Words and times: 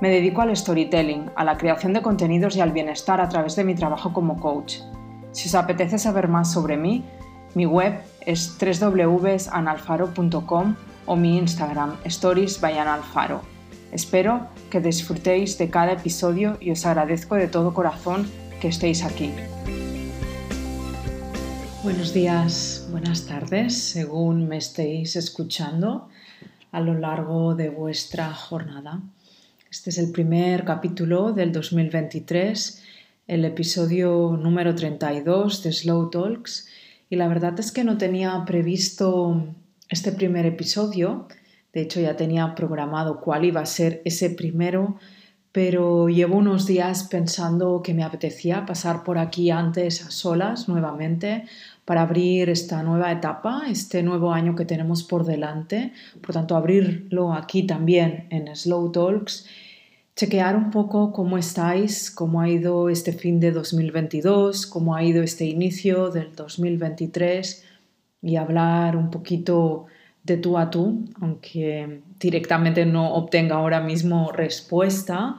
Me 0.00 0.10
dedico 0.10 0.42
al 0.42 0.56
storytelling, 0.56 1.32
a 1.34 1.42
la 1.42 1.56
creación 1.56 1.92
de 1.92 2.02
contenidos 2.02 2.54
y 2.54 2.60
al 2.60 2.70
bienestar 2.70 3.20
a 3.20 3.28
través 3.28 3.56
de 3.56 3.64
mi 3.64 3.74
trabajo 3.74 4.12
como 4.12 4.38
coach. 4.38 4.76
Si 5.32 5.48
os 5.48 5.56
apetece 5.56 5.98
saber 5.98 6.28
más 6.28 6.52
sobre 6.52 6.76
mí, 6.76 7.04
mi 7.54 7.66
web 7.66 8.00
es 8.24 8.56
www.analfaro.com 8.60 10.76
o 11.06 11.16
mi 11.16 11.36
Instagram, 11.38 11.96
Stories 12.04 12.60
by. 12.60 12.76
Espero 13.90 14.46
que 14.70 14.80
disfrutéis 14.80 15.58
de 15.58 15.68
cada 15.68 15.94
episodio 15.94 16.58
y 16.60 16.70
os 16.70 16.86
agradezco 16.86 17.34
de 17.34 17.48
todo 17.48 17.74
corazón 17.74 18.30
que 18.60 18.68
estéis 18.68 19.02
aquí. 19.02 19.32
Buenos 21.82 22.14
días, 22.14 22.86
buenas 22.92 23.26
tardes, 23.26 23.76
según 23.76 24.46
me 24.46 24.58
estéis 24.58 25.16
escuchando 25.16 26.08
a 26.70 26.80
lo 26.80 26.94
largo 26.94 27.56
de 27.56 27.70
vuestra 27.70 28.32
jornada. 28.32 29.00
Este 29.70 29.90
es 29.90 29.98
el 29.98 30.12
primer 30.12 30.64
capítulo 30.64 31.34
del 31.34 31.52
2023, 31.52 32.82
el 33.26 33.44
episodio 33.44 34.34
número 34.40 34.74
32 34.74 35.62
de 35.62 35.72
Slow 35.72 36.08
Talks. 36.08 36.68
Y 37.10 37.16
la 37.16 37.28
verdad 37.28 37.60
es 37.60 37.70
que 37.70 37.84
no 37.84 37.98
tenía 37.98 38.42
previsto 38.46 39.44
este 39.90 40.12
primer 40.12 40.46
episodio. 40.46 41.28
De 41.74 41.82
hecho, 41.82 42.00
ya 42.00 42.16
tenía 42.16 42.54
programado 42.54 43.20
cuál 43.20 43.44
iba 43.44 43.60
a 43.60 43.66
ser 43.66 44.00
ese 44.06 44.30
primero, 44.30 44.96
pero 45.52 46.08
llevo 46.08 46.38
unos 46.38 46.66
días 46.66 47.04
pensando 47.04 47.82
que 47.82 47.92
me 47.92 48.04
apetecía 48.04 48.64
pasar 48.64 49.04
por 49.04 49.18
aquí 49.18 49.50
antes 49.50 50.02
a 50.02 50.10
solas 50.10 50.66
nuevamente 50.66 51.44
para 51.84 52.02
abrir 52.02 52.48
esta 52.48 52.82
nueva 52.82 53.12
etapa, 53.12 53.64
este 53.68 54.02
nuevo 54.02 54.32
año 54.32 54.54
que 54.54 54.64
tenemos 54.64 55.02
por 55.02 55.24
delante. 55.24 55.92
Por 56.22 56.34
tanto, 56.34 56.56
abrirlo 56.56 57.34
aquí 57.34 57.64
también 57.64 58.26
en 58.30 58.54
Slow 58.54 58.92
Talks. 58.92 59.46
Chequear 60.18 60.56
un 60.56 60.72
poco 60.72 61.12
cómo 61.12 61.38
estáis, 61.38 62.10
cómo 62.10 62.40
ha 62.40 62.48
ido 62.48 62.88
este 62.88 63.12
fin 63.12 63.38
de 63.38 63.52
2022, 63.52 64.66
cómo 64.66 64.96
ha 64.96 65.04
ido 65.04 65.22
este 65.22 65.44
inicio 65.44 66.10
del 66.10 66.34
2023 66.34 67.64
y 68.22 68.34
hablar 68.34 68.96
un 68.96 69.12
poquito 69.12 69.86
de 70.24 70.36
tú 70.36 70.58
a 70.58 70.70
tú, 70.70 71.04
aunque 71.20 72.00
directamente 72.18 72.84
no 72.84 73.14
obtenga 73.14 73.54
ahora 73.54 73.80
mismo 73.80 74.32
respuesta, 74.32 75.36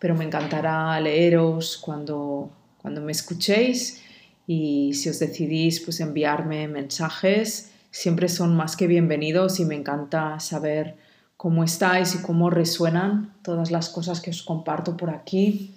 pero 0.00 0.16
me 0.16 0.24
encantará 0.24 0.98
leeros 0.98 1.76
cuando, 1.76 2.50
cuando 2.82 3.02
me 3.02 3.12
escuchéis 3.12 4.02
y 4.44 4.92
si 4.94 5.08
os 5.08 5.20
decidís 5.20 5.78
pues 5.78 6.00
enviarme 6.00 6.66
mensajes, 6.66 7.70
siempre 7.92 8.28
son 8.28 8.56
más 8.56 8.74
que 8.74 8.88
bienvenidos 8.88 9.60
y 9.60 9.64
me 9.64 9.76
encanta 9.76 10.40
saber 10.40 10.96
cómo 11.36 11.64
estáis 11.64 12.14
y 12.14 12.22
cómo 12.22 12.50
resuenan 12.50 13.34
todas 13.42 13.70
las 13.70 13.88
cosas 13.88 14.20
que 14.20 14.30
os 14.30 14.42
comparto 14.42 14.96
por 14.96 15.10
aquí. 15.10 15.74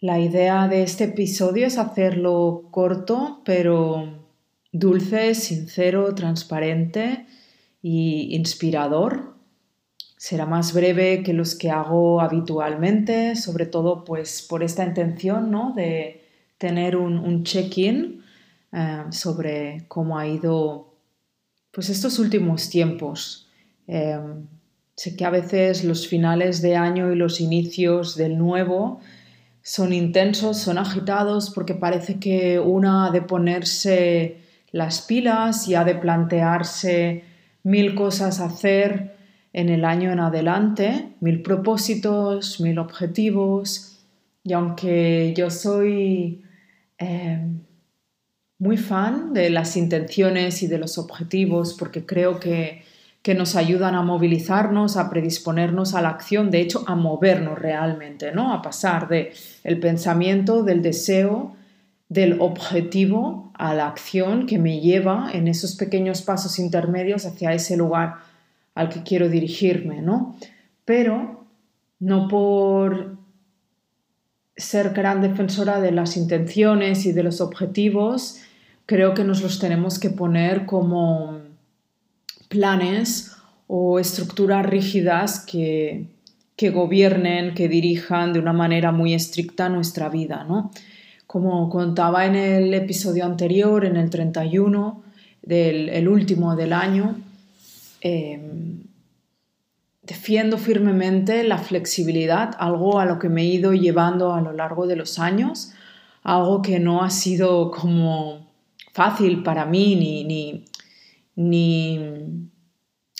La 0.00 0.18
idea 0.18 0.68
de 0.68 0.82
este 0.82 1.04
episodio 1.04 1.66
es 1.66 1.78
hacerlo 1.78 2.64
corto, 2.70 3.40
pero 3.44 4.22
dulce, 4.72 5.34
sincero, 5.34 6.14
transparente 6.14 7.26
e 7.82 8.34
inspirador. 8.34 9.34
Será 10.16 10.46
más 10.46 10.72
breve 10.72 11.22
que 11.22 11.32
los 11.32 11.54
que 11.54 11.70
hago 11.70 12.20
habitualmente, 12.20 13.34
sobre 13.36 13.66
todo 13.66 14.04
pues 14.04 14.42
por 14.42 14.62
esta 14.62 14.84
intención 14.84 15.50
¿no? 15.50 15.72
de 15.74 16.24
tener 16.58 16.96
un, 16.96 17.42
check-in 17.42 18.22
eh, 18.72 19.04
sobre 19.10 19.84
cómo 19.88 20.16
ha 20.18 20.26
ido 20.26 20.94
pues 21.72 21.90
estos 21.90 22.18
últimos 22.20 22.68
tiempos. 22.70 23.48
Eh, 23.88 24.18
sé 24.96 25.16
que 25.16 25.24
a 25.24 25.30
veces 25.30 25.84
los 25.84 26.06
finales 26.06 26.62
de 26.62 26.76
año 26.76 27.12
y 27.12 27.16
los 27.16 27.40
inicios 27.40 28.16
del 28.16 28.38
nuevo 28.38 29.00
son 29.62 29.92
intensos, 29.92 30.58
son 30.58 30.78
agitados, 30.78 31.50
porque 31.50 31.74
parece 31.74 32.18
que 32.18 32.58
una 32.58 33.06
ha 33.06 33.10
de 33.10 33.22
ponerse 33.22 34.38
las 34.72 35.02
pilas 35.02 35.68
y 35.68 35.74
ha 35.74 35.84
de 35.84 35.94
plantearse 35.94 37.24
mil 37.62 37.94
cosas 37.94 38.40
a 38.40 38.46
hacer 38.46 39.16
en 39.52 39.68
el 39.68 39.84
año 39.84 40.10
en 40.10 40.20
adelante, 40.20 41.10
mil 41.20 41.42
propósitos, 41.42 42.60
mil 42.60 42.78
objetivos. 42.78 44.00
Y 44.42 44.52
aunque 44.54 45.32
yo 45.36 45.50
soy 45.50 46.42
Em, 47.02 47.64
muy 48.58 48.76
fan 48.76 49.32
de 49.32 49.50
las 49.50 49.76
intenciones 49.76 50.62
y 50.62 50.68
de 50.68 50.78
los 50.78 50.98
objetivos 50.98 51.74
porque 51.76 52.06
creo 52.06 52.38
que, 52.38 52.84
que, 53.22 53.34
nos 53.34 53.56
ayudan 53.56 53.94
a 53.94 54.02
movilizarnos, 54.02 54.96
a 54.96 55.08
predisponernos 55.08 55.94
a 55.94 56.02
la 56.02 56.10
acción, 56.10 56.50
de 56.50 56.60
hecho 56.60 56.84
a 56.86 56.94
movernos 56.94 57.58
realmente, 57.58 58.32
¿no? 58.32 58.52
A 58.52 58.62
pasar 58.62 59.08
de 59.08 59.32
el 59.64 59.78
pensamiento, 59.78 60.62
del 60.62 60.82
deseo, 60.82 61.54
del 62.08 62.40
objetivo 62.40 63.52
a 63.54 63.74
la 63.74 63.86
acción 63.86 64.46
que 64.46 64.58
me 64.58 64.80
lleva 64.80 65.30
en 65.32 65.48
esos 65.48 65.76
pequeños 65.76 66.22
pasos 66.22 66.58
intermedios 66.58 67.24
hacia 67.24 67.54
ese 67.54 67.76
lugar 67.76 68.16
al 68.74 68.88
que 68.88 69.02
quiero 69.02 69.28
dirigirme, 69.28 70.02
¿no? 70.02 70.36
Pero 70.84 71.46
no 72.00 72.28
por 72.28 73.16
ser 74.56 74.90
gran 74.90 75.22
defensora 75.22 75.80
de 75.80 75.92
las 75.92 76.16
intenciones 76.16 77.06
y 77.06 77.12
de 77.12 77.22
los 77.22 77.40
objetivos, 77.40 78.40
creo 78.86 79.14
que 79.14 79.24
nos 79.24 79.42
los 79.42 79.58
tenemos 79.58 79.98
que 79.98 80.10
poner 80.10 80.66
como 80.66 81.41
planes 82.52 83.32
o 83.66 83.98
estructuras 83.98 84.66
rígidas 84.66 85.40
que, 85.40 86.06
que 86.56 86.70
gobiernen, 86.70 87.54
que 87.54 87.68
dirijan 87.68 88.34
de 88.34 88.38
una 88.38 88.52
manera 88.52 88.92
muy 88.92 89.14
estricta 89.14 89.70
nuestra 89.70 90.10
vida. 90.10 90.44
¿no? 90.44 90.70
Como 91.26 91.70
contaba 91.70 92.26
en 92.26 92.36
el 92.36 92.74
episodio 92.74 93.24
anterior, 93.24 93.86
en 93.86 93.96
el 93.96 94.10
31, 94.10 95.02
del 95.40 95.88
el 95.88 96.06
último 96.06 96.54
del 96.54 96.72
año, 96.72 97.16
eh, 98.02 98.40
defiendo 100.02 100.58
firmemente 100.58 101.42
la 101.44 101.58
flexibilidad, 101.58 102.54
algo 102.58 103.00
a 103.00 103.06
lo 103.06 103.18
que 103.18 103.28
me 103.28 103.42
he 103.42 103.46
ido 103.46 103.72
llevando 103.72 104.34
a 104.34 104.40
lo 104.40 104.52
largo 104.52 104.86
de 104.86 104.96
los 104.96 105.18
años, 105.18 105.72
algo 106.22 106.60
que 106.60 106.78
no 106.78 107.02
ha 107.02 107.10
sido 107.10 107.70
como 107.70 108.46
fácil 108.92 109.42
para 109.42 109.64
mí 109.64 109.96
ni, 109.96 110.24
ni, 110.24 110.64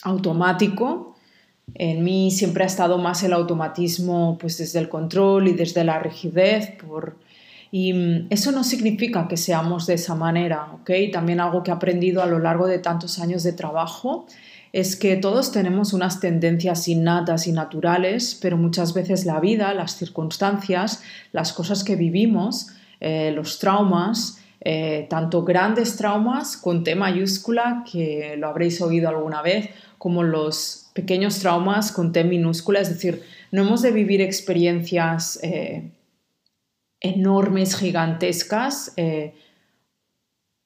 automático. 0.03 1.17
En 1.75 2.05
mí 2.05 2.31
siempre 2.31 2.65
ha 2.65 2.67
estado 2.67 2.99
más 2.99 3.23
el 3.23 3.33
automatismo 3.33 4.37
pues 4.39 4.59
desde 4.59 4.79
el 4.79 4.89
control 4.89 5.49
y 5.49 5.53
desde 5.53 5.85
la 5.85 5.99
rigidez 5.99 6.73
por, 6.73 7.19
y 7.75 8.27
eso 8.29 8.53
no 8.53 8.65
significa 8.65 9.27
que 9.27 9.39
seamos 9.39 9.87
de 9.87 9.95
esa 9.95 10.15
manera, 10.15 10.73
¿ok? 10.75 10.91
También 11.11 11.41
algo 11.41 11.63
que 11.63 11.71
he 11.71 11.75
aprendido 11.75 12.23
a 12.23 12.27
lo 12.27 12.39
largo 12.39 12.67
de 12.67 12.79
tantos 12.79 13.19
años 13.19 13.43
de 13.45 13.55
trabajo 13.55 14.27
es 14.75 14.95
que 14.95 15.17
todos 15.17 15.53
tenemos 15.53 15.95
unas 15.95 16.21
tendencias 16.21 16.87
innatas 16.87 17.47
y 17.47 17.53
naturales, 17.53 18.39
pero 18.41 18.59
muchas 18.59 18.93
veces 18.93 19.25
la 19.25 19.41
vida, 19.41 19.73
las 19.73 19.97
circunstancias, 19.97 21.03
las 21.33 21.55
cosas 21.55 21.83
que 21.83 21.97
vivimos, 21.97 22.69
eh, 23.01 23.33
los 23.35 23.59
traumas, 23.59 24.42
eh, 24.65 25.07
tanto 25.11 25.45
grandes 25.45 25.97
traumas 25.97 26.57
con 26.57 26.85
T 26.85 26.95
mayúscula, 26.95 27.85
que 27.91 28.37
lo 28.39 28.49
habréis 28.49 28.81
oído 28.81 29.09
alguna 29.09 29.43
vez, 29.43 29.71
como 29.99 30.23
los 30.23 30.91
pequeños 30.95 31.39
traumas 31.39 31.93
con 31.93 32.13
T 32.13 32.25
minúscula, 32.25 32.81
es 32.81 32.89
decir, 32.89 33.23
no 33.51 33.63
hemos 33.63 33.83
de 33.83 33.91
vivir 33.91 34.21
experiencias 34.21 35.39
eh, 35.43 35.91
enormes, 37.01 37.77
gigantescas, 37.77 38.93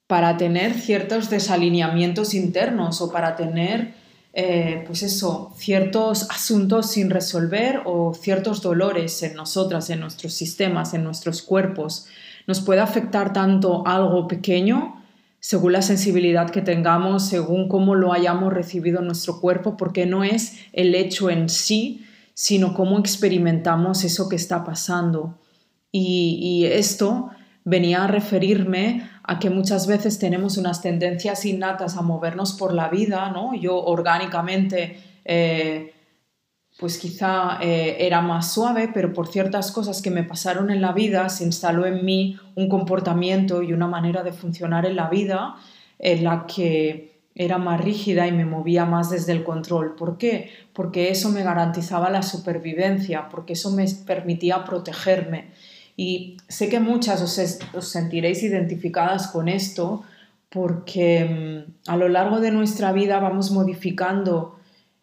para 0.06 0.36
tener 0.36 0.74
ciertos 0.74 1.30
desalineamientos 1.30 2.34
internos 2.34 3.00
o 3.00 3.10
para 3.10 3.34
tener, 3.34 3.94
eh, 4.32 4.84
pues 4.86 5.02
eso, 5.02 5.52
ciertos 5.56 6.30
asuntos 6.30 6.90
sin 6.92 7.10
resolver 7.10 7.82
o 7.84 8.14
ciertos 8.14 8.62
dolores 8.62 9.22
en 9.22 9.34
nosotras, 9.34 9.90
en 9.90 10.00
nuestros 10.00 10.34
sistemas, 10.34 10.94
en 10.94 11.02
nuestros 11.02 11.42
cuerpos. 11.42 12.06
Nos 12.46 12.60
puede 12.60 12.80
afectar 12.80 13.32
tanto 13.32 13.86
algo 13.86 14.26
pequeño 14.26 14.96
según 15.40 15.72
la 15.72 15.82
sensibilidad 15.82 16.50
que 16.50 16.60
tengamos, 16.60 17.28
según 17.28 17.68
cómo 17.68 17.94
lo 17.94 18.12
hayamos 18.12 18.52
recibido 18.52 18.98
en 18.98 19.06
nuestro 19.06 19.40
cuerpo, 19.40 19.76
porque 19.76 20.04
no 20.04 20.24
es 20.24 20.58
el 20.72 20.94
hecho 20.96 21.30
en 21.30 21.48
sí, 21.48 22.04
sino 22.34 22.74
cómo 22.74 22.98
experimentamos 22.98 24.02
eso 24.02 24.28
que 24.28 24.34
está 24.34 24.64
pasando. 24.64 25.38
Y, 25.92 26.64
esto 26.64 27.30
venía 27.64 28.04
a 28.04 28.06
referirme 28.08 29.08
a 29.22 29.38
que 29.38 29.48
muchas 29.48 29.86
veces 29.86 30.18
tenemos 30.18 30.58
unas 30.58 30.82
tendencias 30.82 31.44
innatas 31.44 31.96
a 31.96 32.02
movernos 32.02 32.52
por 32.52 32.74
la 32.74 32.88
vida, 32.88 33.30
¿no? 33.30 33.54
Yo 33.54 33.80
orgánicamente, 33.82 34.98
eh, 35.24 35.94
pues 36.78 36.98
quizá 36.98 37.58
eh, 37.62 37.96
era 38.00 38.20
más 38.20 38.52
suave, 38.52 38.90
pero 38.92 39.12
por 39.12 39.28
ciertas 39.28 39.72
cosas 39.72 40.02
que 40.02 40.10
me 40.10 40.24
pasaron 40.24 40.70
en 40.70 40.82
la 40.82 40.92
vida 40.92 41.28
se 41.28 41.44
instaló 41.44 41.86
en 41.86 42.04
mí 42.04 42.38
un 42.54 42.68
comportamiento 42.68 43.62
y 43.62 43.72
una 43.72 43.86
manera 43.86 44.22
de 44.22 44.32
funcionar 44.32 44.84
en 44.84 44.96
la 44.96 45.08
vida 45.08 45.56
en 45.98 46.24
la 46.24 46.46
que 46.46 47.16
era 47.34 47.58
más 47.58 47.80
rígida 47.82 48.26
y 48.26 48.32
me 48.32 48.46
movía 48.46 48.86
más 48.86 49.10
desde 49.10 49.32
el 49.32 49.44
control. 49.44 49.94
¿Por 49.94 50.16
qué? 50.16 50.50
Porque 50.72 51.10
eso 51.10 51.30
me 51.30 51.42
garantizaba 51.42 52.08
la 52.10 52.22
supervivencia, 52.22 53.28
porque 53.28 53.52
eso 53.52 53.70
me 53.70 53.86
permitía 54.06 54.64
protegerme. 54.64 55.50
Y 55.96 56.36
sé 56.48 56.68
que 56.68 56.80
muchas 56.80 57.22
os, 57.22 57.86
sentiréis 57.86 58.42
identificadas 58.42 59.28
con 59.28 59.48
esto 59.48 60.02
porque 60.48 61.64
mm, 61.66 61.90
a 61.90 61.96
lo 61.96 62.08
largo 62.08 62.40
de 62.40 62.50
nuestra 62.50 62.92
vida 62.92 63.18
vamos 63.18 63.50
modificando 63.50 64.55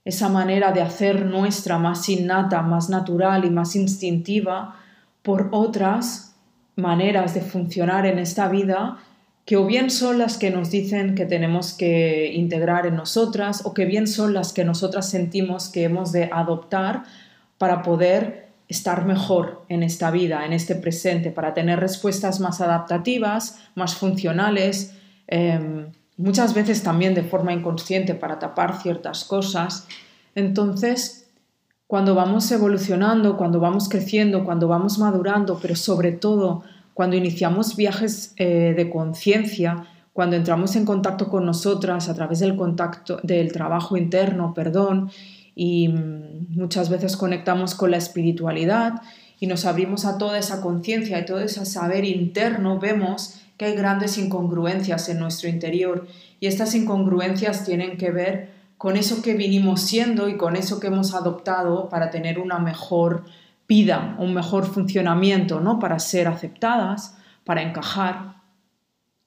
esa 0.05 0.29
manera 0.29 0.71
de 0.71 0.81
hacer 0.81 1.25
nuestra 1.25 1.77
más 1.77 2.07
innata, 2.09 2.61
más 2.61 2.89
natural 2.89 3.45
y 3.45 3.49
más 3.49 3.75
instintiva 3.75 4.75
por 5.21 5.49
otras 5.51 6.35
maneras 6.75 7.33
de 7.33 7.41
funcionar 7.41 8.05
en 8.05 8.19
esta 8.19 8.47
vida 8.47 8.97
que 9.45 9.57
o 9.57 9.65
bien 9.65 9.89
son 9.89 10.19
las 10.19 10.37
que 10.37 10.51
nos 10.51 10.71
dicen 10.71 11.15
que 11.15 11.25
tenemos 11.25 11.73
que 11.73 12.31
integrar 12.33 12.85
en 12.85 12.95
nosotras 12.95 13.65
o 13.65 13.73
que 13.73 13.85
bien 13.85 14.07
son 14.07 14.33
las 14.33 14.53
que 14.53 14.63
nosotras 14.63 15.09
sentimos 15.09 15.69
que 15.69 15.83
hemos 15.83 16.11
de 16.11 16.29
adoptar 16.31 17.03
para 17.57 17.81
poder 17.81 18.47
estar 18.69 19.05
mejor 19.05 19.65
en 19.69 19.83
esta 19.83 20.11
vida, 20.11 20.45
en 20.45 20.53
este 20.53 20.75
presente, 20.75 21.29
para 21.29 21.53
tener 21.53 21.79
respuestas 21.79 22.39
más 22.39 22.61
adaptativas, 22.61 23.59
más 23.75 23.95
funcionales, 23.95 24.95
em, 25.27 25.87
muchas 26.17 26.53
veces 26.53 26.83
también 26.83 27.13
de 27.13 27.23
forma 27.23 27.53
inconsciente 27.53 28.13
para 28.13 28.39
tapar 28.39 28.81
ciertas 28.81 29.23
cosas. 29.23 29.87
Entonces, 30.35 31.27
cuando 31.87 32.15
vamos 32.15 32.51
evolucionando, 32.51 33.37
cuando 33.37 33.59
vamos 33.59 33.89
creciendo, 33.89 34.45
cuando 34.45 34.67
vamos 34.67 34.99
madurando, 34.99 35.59
pero 35.61 35.75
sobre 35.75 36.11
todo 36.11 36.63
cuando 36.93 37.15
iniciamos 37.15 37.75
viajes 37.75 38.33
eh, 38.37 38.73
de 38.75 38.89
conciencia, 38.89 39.87
cuando 40.13 40.35
entramos 40.35 40.75
en 40.75 40.85
contacto 40.85 41.27
con 41.27 41.45
nosotras 41.45 42.07
a 42.07 42.13
través 42.13 42.39
del 42.39 42.55
contacto 42.55 43.19
del 43.23 43.51
trabajo 43.51 43.97
interno, 43.97 44.53
perdón, 44.53 45.09
y 45.55 45.87
mm, 45.87 46.55
muchas 46.55 46.89
veces 46.89 47.17
conectamos 47.17 47.75
con 47.75 47.91
la 47.91 47.97
espiritualidad 47.97 49.01
y 49.39 49.47
nos 49.47 49.65
abrimos 49.65 50.05
a 50.05 50.17
toda 50.17 50.37
esa 50.37 50.61
conciencia 50.61 51.19
y 51.19 51.25
todo 51.25 51.39
ese 51.39 51.65
saber 51.65 52.05
interno, 52.05 52.79
vemos 52.79 53.39
hay 53.63 53.75
grandes 53.75 54.17
incongruencias 54.17 55.09
en 55.09 55.19
nuestro 55.19 55.49
interior 55.49 56.07
y 56.39 56.47
estas 56.47 56.75
incongruencias 56.75 57.65
tienen 57.65 57.97
que 57.97 58.11
ver 58.11 58.53
con 58.77 58.97
eso 58.97 59.21
que 59.21 59.33
vinimos 59.33 59.81
siendo 59.81 60.27
y 60.27 60.37
con 60.37 60.55
eso 60.55 60.79
que 60.79 60.87
hemos 60.87 61.13
adoptado 61.13 61.89
para 61.89 62.09
tener 62.09 62.39
una 62.39 62.59
mejor 62.59 63.25
vida, 63.67 64.15
un 64.19 64.33
mejor 64.33 64.65
funcionamiento, 64.65 65.61
¿no? 65.61 65.79
Para 65.79 65.99
ser 65.99 66.27
aceptadas, 66.27 67.17
para 67.45 67.61
encajar. 67.61 68.41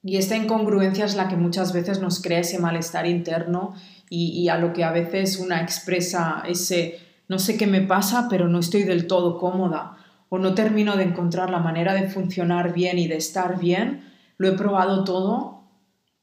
Y 0.03 0.17
esta 0.17 0.35
incongruencia 0.35 1.05
es 1.05 1.15
la 1.15 1.27
que 1.27 1.35
muchas 1.35 1.73
veces 1.73 1.99
nos 2.01 2.21
crea 2.21 2.39
ese 2.39 2.59
malestar 2.59 3.07
interno 3.07 3.73
y, 4.09 4.47
a 4.47 4.57
lo 4.57 4.73
que 4.73 4.83
a 4.83 4.91
veces 4.91 5.37
una 5.37 5.61
expresa 5.61 6.43
ese 6.47 6.99
no 7.27 7.39
sé 7.39 7.57
qué 7.57 7.67
me 7.67 7.81
pasa, 7.81 8.27
pero 8.29 8.47
no 8.47 8.59
estoy 8.59 8.83
del 8.83 9.05
todo 9.05 9.37
cómoda 9.37 9.97
o 10.29 10.37
no 10.37 10.53
termino 10.53 10.95
de 10.95 11.03
encontrar 11.03 11.49
la 11.49 11.59
manera 11.59 11.93
de 11.93 12.09
funcionar 12.09 12.73
bien 12.73 12.97
y 12.99 13.07
de 13.07 13.17
estar 13.17 13.59
bien. 13.59 14.03
Lo 14.37 14.47
he 14.47 14.53
probado 14.53 15.03
todo, 15.03 15.63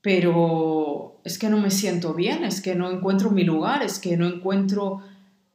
pero 0.01 1.21
es 1.25 1.39
que 1.39 1.49
no 1.49 1.59
me 1.59 1.71
siento 1.71 2.15
bien, 2.15 2.45
es 2.45 2.61
que 2.61 2.75
no 2.75 2.91
encuentro 2.91 3.31
mi 3.31 3.45
lugar, 3.45 3.83
es 3.83 3.99
que 3.99 4.17
no 4.17 4.27
encuentro 4.27 5.03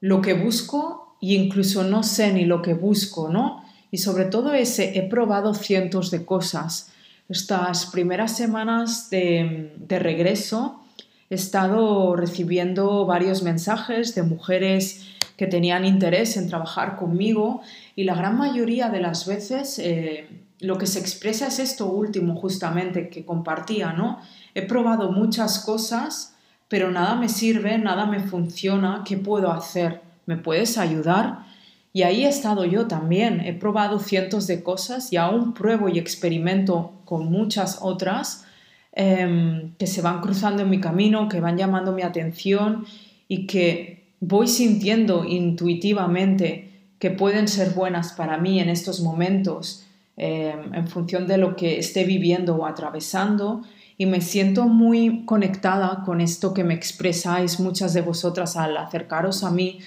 lo 0.02 0.22
que 0.22 0.34
busco 0.34 1.18
e 1.22 1.34
incluso 1.34 1.84
no 1.84 2.04
sé 2.04 2.34
ni 2.34 2.46
lo 2.46 2.62
que 2.62 2.74
busco, 2.74 3.30
¿no? 3.30 3.64
Y 3.92 3.98
sobre 3.98 4.26
todo 4.26 4.54
ese, 4.54 4.98
he 4.98 5.04
probado 5.04 5.54
cientos 5.54 6.12
de 6.12 6.26
cosas. 6.26 6.92
Estas 7.28 7.86
primeras 7.88 8.36
semanas 8.36 9.10
de, 9.10 9.74
de 9.78 10.00
regreso 10.00 10.82
he 11.30 11.36
estado 11.36 12.16
recibiendo 12.16 13.06
varios 13.06 13.44
mensajes 13.44 14.16
de 14.16 14.24
mujeres 14.24 15.06
que 15.38 15.48
tenían 15.48 15.86
interés 15.86 16.36
en 16.38 16.50
trabajar 16.50 16.98
conmigo 16.98 17.62
y 17.96 18.04
la 18.04 18.16
gran 18.16 18.38
mayoría 18.38 18.90
de 18.90 19.00
las 19.00 19.26
veces 19.26 19.80
eh, 19.80 20.28
lo 20.60 20.78
que 20.78 20.88
se 20.88 21.00
expresa 21.00 21.48
es 21.48 21.60
esto 21.60 21.88
último 21.88 22.36
justamente 22.36 23.10
que 23.10 23.26
compartía, 23.26 23.94
¿no? 23.94 24.20
He 24.56 24.64
probado 24.64 25.12
muchas 25.12 25.60
cosas, 25.60 26.36
pero 26.68 26.92
nada 26.92 27.16
me 27.16 27.30
sirve, 27.30 27.78
nada 27.78 28.06
me 28.06 28.20
funciona, 28.20 29.04
¿qué 29.06 29.18
puedo 29.18 29.52
hacer? 29.52 30.02
¿Me 30.26 30.38
puedes 30.38 30.78
ayudar? 30.78 31.46
Y 31.94 32.04
ahí 32.04 32.26
he 32.26 32.30
estado 32.30 32.66
yo 32.66 32.88
también, 32.88 33.42
he 33.42 33.54
probado 33.54 34.00
cientos 34.00 34.48
de 34.48 34.62
cosas 34.62 35.12
y 35.12 35.18
aún 35.18 35.54
pruebo 35.54 35.90
y 35.90 35.98
experimento 35.98 36.94
con 37.06 37.32
muchas 37.32 37.80
otras, 37.82 38.46
Em, 38.92 39.76
que 39.78 39.86
se 39.86 40.02
van 40.02 40.20
cruzando 40.20 40.64
en 40.64 40.70
mi 40.70 40.82
camino, 40.82 41.30
que 41.30 41.40
van 41.40 41.58
llamando 41.58 41.92
mi 41.92 42.02
atención 42.02 42.86
y 43.28 43.46
que 43.46 44.10
voy 44.20 44.48
sintiendo 44.48 45.26
intuitivamente 45.26 46.72
que 46.98 47.12
pueden 47.12 47.48
ser 47.48 47.70
buenas 47.70 48.14
para 48.14 48.38
mí 48.38 48.60
en 48.60 48.68
estos 48.68 49.00
momentos 49.00 49.86
em, 50.20 50.74
en 50.74 50.88
función 50.88 51.26
de 51.26 51.38
lo 51.38 51.56
que 51.56 51.80
esté 51.80 52.04
viviendo 52.04 52.56
o 52.56 52.66
atravesando 52.66 53.64
y 53.98 54.06
me 54.06 54.22
siento 54.22 54.68
muy 54.68 55.26
conectada 55.26 56.04
con 56.06 56.22
esto 56.22 56.54
que 56.54 56.64
me 56.64 56.74
expresáis 56.74 57.60
muchas 57.60 57.94
de 57.94 58.02
vosotras 58.02 58.56
al 58.56 58.78
acercaros 58.78 59.44
a 59.44 59.52
mí 59.52 59.80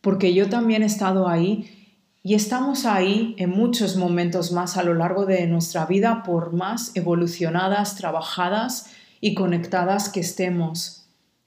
porque 0.00 0.32
yo 0.32 0.48
también 0.48 0.82
he 0.82 0.86
estado 0.86 1.28
ahí 1.28 1.80
y 2.22 2.34
estamos 2.34 2.84
ahí 2.84 3.34
en 3.38 3.50
muchos 3.50 3.96
momentos 3.96 4.52
más 4.52 4.76
a 4.76 4.82
lo 4.82 4.94
largo 4.94 5.24
de 5.24 5.46
nuestra 5.46 5.86
vida 5.86 6.22
por 6.22 6.52
más 6.52 6.94
evolucionadas, 6.94 7.96
trabajadas 7.96 8.90
y 9.22 9.34
conectadas 9.34 10.10
que 10.10 10.20
estemos. 10.20 11.06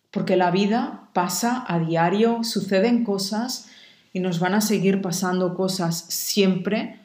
Porque 0.09 0.35
la 0.35 0.49
vida 0.49 1.09
pasa 1.13 1.63
a 1.67 1.77
diario, 1.79 2.43
suceden 2.43 3.03
cosas 3.03 3.67
y 4.13 4.19
nos 4.19 4.39
van 4.39 4.55
a 4.55 4.61
seguir 4.61 5.01
pasando 5.01 5.55
cosas 5.55 6.05
siempre, 6.09 6.99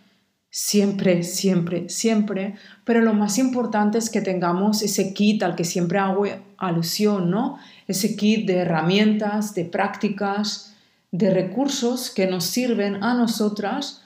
siempre, 0.50 1.22
siempre, 1.22 1.88
siempre. 1.88 2.54
Pero 2.84 3.00
lo 3.00 3.14
más 3.14 3.38
importante 3.38 3.98
es 3.98 4.10
que 4.10 4.20
tengamos 4.20 4.82
ese 4.82 5.14
kit 5.14 5.42
al 5.42 5.56
que 5.56 5.64
siempre 5.64 5.98
hago 5.98 6.24
alusión, 6.56 7.30
¿no? 7.30 7.58
Ese 7.86 8.16
kit 8.16 8.46
de 8.46 8.58
herramientas, 8.58 9.54
de 9.54 9.64
prácticas, 9.64 10.74
de 11.10 11.30
recursos 11.30 12.10
que 12.10 12.26
nos 12.26 12.44
sirven 12.44 13.02
a 13.02 13.14
nosotras 13.14 14.02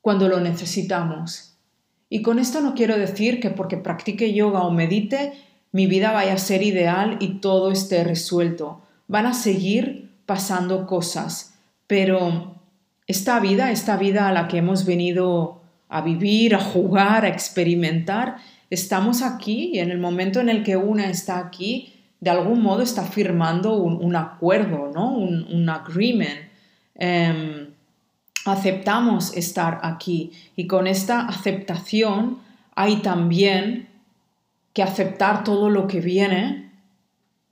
cuando 0.00 0.28
lo 0.28 0.40
necesitamos. 0.40 1.54
Y 2.08 2.22
con 2.22 2.38
esto 2.38 2.60
no 2.60 2.74
quiero 2.74 2.96
decir 2.96 3.40
que 3.40 3.50
porque 3.50 3.76
practique 3.76 4.32
yoga 4.32 4.62
o 4.62 4.70
medite 4.70 5.32
mi 5.72 5.86
vida 5.86 6.12
vaya 6.12 6.34
a 6.34 6.38
ser 6.38 6.62
ideal 6.62 7.16
y 7.20 7.40
todo 7.40 7.70
esté 7.70 8.04
resuelto. 8.04 8.82
Van 9.08 9.26
a 9.26 9.34
seguir 9.34 10.12
pasando 10.24 10.86
cosas, 10.86 11.54
pero 11.86 12.54
esta 13.06 13.38
vida, 13.40 13.70
esta 13.70 13.96
vida 13.96 14.28
a 14.28 14.32
la 14.32 14.48
que 14.48 14.58
hemos 14.58 14.86
venido 14.86 15.60
a 15.88 16.00
vivir, 16.00 16.54
a 16.54 16.60
jugar, 16.60 17.24
a 17.24 17.28
experimentar, 17.28 18.36
estamos 18.70 19.22
aquí 19.22 19.70
y 19.74 19.78
en 19.78 19.90
el 19.90 19.98
momento 19.98 20.40
en 20.40 20.48
el 20.48 20.62
que 20.62 20.76
una 20.76 21.08
está 21.08 21.38
aquí, 21.38 21.92
de 22.20 22.30
algún 22.30 22.62
modo 22.62 22.82
está 22.82 23.04
firmando 23.04 23.74
un, 23.74 24.16
acuerdo, 24.16 24.90
¿no? 24.92 25.12
un, 25.12 25.68
agreement 25.68 26.46
Em, 26.98 27.74
aceptamos 28.46 29.36
estar 29.36 29.80
aquí 29.82 30.32
y 30.56 30.66
con 30.66 30.86
esta 30.86 31.26
aceptación 31.26 32.38
hay 32.74 32.96
también 32.96 33.88
que 34.72 34.82
aceptar 34.82 35.44
todo 35.44 35.68
lo 35.68 35.86
que 35.86 36.00
viene 36.00 36.70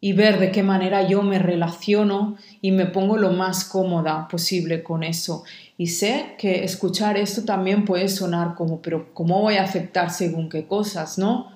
y 0.01 0.13
ver 0.13 0.39
de 0.39 0.51
qué 0.51 0.63
manera 0.63 1.07
yo 1.07 1.23
me 1.23 1.39
relaciono 1.39 2.37
y 2.61 2.71
me 2.71 2.87
pongo 2.87 3.17
lo 3.19 3.33
más 3.33 3.65
cómoda 3.65 4.29
posible 4.29 4.83
con 4.83 5.03
eso. 5.03 5.45
Y 5.77 5.89
sé 5.89 6.37
que 6.39 6.65
escuchar 6.65 7.17
esto 7.17 7.45
también 7.45 7.85
puede 7.85 8.09
sonar 8.09 8.55
como, 8.55 8.81
pero 8.81 9.13
¿cómo 9.13 9.41
voy 9.41 9.57
a 9.57 9.65
aceptar 9.65 10.11
según 10.11 10.49
qué 10.49 10.67
cosas, 10.67 11.19
no? 11.19 11.51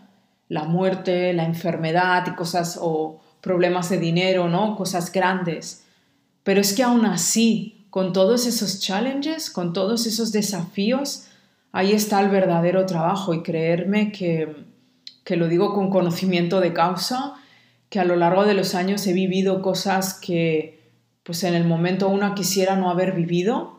La 0.49 0.65
muerte, 0.65 1.33
la 1.33 1.45
enfermedad 1.45 2.27
y 2.27 2.35
cosas 2.35 2.79
o 2.81 3.21
problemas 3.41 3.91
de 3.91 3.99
dinero, 3.99 4.49
¿no? 4.49 4.77
Cosas 4.77 5.13
grandes. 5.13 5.85
Pero 6.43 6.61
es 6.61 6.73
que 6.73 6.83
aún 6.83 7.07
así 7.07 7.87
con 7.91 8.13
todos 8.13 8.47
esos 8.47 8.81
challenges, 8.81 9.51
con 9.51 9.73
todos 9.73 10.07
esos 10.07 10.33
desafíos, 10.33 11.29
ahí 11.73 11.93
está 11.93 12.21
el 12.21 12.29
verdadero 12.29 12.87
trabajo 12.87 13.35
y 13.35 13.43
creerme 13.43 14.11
que, 14.11 14.65
que 15.25 15.37
lo 15.37 15.49
digo 15.49 15.75
con 15.75 15.91
conocimiento 15.91 16.61
de 16.61 16.73
causa, 16.73 17.35
que 17.89 18.01
a 18.01 18.05
lo 18.05 18.17
largo 18.17 18.45
de 18.45 18.55
los 18.55 18.75
años 18.75 19.07
he 19.07 19.13
vivido 19.13 19.63
cosas 19.63 20.15
que 20.15 20.79
pues 21.23 21.45
en 21.45 21.55
el 21.55 21.65
momento 21.65 22.09
una 22.09 22.35
quisiera 22.35 22.77
no 22.77 22.91
haber 22.91 23.13
vivido 23.13 23.78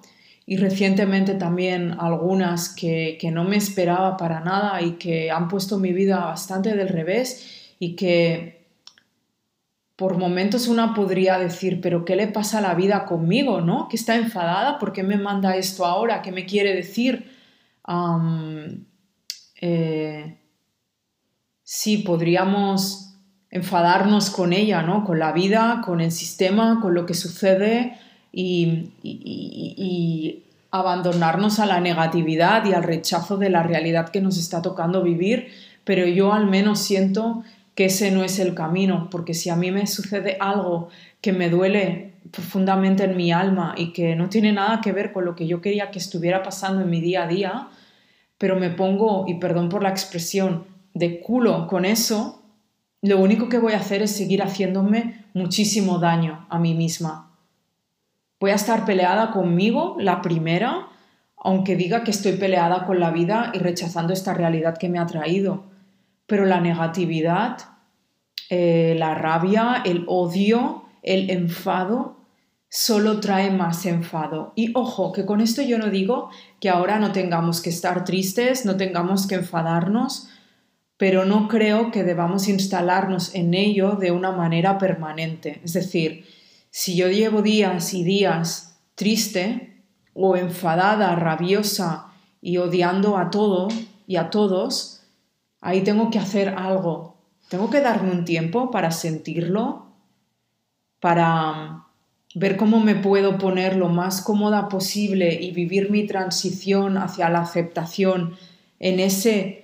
y 0.50 0.58
recientemente 0.58 1.36
también 1.36 1.96
algunas 2.00 2.70
que, 2.70 3.20
que 3.22 3.30
no 3.30 3.44
me 3.44 3.56
esperaba 3.56 4.18
para 4.18 4.40
nada 4.40 4.82
y 4.82 4.94
que 4.94 5.30
han 5.30 5.48
puesto 5.48 5.78
mi 5.78 5.94
vida 5.94 6.26
bastante 6.26 6.76
del 6.76 6.90
revés 6.90 7.76
y 7.78 7.96
que 7.96 8.66
por 9.96 10.18
momentos 10.18 10.68
una 10.68 10.96
podría 10.96 11.38
decir, 11.38 11.82
pero 11.82 12.04
¿qué 12.04 12.16
le 12.16 12.26
pasa 12.26 12.58
a 12.58 12.62
la 12.62 12.74
vida 12.74 13.06
conmigo? 13.06 13.62
¿no? 13.62 13.88
¿Que 13.90 13.96
está 13.96 14.16
enfadada? 14.16 14.80
¿Por 14.80 14.92
qué 14.92 15.04
me 15.04 15.18
manda 15.18 15.56
esto 15.56 15.86
ahora? 15.86 16.24
¿Qué 16.24 16.32
me 16.32 16.48
quiere 16.48 16.74
decir? 16.74 17.32
Eh, 19.62 20.40
sí, 21.62 21.98
podríamos 22.00 23.14
enfadarnos 23.52 24.32
con 24.32 24.54
ella, 24.54 24.82
¿no? 24.82 25.04
Con 25.04 25.20
la 25.20 25.32
vida, 25.32 25.84
con 25.86 26.02
el 26.02 26.12
sistema, 26.12 26.80
con 26.82 26.96
lo 26.96 27.06
que 27.06 27.14
sucede 27.14 28.00
y, 28.32 28.94
abandonarnos 30.72 31.58
a 31.58 31.66
la 31.66 31.80
negatividad 31.80 32.64
y 32.64 32.74
al 32.74 32.84
rechazo 32.84 33.38
de 33.38 33.50
la 33.50 33.64
realidad 33.64 34.10
que 34.10 34.22
nos 34.22 34.38
está 34.38 34.62
tocando 34.62 35.02
vivir, 35.02 35.48
pero 35.84 36.06
yo 36.06 36.32
al 36.32 36.46
menos 36.46 36.78
siento 36.80 37.44
que 37.74 37.86
ese 37.86 38.12
no 38.12 38.24
es 38.24 38.38
el 38.38 38.54
camino, 38.54 39.08
porque 39.10 39.34
si 39.34 39.50
a 39.50 39.56
mí 39.56 39.72
me 39.72 39.88
sucede 39.88 40.38
algo 40.40 40.90
que 41.22 41.34
me 41.34 41.50
duele 41.50 42.14
profundamente 42.30 43.06
en 43.06 43.18
mi 43.18 43.32
alma 43.32 43.74
y 43.78 43.94
que 43.94 44.16
no 44.16 44.30
tiene 44.30 44.52
nada 44.52 44.80
que 44.80 44.92
ver 44.92 45.12
con 45.12 45.26
lo 45.26 45.36
que 45.36 45.48
yo 45.48 45.60
quería 45.60 45.90
que 45.90 45.98
estuviera 45.98 46.44
pasando 46.44 46.82
en 46.82 46.90
mi 46.92 47.02
día 47.02 47.24
a 47.24 47.28
día, 47.28 47.68
pero 48.38 48.56
me 48.56 48.70
pongo, 48.70 49.26
y 49.28 49.36
perdón 49.36 49.70
por 49.70 49.82
la 49.82 49.90
expresión, 49.90 50.66
de 50.94 51.20
culo 51.20 51.68
con 51.68 51.86
eso, 51.86 52.44
lo 53.02 53.20
único 53.20 53.50
que 53.50 53.60
voy 53.60 53.74
a 53.74 53.80
hacer 53.80 54.02
es 54.02 54.12
seguir 54.12 54.42
haciéndome 54.42 55.26
muchísimo 55.34 56.00
daño 56.00 56.46
a 56.50 56.60
mí 56.60 56.74
misma. 56.74 57.29
Voy 58.40 58.52
a 58.52 58.56
estar 58.56 58.86
peleada 58.86 59.32
conmigo, 59.32 59.98
la 60.00 60.22
primera, 60.22 60.88
aunque 61.36 61.76
diga 61.76 62.04
que 62.04 62.12
estoy 62.12 62.34
peleada 62.34 62.86
con 62.86 63.00
la 63.00 63.12
vida 63.12 63.52
y 63.54 63.60
rechazando 63.60 64.14
esta 64.14 64.34
realidad 64.34 64.78
que 64.78 64.88
me 64.88 65.00
ha 65.00 65.06
traído. 65.06 65.66
Pero 66.26 66.46
la 66.46 66.62
negatividad, 66.62 67.58
eh, 68.50 68.96
la 68.98 69.14
rabia, 69.16 69.82
el 69.86 70.06
odio, 70.08 70.86
el 71.04 71.30
enfado, 71.30 72.18
solo 72.70 73.20
trae 73.20 73.52
más 73.52 73.86
enfado. 73.86 74.54
Y 74.56 74.72
ojo, 74.74 75.12
que 75.12 75.26
con 75.26 75.42
esto 75.42 75.62
yo 75.62 75.78
no 75.78 75.88
digo 75.88 76.30
que 76.62 76.70
ahora 76.70 77.00
no 77.00 77.12
tengamos 77.12 77.62
que 77.62 77.70
estar 77.70 78.06
tristes, 78.06 78.66
no 78.66 78.78
tengamos 78.78 79.28
que 79.28 79.36
enfadarnos, 79.36 80.30
pero 80.98 81.26
no 81.26 81.48
creo 81.48 81.92
que 81.92 82.04
debamos 82.04 82.48
instalarnos 82.48 83.34
en 83.36 83.54
ello 83.54 83.94
de 83.94 84.12
una 84.12 84.32
manera 84.32 84.78
permanente. 84.78 85.62
Es 85.64 85.74
decir, 85.74 86.26
si 86.72 86.96
yo 86.96 87.08
llevo 87.10 87.42
días 87.42 87.94
y 87.94 88.04
días 88.04 88.80
triste 88.96 89.84
o 90.14 90.36
enfadada, 90.36 91.16
rabiosa 91.16 92.08
y 92.42 92.58
odiando 92.58 93.18
a 93.18 93.30
todo 93.30 93.70
y 94.08 94.18
a 94.18 94.30
todos, 94.30 95.04
ahí 95.62 95.82
tengo 95.82 96.10
que 96.10 96.20
hacer 96.20 96.50
algo. 96.50 97.18
Tengo 97.50 97.70
que 97.70 97.82
darme 97.82 98.12
un 98.12 98.26
tiempo 98.26 98.70
para 98.72 98.92
sentirlo, 98.92 99.88
para 101.00 101.52
um, 101.52 101.84
ver 102.36 102.58
cómo 102.58 102.80
me 102.80 102.96
puedo 102.96 103.38
poner 103.38 103.76
lo 103.76 103.90
más 103.90 104.22
cómoda 104.22 104.70
posible 104.70 105.34
y 105.42 105.52
vivir 105.52 105.90
mi 105.90 106.06
transición 106.06 106.98
hacia 106.98 107.30
la 107.30 107.42
aceptación 107.42 108.36
en 108.80 109.00
ese 109.00 109.64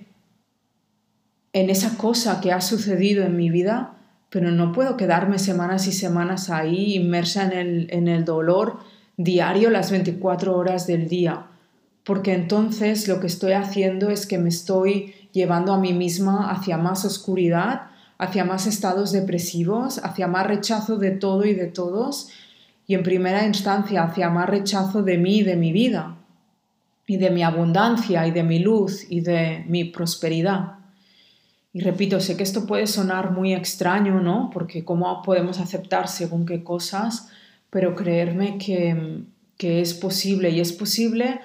en 1.54 1.70
esa 1.70 1.98
cosa 1.98 2.42
que 2.42 2.52
ha 2.52 2.60
sucedido 2.60 3.24
en 3.24 3.38
mi 3.38 3.50
vida 3.50 3.95
pero 4.36 4.52
no 4.52 4.74
puedo 4.74 4.98
quedarme 4.98 5.40
semanas 5.40 5.88
y 5.88 5.94
semanas 5.94 6.50
ahí 6.50 6.96
inmersa 6.96 7.46
en 7.46 7.54
el, 7.54 7.88
en 7.90 8.10
el 8.10 8.26
dolor 8.26 8.80
diario 9.16 9.70
las 9.70 9.92
24 9.92 10.58
horas 10.58 10.88
del 10.88 11.08
día, 11.08 11.46
porque 12.04 12.34
entonces 12.34 13.08
lo 13.08 13.22
que 13.22 13.28
estoy 13.28 13.54
haciendo 13.54 14.10
es 14.10 14.28
que 14.28 14.38
me 14.38 14.50
estoy 14.50 15.14
llevando 15.32 15.72
a 15.72 15.80
mí 15.80 15.94
misma 15.94 16.52
hacia 16.52 16.78
más 16.78 17.06
oscuridad, 17.06 17.84
hacia 18.18 18.44
más 18.44 18.68
estados 18.68 19.14
depresivos, 19.14 20.00
hacia 20.04 20.28
más 20.28 20.48
rechazo 20.48 20.98
de 20.98 21.12
todo 21.12 21.46
y 21.46 21.54
de 21.54 21.68
todos, 21.68 22.28
y 22.88 22.96
en 22.96 23.04
primera 23.04 23.46
instancia 23.46 24.04
hacia 24.04 24.30
más 24.30 24.50
rechazo 24.50 25.02
de 25.02 25.18
mí 25.18 25.38
y 25.38 25.44
de 25.44 25.56
mi 25.56 25.72
vida, 25.72 26.18
y 27.08 27.16
de 27.16 27.30
mi 27.30 27.42
abundancia, 27.42 28.28
y 28.28 28.32
de 28.32 28.44
mi 28.44 28.60
luz, 28.60 29.10
y 29.10 29.22
de 29.22 29.64
mi 29.70 29.86
prosperidad. 29.86 30.75
Y 31.76 31.82
repito, 31.82 32.22
sé 32.22 32.38
que 32.38 32.44
esto 32.44 32.66
puede 32.66 32.88
sonar 32.88 33.32
muy 33.32 33.54
extraño, 33.54 34.22
¿no? 34.22 34.50
Porque 34.54 34.86
cómo 34.86 35.22
podemos 35.22 35.60
aceptar 35.60 36.08
según 36.08 36.46
qué 36.46 36.64
cosas, 36.64 37.28
pero 37.70 37.96
creerme 37.96 38.58
que, 38.58 39.26
que 39.58 39.82
es 39.82 39.94
posible 39.94 40.52
y 40.52 40.62
es 40.62 40.72
posible 40.72 41.42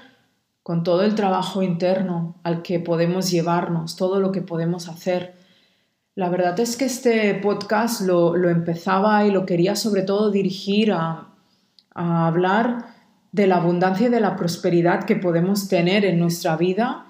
con 0.63 0.85
todo 0.85 1.03
el 1.03 1.17
trabajo 1.17 1.65
interno 1.65 2.37
al 2.45 2.63
que 2.63 2.79
podemos 2.79 3.29
llevarnos, 3.29 3.97
todo 3.97 4.21
lo 4.21 4.31
que 4.31 4.41
podemos 4.41 4.89
hacer. 4.89 5.35
La 6.15 6.29
verdad 6.29 6.61
es 6.61 6.77
que 6.77 6.85
este 6.85 7.35
podcast 7.35 8.03
lo, 8.03 8.37
lo 8.37 8.51
empezaba 8.51 9.27
y 9.27 9.33
lo 9.33 9.45
quería 9.45 9.75
sobre 9.75 10.03
todo 10.03 10.31
dirigir 10.31 10.93
a, 10.93 11.27
a 11.93 12.27
hablar 12.29 12.95
de 13.33 13.49
la 13.49 13.57
abundancia 13.57 14.07
y 14.07 14.11
de 14.11 14.21
la 14.21 14.37
prosperidad 14.37 15.07
que 15.07 15.17
podemos 15.17 15.67
tener 15.67 16.05
en 16.05 16.21
nuestra 16.21 16.57
vida, 16.57 17.07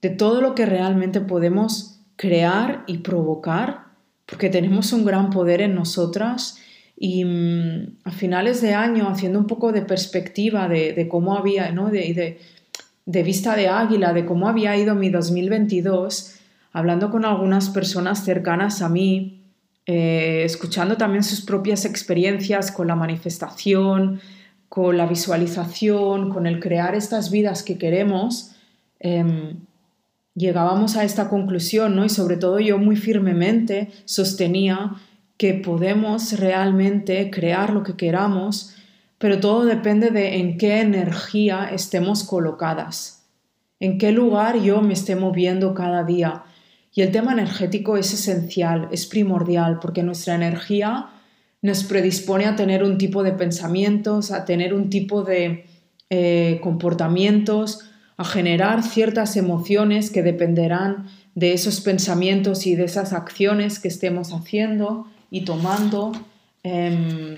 de 0.00 0.08
todo 0.08 0.40
lo 0.40 0.54
que 0.54 0.64
realmente 0.64 1.20
podemos 1.20 1.95
crear 2.16 2.84
y 2.86 2.98
provocar, 2.98 3.84
porque 4.24 4.50
tenemos 4.50 4.92
un 4.92 5.04
gran 5.04 5.30
poder 5.30 5.60
en 5.60 5.74
nosotras 5.74 6.58
y 6.98 7.24
mm, 7.24 7.98
a 8.04 8.10
finales 8.10 8.62
de 8.62 8.74
año, 8.74 9.08
haciendo 9.08 9.38
un 9.38 9.46
poco 9.46 9.72
de 9.72 9.82
perspectiva 9.82 10.68
de, 10.68 11.06
cómo 11.08 11.36
había, 11.36 11.70
¿no? 11.70 11.90
de, 11.90 12.38
de, 13.04 13.22
vista 13.22 13.54
de 13.54 13.68
águila, 13.68 14.12
de 14.12 14.24
cómo 14.24 14.48
había 14.48 14.76
ido 14.76 14.94
mi 14.94 15.10
2022, 15.10 16.36
hablando 16.72 17.10
con 17.10 17.24
algunas 17.24 17.68
personas 17.68 18.24
cercanas 18.24 18.82
a 18.82 18.88
mí, 18.88 19.42
eh, 19.84 20.42
escuchando 20.44 20.96
también 20.96 21.22
sus 21.22 21.42
propias 21.42 21.84
experiencias 21.84 22.72
con 22.72 22.88
la 22.88 22.96
manifestación, 22.96 24.20
con 24.68 24.96
la 24.96 25.06
visualización, 25.06 26.30
con 26.30 26.46
el 26.46 26.58
crear 26.60 26.94
estas 26.94 27.30
vidas 27.30 27.62
que 27.62 27.78
queremos, 27.78 28.56
em, 28.98 29.65
llegábamos 30.36 30.96
a 30.96 31.02
esta 31.02 31.28
conclusión, 31.28 31.96
¿no? 31.96 32.04
Y 32.04 32.08
sobre 32.08 32.36
todo 32.36 32.60
yo 32.60 32.78
muy 32.78 32.96
firmemente 32.96 33.88
sostenía 34.04 34.92
que 35.36 35.54
podemos 35.54 36.38
realmente 36.38 37.30
crear 37.30 37.72
lo 37.72 37.82
que 37.82 37.96
queramos, 37.96 38.74
pero 39.18 39.40
todo 39.40 39.64
depende 39.64 40.10
de 40.10 40.36
en 40.36 40.58
qué 40.58 40.80
energía 40.80 41.70
estemos 41.72 42.22
colocadas, 42.22 43.24
en 43.80 43.98
qué 43.98 44.12
lugar 44.12 44.60
yo 44.60 44.82
me 44.82 44.92
esté 44.92 45.16
moviendo 45.16 45.74
cada 45.74 46.04
día. 46.04 46.44
Y 46.94 47.02
el 47.02 47.10
tema 47.10 47.32
energético 47.32 47.96
es 47.96 48.12
esencial, 48.14 48.88
es 48.90 49.06
primordial, 49.06 49.78
porque 49.80 50.02
nuestra 50.02 50.34
energía 50.34 51.08
nos 51.60 51.84
predispone 51.84 52.46
a 52.46 52.56
tener 52.56 52.82
un 52.82 52.96
tipo 52.96 53.22
de 53.22 53.32
pensamientos, 53.32 54.30
a 54.30 54.44
tener 54.44 54.72
un 54.72 54.88
tipo 54.88 55.22
de 55.22 55.66
eh, 56.08 56.60
comportamientos, 56.62 57.90
a 58.16 58.24
generar 58.24 58.82
ciertas 58.82 59.36
emociones 59.36 60.10
que 60.10 60.22
dependerán 60.22 61.08
de 61.34 61.52
esos 61.52 61.80
pensamientos 61.80 62.66
y 62.66 62.74
de 62.74 62.84
esas 62.84 63.12
acciones 63.12 63.78
que 63.78 63.88
estemos 63.88 64.32
haciendo 64.32 65.06
y 65.30 65.44
tomando. 65.44 66.12
Em, 66.62 67.36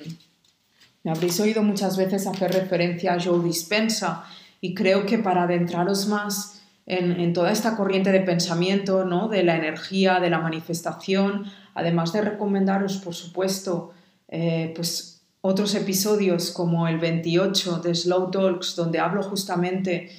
me 1.03 1.11
habréis 1.11 1.41
oído 1.41 1.63
muchas 1.63 1.97
veces 1.97 2.27
hacer 2.27 2.53
referencia 2.53 3.15
a 3.15 3.21
Joe 3.21 3.43
Dispensa 3.45 4.25
y 4.61 4.75
creo 4.75 5.05
que 5.05 5.19
para 5.19 5.45
adentraros 5.45 6.07
más 6.07 6.63
en, 6.87 7.33
toda 7.35 7.53
esta 7.53 7.77
corriente 7.77 8.13
de 8.13 8.21
pensamiento, 8.21 9.05
¿no? 9.05 9.29
de 9.29 9.43
la 9.43 9.57
energía, 9.57 10.21
de 10.21 10.31
la 10.31 10.39
manifestación, 10.39 11.45
además 11.75 12.13
de 12.15 12.23
recomendaros, 12.23 12.97
por 12.97 13.15
supuesto, 13.15 13.93
eh, 14.29 14.73
pues 14.75 15.21
otros 15.43 15.75
episodios 15.75 16.51
como 16.51 16.89
el 16.89 16.99
28 16.99 17.81
de 17.81 17.95
Slow 17.95 18.31
Talks, 18.31 18.75
donde 18.75 19.01
hablo 19.01 19.23
justamente 19.23 20.11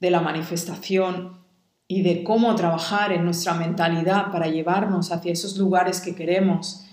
de 0.00 0.10
la 0.10 0.20
manifestación 0.20 1.44
y 1.88 2.02
de 2.02 2.24
cómo 2.24 2.54
trabajar 2.56 3.12
en 3.12 3.24
nuestra 3.24 3.54
mentalidad 3.54 4.32
para 4.32 4.48
llevarnos 4.48 5.12
hacia 5.12 5.32
esos 5.32 5.56
lugares 5.56 6.00
que 6.00 6.14
queremos. 6.14 6.84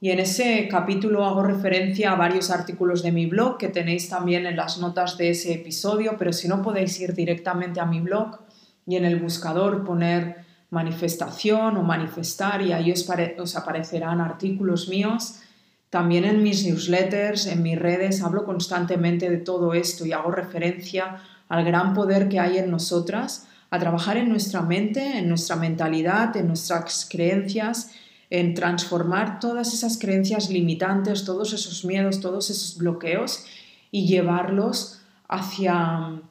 Y 0.00 0.10
en 0.10 0.18
ese 0.18 0.66
capítulo 0.68 1.24
hago 1.24 1.44
referencia 1.44 2.10
a 2.10 2.16
varios 2.16 2.50
artículos 2.50 3.04
de 3.04 3.12
mi 3.12 3.26
blog 3.26 3.56
que 3.56 3.68
tenéis 3.68 4.08
también 4.08 4.46
en 4.46 4.56
las 4.56 4.78
notas 4.78 5.16
de 5.16 5.30
ese 5.30 5.54
episodio, 5.54 6.16
pero 6.18 6.32
si 6.32 6.48
no 6.48 6.60
podéis 6.60 6.98
ir 6.98 7.14
directamente 7.14 7.78
a 7.78 7.86
mi 7.86 8.00
blog 8.00 8.40
y 8.84 8.96
en 8.96 9.04
el 9.04 9.20
buscador 9.20 9.84
poner 9.84 10.44
manifestación 10.70 11.76
o 11.76 11.82
manifestar 11.82 12.62
y 12.62 12.72
ahí 12.72 12.90
os, 12.90 13.08
os 13.38 13.56
aparecerán 13.56 14.20
artículos 14.20 14.88
míos. 14.88 15.40
También 15.88 16.24
en 16.24 16.42
mis 16.42 16.66
newsletters, 16.66 17.46
en 17.46 17.62
mis 17.62 17.78
redes, 17.78 18.22
hablo 18.22 18.44
constantemente 18.44 19.30
de 19.30 19.36
todo 19.36 19.72
esto 19.72 20.04
y 20.04 20.12
hago 20.12 20.32
referencia 20.32 21.22
al 21.52 21.66
gran 21.66 21.92
poder 21.92 22.30
que 22.30 22.40
hay 22.40 22.56
en 22.56 22.70
nosotras, 22.70 23.46
a 23.68 23.78
trabajar 23.78 24.16
en 24.16 24.30
nuestra 24.30 24.62
mente, 24.62 25.18
en 25.18 25.28
nuestra 25.28 25.54
mentalidad, 25.54 26.34
en 26.34 26.46
nuestras 26.46 27.06
creencias, 27.06 27.90
en 28.30 28.54
transformar 28.54 29.38
todas 29.38 29.74
esas 29.74 29.98
creencias 29.98 30.48
limitantes, 30.48 31.26
todos 31.26 31.52
esos 31.52 31.84
miedos, 31.84 32.20
todos 32.20 32.48
esos 32.48 32.78
bloqueos 32.78 33.44
y 33.90 34.06
llevarlos 34.06 35.02
hacia, 35.28 36.22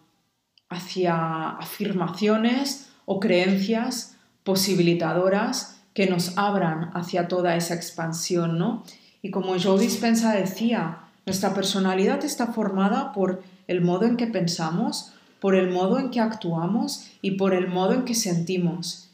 hacia 0.69 1.49
afirmaciones 1.49 2.89
o 3.05 3.19
creencias 3.19 4.17
posibilitadoras 4.43 5.83
que 5.93 6.07
nos 6.07 6.35
abran 6.35 6.89
hacia 6.95 7.27
toda 7.27 7.55
esa 7.55 7.75
expansión, 7.75 8.57
¿no? 8.57 8.83
Y 9.21 9.29
como 9.29 9.53
Joe 9.59 9.79
Dispensa 9.79 10.33
decía, 10.33 10.97
nuestra 11.27 11.53
personalidad 11.53 12.25
está 12.25 12.47
formada 12.47 13.11
por 13.11 13.43
el 13.71 13.81
modo 13.81 14.05
en 14.05 14.17
que 14.17 14.27
pensamos, 14.27 15.13
por 15.39 15.55
el 15.55 15.71
modo 15.71 15.97
en 15.97 16.11
que 16.11 16.19
actuamos 16.19 17.07
y 17.21 17.31
por 17.31 17.53
el 17.53 17.67
modo 17.67 17.93
en 17.93 18.03
que 18.03 18.13
sentimos. 18.13 19.09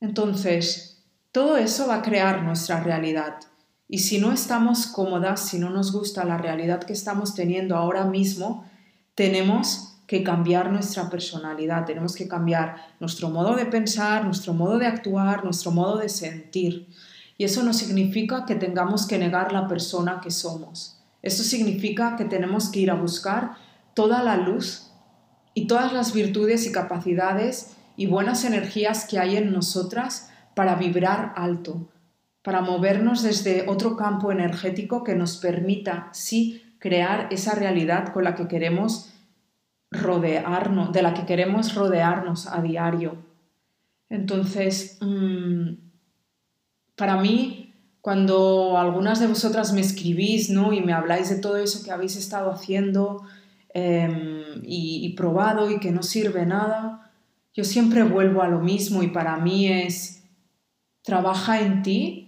Entonces, 0.00 1.02
todo 1.30 1.56
eso 1.56 1.86
va 1.86 1.96
a 1.96 2.02
crear 2.02 2.42
nuestra 2.42 2.80
realidad. 2.80 3.36
Y 3.88 3.98
si 4.00 4.18
no 4.18 4.32
estamos 4.32 4.86
cómodas, 4.86 5.48
si 5.48 5.58
no 5.58 5.70
nos 5.70 5.92
gusta 5.92 6.24
la 6.24 6.36
realidad 6.36 6.82
que 6.82 6.92
estamos 6.92 7.34
teniendo 7.34 7.76
ahora 7.76 8.04
mismo, 8.04 8.64
tenemos 9.14 9.94
que 10.08 10.24
cambiar 10.24 10.70
nuestra 10.72 11.08
personalidad, 11.08 11.84
tenemos 11.84 12.16
que 12.16 12.26
cambiar 12.26 12.76
nuestro 12.98 13.30
modo 13.30 13.54
de 13.54 13.66
pensar, 13.66 14.24
nuestro 14.24 14.52
modo 14.52 14.78
de 14.78 14.86
actuar, 14.86 15.44
nuestro 15.44 15.70
modo 15.70 15.98
de 15.98 16.08
sentir. 16.08 16.88
Y 17.38 17.44
eso 17.44 17.62
no 17.62 17.72
significa 17.72 18.44
que 18.46 18.56
tengamos 18.56 19.06
que 19.06 19.18
negar 19.18 19.52
la 19.52 19.68
persona 19.68 20.20
que 20.20 20.30
somos. 20.32 20.98
Eso 21.22 21.44
significa 21.44 22.16
que 22.16 22.24
tenemos 22.24 22.68
que 22.68 22.80
ir 22.80 22.90
a 22.90 22.94
buscar 22.94 23.52
toda 23.94 24.22
la 24.22 24.36
luz 24.36 24.90
y 25.54 25.66
todas 25.66 25.92
las 25.92 26.12
virtudes 26.12 26.66
y 26.66 26.72
capacidades 26.72 27.76
y 27.96 28.06
buenas 28.06 28.44
energías 28.44 29.06
que 29.06 29.18
hay 29.18 29.36
en 29.36 29.52
nosotras 29.52 30.30
para 30.54 30.76
vibrar 30.76 31.32
alto, 31.36 31.88
para 32.42 32.60
movernos 32.60 33.22
desde 33.22 33.68
otro 33.68 33.96
campo 33.96 34.32
energético 34.32 35.04
que 35.04 35.14
nos 35.14 35.36
permita, 35.36 36.08
sí, 36.12 36.62
crear 36.78 37.28
esa 37.30 37.54
realidad 37.54 38.12
con 38.12 38.24
la 38.24 38.34
que 38.34 38.48
queremos 38.48 39.12
rodearnos, 39.90 40.92
de 40.92 41.02
la 41.02 41.14
que 41.14 41.26
queremos 41.26 41.74
rodearnos 41.74 42.46
a 42.46 42.60
diario. 42.62 43.16
Entonces, 44.08 44.98
mm, 45.00 45.74
para 46.96 47.16
mí, 47.18 47.74
cuando 48.00 48.78
algunas 48.78 49.20
de 49.20 49.28
vosotras 49.28 49.72
me 49.72 49.80
escribís 49.80 50.50
¿no? 50.50 50.72
y 50.72 50.80
me 50.80 50.92
habláis 50.92 51.30
de 51.30 51.38
todo 51.38 51.56
eso 51.56 51.84
que 51.84 51.92
habéis 51.92 52.16
estado 52.16 52.50
haciendo 52.50 53.22
em, 53.74 54.60
y, 54.62 55.14
probado 55.16 55.70
y 55.70 55.78
que 55.80 55.92
no 55.92 56.02
sirve 56.02 56.46
nada, 56.46 57.10
yo 57.54 57.64
siempre 57.64 58.02
vuelvo 58.02 58.42
a 58.42 58.48
lo 58.48 58.60
mismo 58.60 59.02
y 59.02 59.08
para 59.08 59.36
mí 59.36 59.68
es, 59.68 60.24
trabaja 61.02 61.60
en 61.60 61.82
ti 61.82 62.22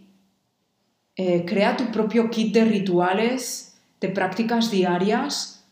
eh, 1.16 1.44
crea 1.46 1.76
tu 1.76 1.92
propio 1.92 2.28
kit 2.28 2.52
de 2.52 2.64
rituales, 2.64 3.80
de 4.00 4.08
prácticas 4.08 4.70
diarias, 4.70 5.64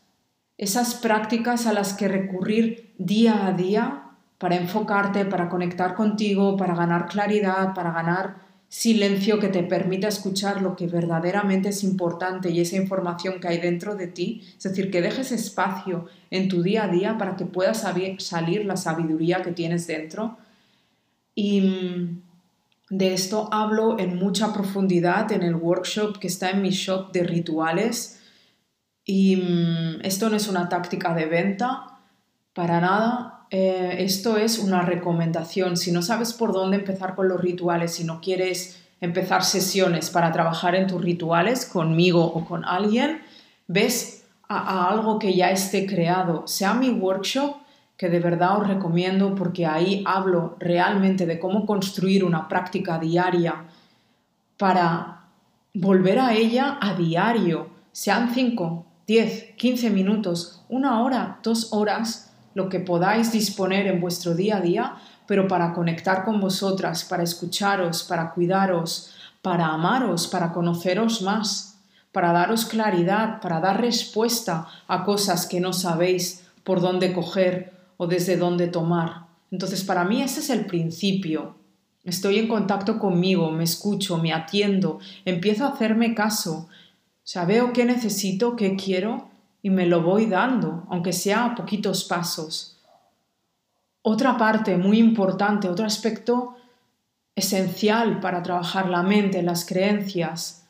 esas 0.57 0.95
prácticas 0.95 1.67
a 1.67 1.73
las 1.73 1.95
que 1.95 2.07
recurrir 2.07 2.95
día 2.99 3.47
a 3.47 3.53
día 3.53 4.05
para 4.39 4.55
enfocarte, 4.55 5.25
para 5.25 5.49
conectar 5.49 5.97
contigo, 5.97 6.57
para 6.57 6.77
ganar 6.77 7.07
claridad, 7.07 7.75
para 7.75 7.91
ganar 7.91 8.37
silencio 8.73 9.39
que 9.39 9.49
te 9.49 9.63
permita 9.63 10.09
escuchar 10.09 10.63
lo 10.63 10.77
que 10.77 10.87
verdaderamente 10.87 11.69
es 11.69 11.85
importante 11.85 12.49
y 12.49 12.59
esa 12.59 12.77
información 12.77 13.39
que 13.39 13.49
hay 13.49 13.59
dentro 13.59 13.97
de 13.97 14.07
ti. 14.07 14.49
Es 14.57 14.63
decir, 14.63 14.91
que 14.91 15.03
dejes 15.03 15.31
espacio 15.31 16.07
en 16.31 16.49
tu 16.49 16.63
día 16.63 16.85
a 16.85 16.89
día 16.89 17.19
para 17.19 17.37
que 17.37 17.45
pueda 17.45 17.75
salir 17.75 18.65
la 18.65 18.79
sabiduría 18.79 19.43
que 19.43 19.53
tienes 19.53 19.87
dentro. 19.87 20.39
Y 21.35 21.61
mm, 21.61 22.23
de 22.89 23.13
esto 23.13 23.51
hablo 23.53 23.99
en 23.99 24.17
mucha 24.17 24.55
profundidad 24.55 25.31
en 25.33 25.43
el 25.43 25.55
workshop 25.55 26.19
que 26.19 26.29
está 26.29 26.49
en 26.49 26.63
mi 26.63 26.71
shop 26.71 27.13
de 27.13 27.25
rituales. 27.25 28.23
Y 29.05 29.37
mm, 29.37 30.01
esto 30.03 30.31
no 30.31 30.37
es 30.37 30.49
una 30.49 30.71
táctica 30.71 31.15
de 31.15 31.27
venta, 31.27 31.99
para 32.55 32.81
nada. 32.81 33.32
Eh, 33.53 33.97
esto 33.99 34.39
es 34.39 34.59
una 34.59 34.81
recomendación. 34.81 35.77
Si 35.77 35.93
no 35.93 36.01
sabes 36.01 36.33
por 36.33 36.55
dónde 36.55 36.79
empezar 36.79 37.15
con 37.15 37.29
los 37.29 37.41
rituales, 37.41 37.93
si 37.93 38.05
no 38.05 38.23
quieres 38.23 38.83
empezar 39.03 39.45
sesiones 39.45 40.09
para 40.09 40.33
trabajar 40.33 40.75
en 40.75 40.87
tus 40.87 41.03
rituales 41.03 41.67
conmigo 41.67 42.25
o 42.25 42.47
con 42.47 42.65
alguien, 42.65 43.21
ves 43.69 44.25
a 44.49 44.89
algo 44.89 45.19
que 45.19 45.35
ya 45.35 45.51
esté 45.51 45.87
creado, 45.87 46.47
sea 46.47 46.75
mi 46.75 46.91
workshop 46.91 47.57
que 47.97 48.09
de 48.09 48.19
verdad 48.19 48.59
os 48.59 48.67
recomiendo 48.67 49.35
porque 49.35 49.65
ahí 49.65 50.03
hablo 50.07 50.57
realmente 50.59 51.25
de 51.25 51.39
cómo 51.39 51.67
construir 51.67 52.25
una 52.25 52.49
práctica 52.49 52.99
diaria 52.99 53.67
para 54.59 55.27
volver 55.73 56.19
a 56.19 56.35
ella 56.35 56.79
a 56.81 56.95
diario, 56.95 57.69
sean 57.93 58.35
5, 58.35 58.87
10, 59.07 59.55
15 59.57 59.91
minutos, 59.91 60.65
una 60.69 61.01
hora, 61.03 61.39
dos 61.43 61.73
horas, 61.73 62.32
lo 62.55 62.69
que 62.69 62.81
podáis 62.81 63.33
disponer 63.33 63.87
en 63.87 64.01
vuestro 64.01 64.35
día 64.35 64.59
a 64.59 64.61
día, 64.61 64.97
pero 65.27 65.49
para 65.49 65.73
conectar 65.73 66.25
con 66.25 66.41
vosotras, 66.41 67.05
para 67.05 67.23
escucharos, 67.23 68.03
para 68.03 68.33
cuidaros, 68.33 69.13
para 69.41 69.67
amaros, 69.67 70.27
para 70.27 70.53
conoceros 70.53 71.23
más, 71.23 71.79
para 72.13 72.33
daros 72.33 72.67
claridad, 72.67 73.41
para 73.41 73.61
dar 73.61 73.81
respuesta 73.81 74.69
a 74.87 75.05
cosas 75.05 75.47
que 75.47 75.61
no 75.61 75.73
sabéis 75.73 76.45
por 76.65 76.81
dónde 76.81 77.13
coger 77.13 77.73
o 77.97 78.07
desde 78.07 78.37
dónde 78.37 78.69
tomar. 78.69 79.27
Entonces, 79.51 79.83
para 79.85 80.05
mí 80.05 80.23
ese 80.23 80.41
es 80.41 80.51
el 80.51 80.67
principio. 80.67 81.57
Estoy 82.05 82.39
en 82.39 82.49
contacto 82.49 82.99
conmigo, 82.99 83.51
me 83.51 83.65
escucho, 83.65 84.19
me 84.19 84.33
atiendo, 84.33 84.99
empiezo 85.25 85.65
a 85.65 85.69
hacerme 85.69 86.15
caso. 86.15 86.69
O 87.37 87.47
veo 87.47 87.73
qué 87.73 87.85
necesito, 87.85 88.57
qué 88.57 88.77
quiero 88.77 89.32
y 89.63 89.71
me 89.71 89.87
lo 89.87 90.03
voy 90.03 90.27
dando, 90.27 90.85
aunque 90.91 91.13
sea 91.13 91.45
a 91.45 91.55
poquitos 91.55 92.05
pasos. 92.05 92.81
Otra 94.03 94.37
parte 94.37 94.77
muy 94.77 94.99
importante, 94.99 95.69
otro 95.69 95.87
aspecto 95.87 96.57
esencial 97.37 98.21
para 98.21 98.43
trabajar 98.43 98.89
la 98.89 99.03
mente, 99.03 99.43
las 99.43 99.65
creencias, 99.65 100.63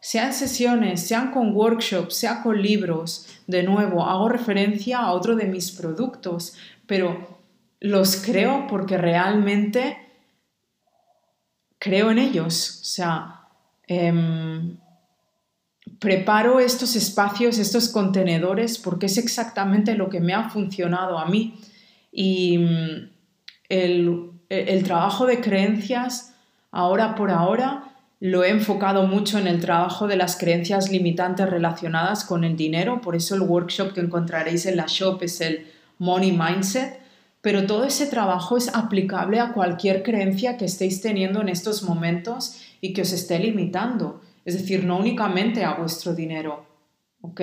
sean 0.00 0.32
sesiones, 0.32 1.06
sean 1.06 1.30
con 1.30 1.54
workshops, 1.54 2.16
sea 2.16 2.42
con 2.42 2.60
libros. 2.60 3.26
De 3.46 3.62
nuevo, 3.62 4.04
hago 4.04 4.28
referencia 4.28 4.98
a 4.98 5.12
otro 5.12 5.36
de 5.36 5.44
mis 5.44 5.70
productos, 5.70 6.56
pero 6.86 7.38
los 7.80 8.16
creo 8.16 8.66
porque 8.66 8.96
realmente 8.96 9.96
creo 11.78 12.10
en 12.10 12.18
ellos. 12.18 12.80
O 12.80 12.84
sea, 12.84 13.42
em, 13.86 14.78
preparo 16.00 16.58
estos 16.58 16.96
espacios, 16.96 17.58
estos 17.58 17.88
contenedores, 17.88 18.78
porque 18.78 19.06
es 19.06 19.18
exactamente 19.18 19.94
lo 19.94 20.08
que 20.08 20.20
me 20.20 20.34
ha 20.34 20.50
funcionado 20.50 21.18
a 21.18 21.26
mí. 21.26 21.60
Y 22.10 22.58
mm, 22.58 23.10
el 23.68 24.82
trabajo 24.84 25.26
de 25.26 25.40
creencias, 25.40 26.34
ahora 26.72 27.14
por 27.14 27.30
ahora, 27.30 27.90
lo 28.20 28.44
he 28.44 28.50
enfocado 28.50 29.06
mucho 29.06 29.38
en 29.38 29.46
el 29.46 29.60
trabajo 29.60 30.06
de 30.06 30.16
las 30.16 30.36
creencias 30.36 30.90
limitantes 30.90 31.48
relacionadas 31.48 32.24
con 32.24 32.44
el 32.44 32.54
dinero, 32.54 33.00
por 33.00 33.16
eso 33.16 33.34
el 33.34 33.40
workshop 33.40 33.94
que 33.94 34.02
encontraréis 34.02 34.66
en 34.66 34.76
la 34.76 34.84
shop 34.86 35.22
es 35.22 35.40
el 35.40 35.66
Money 35.98 36.32
Mindset, 36.32 37.00
pero 37.40 37.66
todo 37.66 37.84
ese 37.84 38.06
trabajo 38.06 38.58
es 38.58 38.74
aplicable 38.74 39.40
a 39.40 39.54
cualquier 39.54 40.02
creencia 40.02 40.58
que 40.58 40.66
estéis 40.66 41.00
teniendo 41.00 41.40
en 41.40 41.48
estos 41.48 41.82
momentos 41.82 42.60
y 42.82 42.92
que 42.92 43.00
os 43.00 43.12
esté 43.12 43.38
limitando, 43.38 44.20
es 44.50 44.60
decir, 44.60 44.84
no 44.84 44.98
únicamente 44.98 45.64
a 45.64 45.74
vuestro 45.74 46.14
dinero. 46.14 46.66
¿Ok? 47.22 47.40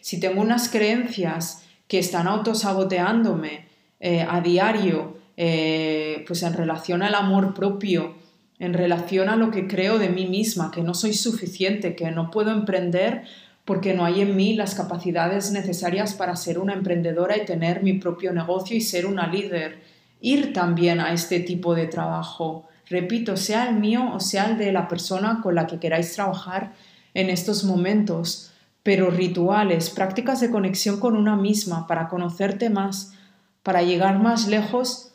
Si 0.00 0.20
tengo 0.20 0.40
unas 0.40 0.68
creencias 0.68 1.64
que 1.88 1.98
están 1.98 2.26
autosaboteándome 2.26 3.66
eh, 4.00 4.26
a 4.28 4.40
diario, 4.40 5.18
eh, 5.36 6.24
pues 6.26 6.42
en 6.42 6.54
relación 6.54 7.02
al 7.02 7.14
amor 7.14 7.54
propio, 7.54 8.14
en 8.58 8.72
relación 8.72 9.28
a 9.28 9.36
lo 9.36 9.50
que 9.50 9.66
creo 9.66 9.98
de 9.98 10.08
mí 10.08 10.26
misma, 10.26 10.70
que 10.70 10.82
no 10.82 10.94
soy 10.94 11.12
suficiente, 11.12 11.94
que 11.94 12.10
no 12.10 12.30
puedo 12.30 12.50
emprender 12.50 13.24
porque 13.66 13.94
no 13.94 14.04
hay 14.04 14.20
en 14.20 14.36
mí 14.36 14.54
las 14.54 14.76
capacidades 14.76 15.50
necesarias 15.50 16.14
para 16.14 16.36
ser 16.36 16.58
una 16.58 16.72
emprendedora 16.72 17.36
y 17.36 17.44
tener 17.44 17.82
mi 17.82 17.94
propio 17.94 18.32
negocio 18.32 18.76
y 18.76 18.80
ser 18.80 19.06
una 19.06 19.26
líder. 19.26 19.82
Ir 20.20 20.52
también 20.52 21.00
a 21.00 21.12
este 21.12 21.40
tipo 21.40 21.74
de 21.74 21.88
trabajo. 21.88 22.68
Repito, 22.88 23.36
sea 23.36 23.68
el 23.68 23.76
mío 23.76 24.12
o 24.14 24.20
sea 24.20 24.50
el 24.50 24.58
de 24.58 24.72
la 24.72 24.88
persona 24.88 25.40
con 25.42 25.54
la 25.54 25.66
que 25.66 25.78
queráis 25.78 26.12
trabajar 26.12 26.72
en 27.14 27.30
estos 27.30 27.64
momentos, 27.64 28.52
pero 28.82 29.10
rituales, 29.10 29.90
prácticas 29.90 30.40
de 30.40 30.50
conexión 30.50 31.00
con 31.00 31.16
una 31.16 31.34
misma 31.34 31.86
para 31.86 32.08
conocerte 32.08 32.70
más, 32.70 33.14
para 33.62 33.82
llegar 33.82 34.20
más 34.20 34.46
lejos 34.46 35.12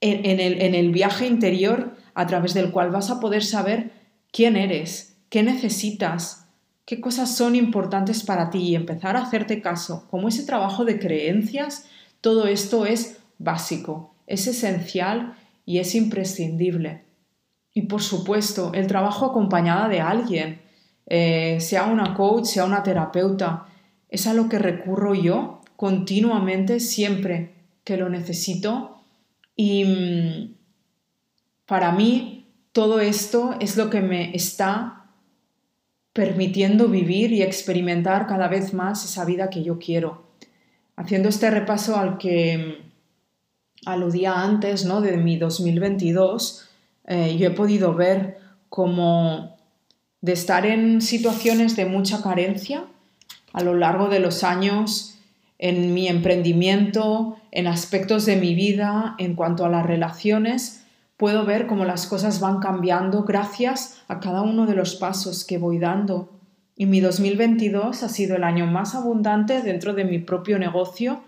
en, 0.00 0.40
el, 0.40 0.62
en 0.62 0.74
el 0.76 0.92
viaje 0.92 1.26
interior 1.26 1.96
a 2.14 2.26
través 2.26 2.54
del 2.54 2.70
cual 2.70 2.90
vas 2.90 3.10
a 3.10 3.18
poder 3.18 3.42
saber 3.42 3.90
quién 4.30 4.56
eres, 4.56 5.16
qué 5.28 5.42
necesitas, 5.42 6.46
qué 6.84 7.00
cosas 7.00 7.34
son 7.34 7.56
importantes 7.56 8.22
para 8.22 8.50
ti 8.50 8.58
y 8.58 8.74
empezar 8.76 9.16
a 9.16 9.22
hacerte 9.22 9.60
caso. 9.60 10.06
Como 10.10 10.28
ese 10.28 10.44
trabajo 10.44 10.84
de 10.84 11.00
creencias, 11.00 11.86
todo 12.20 12.46
esto 12.46 12.86
es 12.86 13.18
básico, 13.38 14.14
es 14.26 14.46
esencial 14.46 15.34
y 15.68 15.80
es 15.80 15.94
imprescindible. 15.94 17.04
Y 17.74 17.82
por 17.82 18.00
supuesto, 18.00 18.72
el 18.72 18.86
trabajo 18.86 19.26
acompañada 19.26 19.86
de 19.90 20.00
alguien, 20.00 20.62
eh, 21.04 21.58
sea 21.60 21.84
una 21.84 22.14
coach, 22.14 22.46
sea 22.46 22.64
una 22.64 22.82
terapeuta, 22.82 23.66
es 24.08 24.26
a 24.26 24.32
lo 24.32 24.48
que 24.48 24.58
recurro 24.58 25.14
yo 25.14 25.60
continuamente, 25.76 26.80
siempre 26.80 27.52
que 27.84 27.98
lo 27.98 28.08
necesito. 28.08 29.02
Y 29.56 29.84
mm, 29.84 30.54
para 31.66 31.92
mí 31.92 32.46
todo 32.72 33.00
esto 33.00 33.54
es 33.60 33.76
lo 33.76 33.90
que 33.90 34.00
me 34.00 34.34
está 34.34 35.10
permitiendo 36.14 36.88
vivir 36.88 37.30
y 37.32 37.42
experimentar 37.42 38.26
cada 38.26 38.48
vez 38.48 38.72
más 38.72 39.04
esa 39.04 39.26
vida 39.26 39.50
que 39.50 39.62
yo 39.62 39.78
quiero. 39.78 40.30
Haciendo 40.96 41.28
este 41.28 41.50
repaso 41.50 41.98
al 41.98 42.16
que 42.16 42.56
mm, 42.56 42.87
aludía 43.86 44.42
antes, 44.42 44.84
¿no? 44.84 45.00
de 45.00 45.16
mi 45.16 45.36
2022, 45.36 46.68
eh, 47.06 47.36
yo 47.38 47.46
he 47.48 47.50
podido 47.50 47.94
ver 47.94 48.38
como 48.68 49.56
de 50.20 50.32
estar 50.32 50.66
en 50.66 51.00
situaciones 51.00 51.76
de 51.76 51.86
mucha 51.86 52.22
carencia 52.22 52.84
a 53.52 53.62
lo 53.62 53.74
largo 53.74 54.08
de 54.08 54.20
los 54.20 54.44
años 54.44 55.18
en 55.58 55.94
mi 55.94 56.08
emprendimiento, 56.08 57.36
en 57.50 57.66
aspectos 57.66 58.26
de 58.26 58.36
mi 58.36 58.54
vida, 58.54 59.16
en 59.18 59.34
cuanto 59.34 59.64
a 59.64 59.68
las 59.68 59.84
relaciones, 59.86 60.84
puedo 61.16 61.44
ver 61.44 61.66
cómo 61.66 61.84
las 61.84 62.06
cosas 62.06 62.40
van 62.40 62.60
cambiando 62.60 63.24
gracias 63.24 64.02
a 64.06 64.20
cada 64.20 64.42
uno 64.42 64.66
de 64.66 64.74
los 64.74 64.94
pasos 64.94 65.44
que 65.44 65.58
voy 65.58 65.78
dando. 65.78 66.30
Y 66.76 66.86
mi 66.86 67.00
2022 67.00 68.04
ha 68.04 68.08
sido 68.08 68.36
el 68.36 68.44
año 68.44 68.66
más 68.66 68.94
abundante 68.94 69.62
dentro 69.62 69.94
de 69.94 70.04
mi 70.04 70.20
propio 70.20 70.60
negocio, 70.60 71.22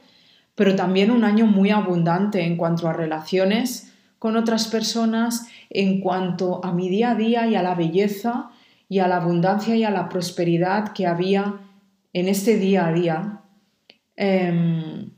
pero 0.55 0.77
también 0.77 1.11
un 1.11 1.25
año 1.25 1.47
muy 1.47 1.71
abundante 1.71 2.45
en 2.45 2.57
cuanto 2.57 2.89
a 2.89 2.93
relaciones 2.93 3.93
con 4.19 4.37
otras 4.37 4.69
personas, 4.69 5.47
en 5.71 6.01
cuanto 6.01 6.65
a 6.65 6.73
mi 6.73 6.89
día 6.89 7.13
a 7.13 7.15
día 7.15 7.47
y 7.47 7.55
a 7.55 7.63
la 7.63 7.75
belleza 7.75 8.51
y 8.89 8.99
a 8.99 9.09
la 9.09 9.17
abundancia 9.17 9.77
y 9.77 9.85
a 9.85 9.91
la 9.91 10.09
prosperidad 10.09 10.93
que 10.93 11.07
había 11.07 11.55
en 12.13 12.29
este 12.29 12.57
día 12.59 12.89
a 12.89 12.93
día. 12.93 13.41
Em, 14.17 15.11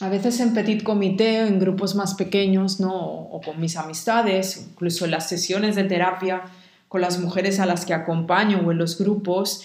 a 0.00 0.08
veces 0.08 0.40
en 0.40 0.52
petit 0.52 0.82
comité, 0.82 1.46
en 1.46 1.58
grupos 1.58 1.94
más 1.94 2.14
pequeños, 2.14 2.80
¿no? 2.80 2.94
o 2.94 3.40
con 3.40 3.60
mis 3.60 3.76
amistades, 3.76 4.68
incluso 4.70 5.04
en 5.04 5.12
las 5.12 5.28
sesiones 5.28 5.76
de 5.76 5.84
terapia 5.84 6.42
con 6.90 7.00
las 7.00 7.20
mujeres 7.20 7.60
a 7.60 7.66
las 7.66 7.86
que 7.86 7.94
acompaño 7.94 8.62
o 8.66 8.72
en 8.72 8.78
los 8.78 8.98
grupos, 8.98 9.62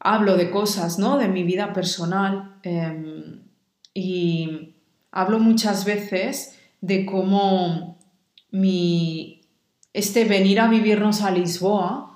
hablo 0.00 0.36
de 0.36 0.50
cosas, 0.50 0.98
¿no? 0.98 1.16
De 1.16 1.28
mi 1.28 1.44
vida 1.44 1.72
personal 1.72 2.56
em, 2.64 3.39
y 3.94 4.74
hablo 5.12 5.38
muchas 5.38 5.84
veces 5.84 6.58
de 6.80 7.06
cómo 7.06 7.98
mi, 8.50 9.42
este 9.92 10.24
venir 10.24 10.60
a 10.60 10.68
vivirnos 10.68 11.22
a 11.22 11.30
Lisboa 11.30 12.10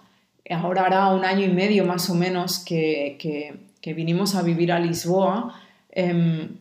ahora 0.50 0.86
hará 0.86 1.08
un 1.08 1.24
año 1.24 1.46
y 1.46 1.52
medio 1.52 1.84
más 1.84 2.10
o 2.10 2.14
menos 2.14 2.58
que, 2.58 3.16
que, 3.18 3.94
vinimos 3.94 4.34
a 4.34 4.42
vivir 4.42 4.72
a 4.72 4.78
Lisboa, 4.78 5.54
em, 5.90 6.56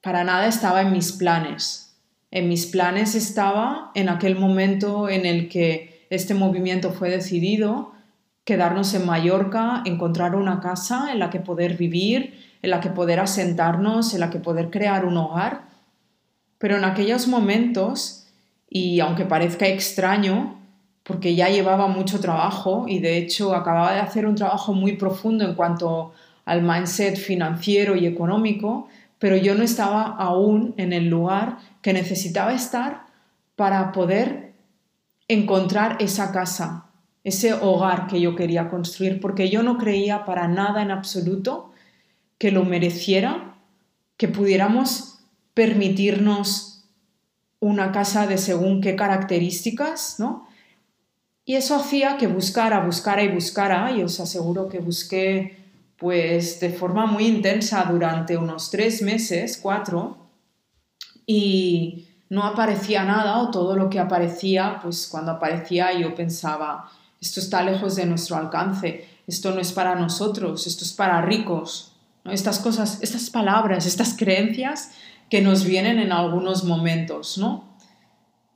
para 0.00 0.24
nada 0.24 0.46
estaba 0.46 0.82
en 0.82 0.92
mis 0.92 1.12
planes. 1.12 1.96
En 2.30 2.48
mis 2.48 2.66
planes 2.66 3.14
estaba 3.14 3.92
en 3.94 4.08
aquel 4.08 4.36
momento 4.36 5.08
en 5.08 5.24
el 5.24 5.48
que 5.48 6.06
este 6.10 6.34
movimiento 6.34 6.92
fue 6.92 7.10
decidido, 7.10 7.92
quedarnos 8.44 8.92
en 8.94 9.06
Mallorca, 9.06 9.82
encontrar 9.86 10.34
una 10.34 10.60
casa 10.60 11.12
en 11.12 11.20
la 11.20 11.30
que 11.30 11.40
poder 11.40 11.76
vivir, 11.76 12.34
en 12.64 12.70
la 12.70 12.80
que 12.80 12.88
poder 12.88 13.20
asentarnos, 13.20 14.14
en 14.14 14.20
la 14.20 14.30
que 14.30 14.38
poder 14.38 14.70
crear 14.70 15.04
un 15.04 15.18
hogar. 15.18 15.66
Pero 16.56 16.78
en 16.78 16.84
aquellos 16.84 17.28
momentos, 17.28 18.26
y 18.70 19.00
aunque 19.00 19.26
parezca 19.26 19.66
extraño, 19.66 20.58
porque 21.02 21.34
ya 21.34 21.50
llevaba 21.50 21.88
mucho 21.88 22.20
trabajo 22.20 22.86
y 22.88 23.00
de 23.00 23.18
hecho 23.18 23.54
acababa 23.54 23.92
de 23.92 24.00
hacer 24.00 24.24
un 24.24 24.34
trabajo 24.34 24.72
muy 24.72 24.96
profundo 24.96 25.44
en 25.44 25.54
cuanto 25.54 26.14
al 26.46 26.62
mindset 26.62 27.18
financiero 27.18 27.96
y 27.96 28.06
económico, 28.06 28.88
pero 29.18 29.36
yo 29.36 29.54
no 29.54 29.62
estaba 29.62 30.02
aún 30.16 30.72
en 30.78 30.94
el 30.94 31.10
lugar 31.10 31.58
que 31.82 31.92
necesitaba 31.92 32.54
estar 32.54 33.04
para 33.56 33.92
poder 33.92 34.54
encontrar 35.28 35.98
esa 36.00 36.32
casa, 36.32 36.86
ese 37.24 37.52
hogar 37.52 38.06
que 38.06 38.22
yo 38.22 38.34
quería 38.34 38.70
construir, 38.70 39.20
porque 39.20 39.50
yo 39.50 39.62
no 39.62 39.76
creía 39.76 40.24
para 40.24 40.48
nada 40.48 40.80
en 40.80 40.90
absoluto 40.90 41.73
que 42.44 42.50
lo 42.50 42.66
mereciera, 42.66 43.54
que 44.18 44.28
pudiéramos 44.28 45.20
permitirnos 45.54 46.84
una 47.58 47.90
casa 47.90 48.26
de 48.26 48.36
según 48.36 48.82
qué 48.82 48.96
características, 48.96 50.16
¿no? 50.18 50.46
Y 51.46 51.54
eso 51.54 51.74
hacía 51.74 52.18
que 52.18 52.26
buscara, 52.26 52.84
buscara 52.84 53.22
y 53.22 53.28
buscara, 53.28 53.92
y 53.92 54.02
os 54.02 54.20
aseguro 54.20 54.68
que 54.68 54.80
busqué 54.80 55.56
pues 55.96 56.60
de 56.60 56.68
forma 56.68 57.06
muy 57.06 57.26
intensa 57.26 57.82
durante 57.90 58.36
unos 58.36 58.70
tres 58.70 59.00
meses, 59.00 59.56
cuatro, 59.56 60.18
y 61.24 62.08
no 62.28 62.42
aparecía 62.42 63.04
nada 63.04 63.38
o 63.38 63.50
todo 63.50 63.74
lo 63.74 63.88
que 63.88 64.00
aparecía, 64.00 64.80
pues 64.82 65.08
cuando 65.10 65.32
aparecía 65.32 65.98
yo 65.98 66.14
pensaba, 66.14 66.90
esto 67.18 67.40
está 67.40 67.62
lejos 67.62 67.96
de 67.96 68.04
nuestro 68.04 68.36
alcance, 68.36 69.08
esto 69.26 69.50
no 69.52 69.62
es 69.62 69.72
para 69.72 69.94
nosotros, 69.94 70.66
esto 70.66 70.84
es 70.84 70.92
para 70.92 71.22
ricos. 71.22 71.93
Estas 72.24 72.58
cosas, 72.58 72.98
estas 73.02 73.30
palabras, 73.30 73.86
estas 73.86 74.16
creencias 74.16 74.92
que 75.30 75.42
nos 75.42 75.64
vienen 75.64 75.98
en 75.98 76.12
algunos 76.12 76.64
momentos, 76.64 77.38
¿no? 77.38 77.64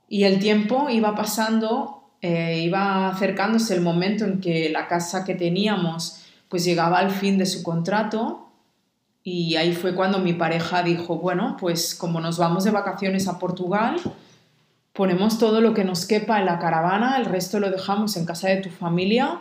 Y 0.07 0.23
el 0.23 0.39
tiempo 0.39 0.89
iba 0.89 1.15
pasando 1.15 1.99
eh, 2.21 2.59
iba 2.59 3.07
acercándose 3.07 3.73
el 3.73 3.81
momento 3.81 4.25
en 4.25 4.41
que 4.41 4.69
la 4.69 4.87
casa 4.87 5.23
que 5.23 5.35
teníamos 5.35 6.21
pues 6.49 6.65
llegaba 6.65 6.99
al 6.99 7.11
fin 7.11 7.37
de 7.37 7.45
su 7.45 7.63
contrato 7.63 8.49
y 9.23 9.55
ahí 9.55 9.73
fue 9.73 9.95
cuando 9.95 10.19
mi 10.19 10.33
pareja 10.33 10.83
dijo, 10.83 11.17
bueno, 11.17 11.55
pues 11.59 11.95
como 11.95 12.19
nos 12.19 12.37
vamos 12.37 12.63
de 12.63 12.71
vacaciones 12.71 13.27
a 13.27 13.37
Portugal, 13.37 13.97
ponemos 14.91 15.37
todo 15.37 15.61
lo 15.61 15.73
que 15.73 15.83
nos 15.83 16.05
quepa 16.05 16.39
en 16.39 16.45
la 16.45 16.59
caravana, 16.59 17.17
el 17.17 17.25
resto 17.25 17.59
lo 17.59 17.69
dejamos 17.69 18.17
en 18.17 18.25
casa 18.25 18.49
de 18.49 18.57
tu 18.57 18.69
familia, 18.69 19.39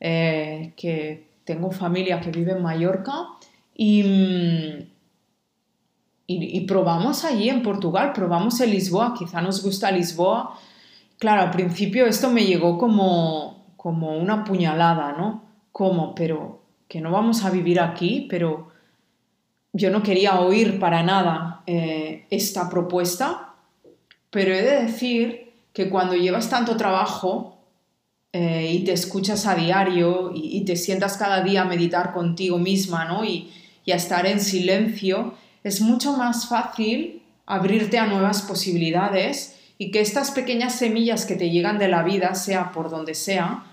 eh, 0.00 0.72
que 0.76 1.28
tengo 1.44 1.70
familia 1.70 2.20
que 2.20 2.30
vive 2.30 2.52
en 2.52 2.62
Mallorca, 2.62 3.28
y, 3.78 4.02
mm, 4.02 4.88
y, 6.26 6.58
y, 6.58 6.60
probamos 6.66 7.24
allí 7.24 7.48
en 7.48 7.62
Portugal, 7.62 8.12
probamos 8.12 8.60
en 8.60 8.72
Lisboa, 8.72 9.14
quizá 9.18 9.40
nos 9.40 9.62
gusta 9.62 9.90
Lisboa, 9.90 10.58
Claro, 11.18 11.42
al 11.42 11.50
principio 11.50 12.06
esto 12.06 12.30
me 12.30 12.44
llegó 12.44 12.78
como, 12.78 13.66
como 13.76 14.16
una 14.16 14.44
puñalada, 14.44 15.12
¿no? 15.18 15.42
¿Cómo? 15.72 16.14
Pero 16.14 16.62
que 16.86 17.00
no 17.00 17.10
vamos 17.10 17.44
a 17.44 17.50
vivir 17.50 17.80
aquí, 17.80 18.26
pero 18.30 18.68
yo 19.72 19.90
no 19.90 20.02
quería 20.02 20.40
oír 20.40 20.78
para 20.78 21.02
nada 21.02 21.62
eh, 21.66 22.26
esta 22.30 22.70
propuesta, 22.70 23.54
pero 24.30 24.54
he 24.54 24.62
de 24.62 24.84
decir 24.84 25.52
que 25.72 25.90
cuando 25.90 26.14
llevas 26.14 26.48
tanto 26.48 26.76
trabajo 26.76 27.58
eh, 28.32 28.70
y 28.72 28.84
te 28.84 28.92
escuchas 28.92 29.44
a 29.46 29.56
diario 29.56 30.30
y, 30.32 30.64
te 30.64 30.76
sientas 30.76 31.16
cada 31.16 31.42
día 31.42 31.62
a 31.62 31.64
meditar 31.64 32.12
contigo 32.12 32.58
misma 32.58 33.06
¿no? 33.06 33.24
Y 33.88 33.92
a 33.92 33.96
estar 33.96 34.26
en 34.26 34.38
silencio, 34.38 35.32
es 35.64 35.80
mucho 35.80 36.14
más 36.14 36.46
fácil 36.46 37.22
abrirte 37.46 37.98
a 37.98 38.04
nuevas 38.04 38.42
posibilidades 38.42 39.58
y 39.78 39.90
que 39.90 40.02
estas 40.02 40.30
pequeñas 40.30 40.74
semillas 40.74 41.24
que 41.24 41.36
te 41.36 41.48
llegan 41.48 41.78
de 41.78 41.88
la 41.88 42.02
vida, 42.02 42.34
sea 42.34 42.70
por 42.70 42.90
donde 42.90 43.14
sea, 43.14 43.64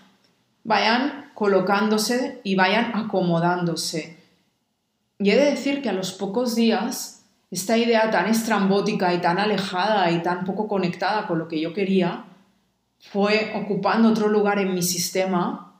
vayan 0.63 1.32
colocándose 1.34 2.39
y 2.45 2.56
vayan 2.56 2.95
acomodándose. 2.95 4.15
Y 5.19 5.32
he 5.32 5.36
de 5.36 5.51
decir 5.51 5.82
que 5.82 5.89
a 5.89 5.91
los 5.91 6.13
pocos 6.13 6.56
días, 6.56 7.25
esta 7.51 7.78
idea 7.78 8.10
tan 8.10 8.30
estrambótica 8.30 9.13
y 9.13 9.17
tan 9.17 9.38
alejada 9.38 10.10
y 10.12 10.23
tan 10.23 10.45
poco 10.45 10.69
conectada 10.69 11.28
con 11.28 11.39
lo 11.39 11.49
que 11.49 11.60
yo 11.60 11.73
quería, 11.73 12.23
fue 13.12 13.51
ocupando 13.54 14.08
otro 14.08 14.30
lugar 14.30 14.60
en 14.60 14.73
mi 14.73 14.82
sistema 14.82 15.73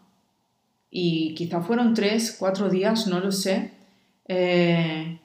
y 0.92 1.34
quizá 1.36 1.62
fueron 1.62 1.94
tres, 1.94 2.36
cuatro 2.38 2.68
días, 2.68 3.08
no 3.08 3.22
lo 3.22 3.32
sé, 3.32 3.75
eh, 4.28 5.20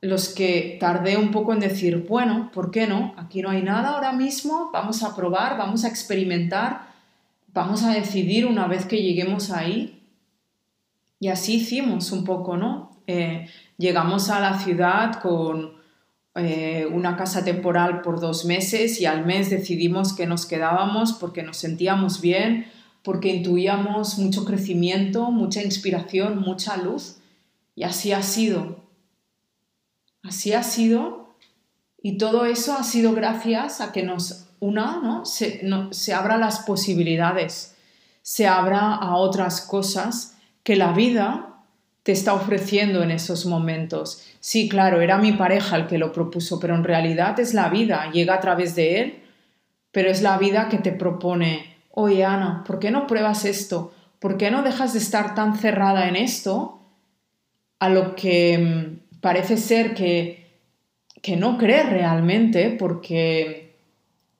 los 0.00 0.28
que 0.28 0.76
tardé 0.80 1.16
un 1.16 1.30
poco 1.30 1.52
en 1.52 1.60
decir, 1.60 2.06
bueno, 2.08 2.50
¿por 2.52 2.70
qué 2.70 2.86
no? 2.86 3.14
Aquí 3.16 3.40
no 3.40 3.50
hay 3.50 3.62
nada 3.62 3.90
ahora 3.90 4.12
mismo, 4.12 4.70
vamos 4.72 5.02
a 5.02 5.14
probar, 5.14 5.56
vamos 5.56 5.84
a 5.84 5.88
experimentar, 5.88 6.92
vamos 7.52 7.84
a 7.84 7.92
decidir 7.92 8.46
una 8.46 8.66
vez 8.66 8.84
que 8.84 9.02
lleguemos 9.02 9.50
ahí. 9.50 10.02
Y 11.20 11.28
así 11.28 11.54
hicimos 11.56 12.10
un 12.10 12.24
poco, 12.24 12.56
¿no? 12.56 13.00
Eh, 13.06 13.48
llegamos 13.78 14.28
a 14.28 14.40
la 14.40 14.58
ciudad 14.58 15.20
con 15.20 15.74
eh, 16.34 16.88
una 16.90 17.16
casa 17.16 17.44
temporal 17.44 18.00
por 18.00 18.18
dos 18.18 18.44
meses 18.44 19.00
y 19.00 19.06
al 19.06 19.26
mes 19.26 19.50
decidimos 19.50 20.14
que 20.14 20.26
nos 20.26 20.46
quedábamos 20.46 21.12
porque 21.12 21.42
nos 21.42 21.58
sentíamos 21.58 22.20
bien, 22.20 22.66
porque 23.02 23.28
intuíamos 23.28 24.18
mucho 24.18 24.44
crecimiento, 24.44 25.30
mucha 25.30 25.62
inspiración, 25.62 26.40
mucha 26.40 26.76
luz. 26.76 27.21
Y 27.74 27.84
así 27.84 28.12
ha 28.12 28.22
sido. 28.22 28.76
Así 30.22 30.52
ha 30.52 30.62
sido 30.62 31.22
y 32.02 32.18
todo 32.18 32.44
eso 32.44 32.74
ha 32.74 32.82
sido 32.82 33.14
gracias 33.14 33.80
a 33.80 33.92
que 33.92 34.02
nos 34.02 34.48
una, 34.58 35.00
¿no? 35.02 35.24
Se, 35.24 35.60
no, 35.62 35.92
se 35.92 36.12
abra 36.12 36.36
las 36.36 36.60
posibilidades, 36.60 37.76
se 38.22 38.46
abra 38.46 38.94
a 38.94 39.16
otras 39.16 39.60
cosas 39.60 40.36
que 40.64 40.76
la 40.76 40.92
vida 40.92 41.64
te 42.02 42.12
está 42.12 42.34
ofreciendo 42.34 43.02
en 43.02 43.12
esos 43.12 43.46
momentos. 43.46 44.24
Sí, 44.40 44.68
claro, 44.68 45.00
era 45.00 45.18
mi 45.18 45.32
pareja 45.32 45.76
el 45.76 45.86
que 45.86 45.98
lo 45.98 46.12
propuso, 46.12 46.58
pero 46.58 46.74
en 46.74 46.84
realidad 46.84 47.38
es 47.38 47.54
la 47.54 47.68
vida, 47.68 48.10
llega 48.12 48.34
a 48.34 48.40
través 48.40 48.74
de 48.74 49.00
él, 49.00 49.22
pero 49.92 50.10
es 50.10 50.22
la 50.22 50.38
vida 50.38 50.68
que 50.68 50.78
te 50.78 50.90
propone, 50.90 51.76
oye 51.90 52.24
Ana, 52.24 52.64
¿por 52.66 52.80
qué 52.80 52.90
no 52.90 53.06
pruebas 53.06 53.44
esto? 53.44 53.92
¿Por 54.18 54.36
qué 54.36 54.50
no 54.50 54.62
dejas 54.62 54.92
de 54.92 54.98
estar 54.98 55.36
tan 55.36 55.56
cerrada 55.56 56.08
en 56.08 56.16
esto 56.16 56.81
a 57.82 57.88
lo 57.88 58.14
que 58.14 58.58
mm, 58.58 59.18
parece 59.20 59.56
ser 59.56 59.92
que, 59.92 60.46
que 61.20 61.36
no 61.36 61.58
crees 61.58 61.90
realmente? 61.90 62.76
Porque 62.78 63.74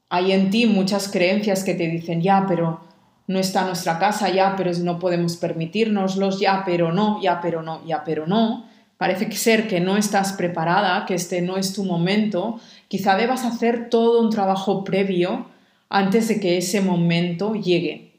hay 0.09 0.31
en 0.31 0.51
ti 0.51 0.67
muchas 0.67 1.09
creencias 1.09 1.65
que 1.65 1.75
te 1.75 1.89
dicen, 1.89 2.23
ya, 2.23 2.45
pero 2.47 2.79
no 3.27 3.41
está 3.41 3.65
nuestra 3.65 3.99
casa, 3.99 4.31
ya, 4.31 4.55
pero 4.57 4.71
no 4.85 5.01
podemos 5.01 5.37
permitirnoslos, 5.37 6.39
ya, 6.39 6.63
pero 6.65 6.93
no, 6.93 7.21
ya, 7.21 7.41
pero 7.41 7.63
no, 7.63 7.85
ya, 7.85 8.05
pero 8.05 8.29
no. 8.29 8.65
Parece 8.97 9.29
ser 9.33 9.67
que 9.67 9.81
no 9.81 9.97
estás 9.97 10.35
preparada, 10.35 11.05
que 11.05 11.15
este 11.15 11.43
no 11.43 11.57
es 11.57 11.73
tu 11.73 11.83
momento. 11.83 12.61
Quizá 12.87 13.17
debas 13.17 13.45
hacer 13.45 13.91
todo 13.91 14.21
un 14.21 14.31
trabajo 14.31 14.85
previo 14.85 15.47
antes 15.89 16.29
de 16.29 16.39
que 16.39 16.59
ese 16.59 16.81
momento 16.81 17.55
llegue. 17.55 18.12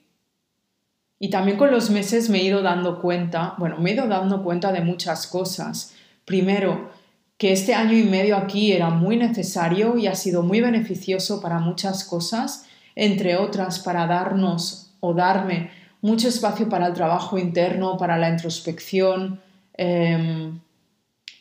Y 1.20 1.30
también 1.30 1.58
con 1.58 1.72
los 1.72 1.90
meses 1.90 2.30
me 2.30 2.40
he 2.40 2.44
ido 2.44 2.62
dando 2.62 3.02
cuenta, 3.02 3.56
bueno, 3.58 3.78
me 3.78 3.92
he 3.92 3.94
ido 3.94 4.08
dando 4.08 4.44
cuenta 4.44 4.72
de 4.72 4.82
muchas 4.82 5.28
cosas. 5.28 5.94
Primero, 6.26 6.90
que 7.38 7.52
este 7.52 7.74
año 7.74 7.98
y 7.98 8.04
medio 8.04 8.38
aquí 8.38 8.72
era 8.72 8.90
muy 8.90 9.18
necesario 9.18 9.98
y 9.98 10.08
ha 10.08 10.16
sido 10.16 10.44
muy 10.44 10.62
beneficioso 10.62 11.42
para 11.42 11.60
muchas 11.60 12.04
cosas, 12.04 12.66
entre 12.96 13.38
otras 13.38 13.80
para 13.80 14.08
darnos 14.08 14.94
o 15.00 15.14
darme 15.14 15.72
mucho 16.02 16.28
espacio 16.28 16.70
para 16.70 16.88
el 16.88 16.94
trabajo 16.94 17.38
interno, 17.38 17.98
para 17.98 18.18
la 18.18 18.30
introspección, 18.30 19.42
em, 19.76 20.60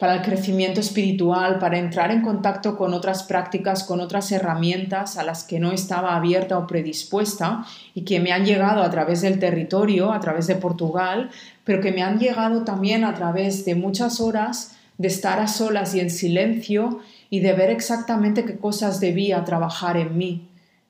para 0.02 0.16
el 0.16 0.22
crecimiento 0.22 0.80
espiritual, 0.80 1.60
para 1.60 1.78
entrar 1.78 2.10
en 2.10 2.22
contacto 2.22 2.76
con 2.76 2.92
otras 2.92 3.22
prácticas, 3.22 3.84
con 3.84 4.00
otras 4.00 4.32
herramientas 4.32 5.16
a 5.16 5.22
las 5.22 5.44
que 5.44 5.60
no 5.60 5.70
estaba 5.70 6.16
abierta 6.16 6.58
o 6.58 6.66
predispuesta 6.66 7.64
y 7.94 8.02
que 8.02 8.18
me 8.18 8.32
han 8.32 8.44
llegado 8.44 8.82
a 8.82 8.90
través 8.90 9.20
del 9.20 9.38
territorio, 9.38 10.12
a 10.12 10.18
través 10.18 10.48
de 10.48 10.56
Portugal, 10.56 11.30
pero 11.62 11.80
que 11.80 11.92
me 11.92 12.02
han 12.02 12.18
llegado 12.18 12.64
también 12.64 13.04
a 13.04 13.14
través 13.14 13.64
de 13.64 13.76
muchas 13.76 14.20
horas 14.20 14.76
de 14.98 15.06
estar 15.06 15.38
a 15.38 15.46
solas 15.46 15.94
y 15.94 16.00
en 16.00 16.10
silencio 16.10 16.98
y 17.30 17.38
de 17.38 17.52
ver 17.52 17.70
exactamente 17.70 18.44
qué 18.44 18.56
cosas 18.58 18.98
debía 18.98 19.44
trabajar 19.44 19.96
en 19.96 20.18
mí. 20.18 20.48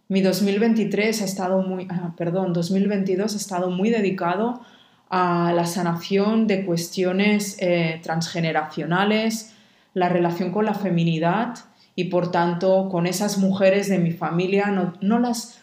Mi 0.09 0.23
2023 0.23 1.21
ha 1.21 1.25
estado 1.27 1.61
muy, 1.61 1.87
ah, 1.91 2.15
perdón, 2.17 2.55
2022 2.55 3.35
ha 3.35 3.37
estado 3.37 3.69
muy 3.69 3.91
dedicado 3.91 4.63
a 5.13 5.53
la 5.55 5.67
sanación 5.67 6.47
de 6.47 6.65
cuestiones 6.65 7.57
eh, 7.61 8.01
transgeneracionales, 8.03 9.53
la 9.95 10.09
relación 10.09 10.51
con 10.51 10.65
la 10.65 10.75
feminidad 10.75 11.55
y 11.95 12.05
por 12.05 12.31
tanto 12.31 12.89
con 12.91 13.07
esas 13.07 13.37
mujeres 13.37 13.89
de 13.91 13.99
mi 13.99 14.11
familia, 14.11 14.69
no, 15.01 15.19
las 15.19 15.61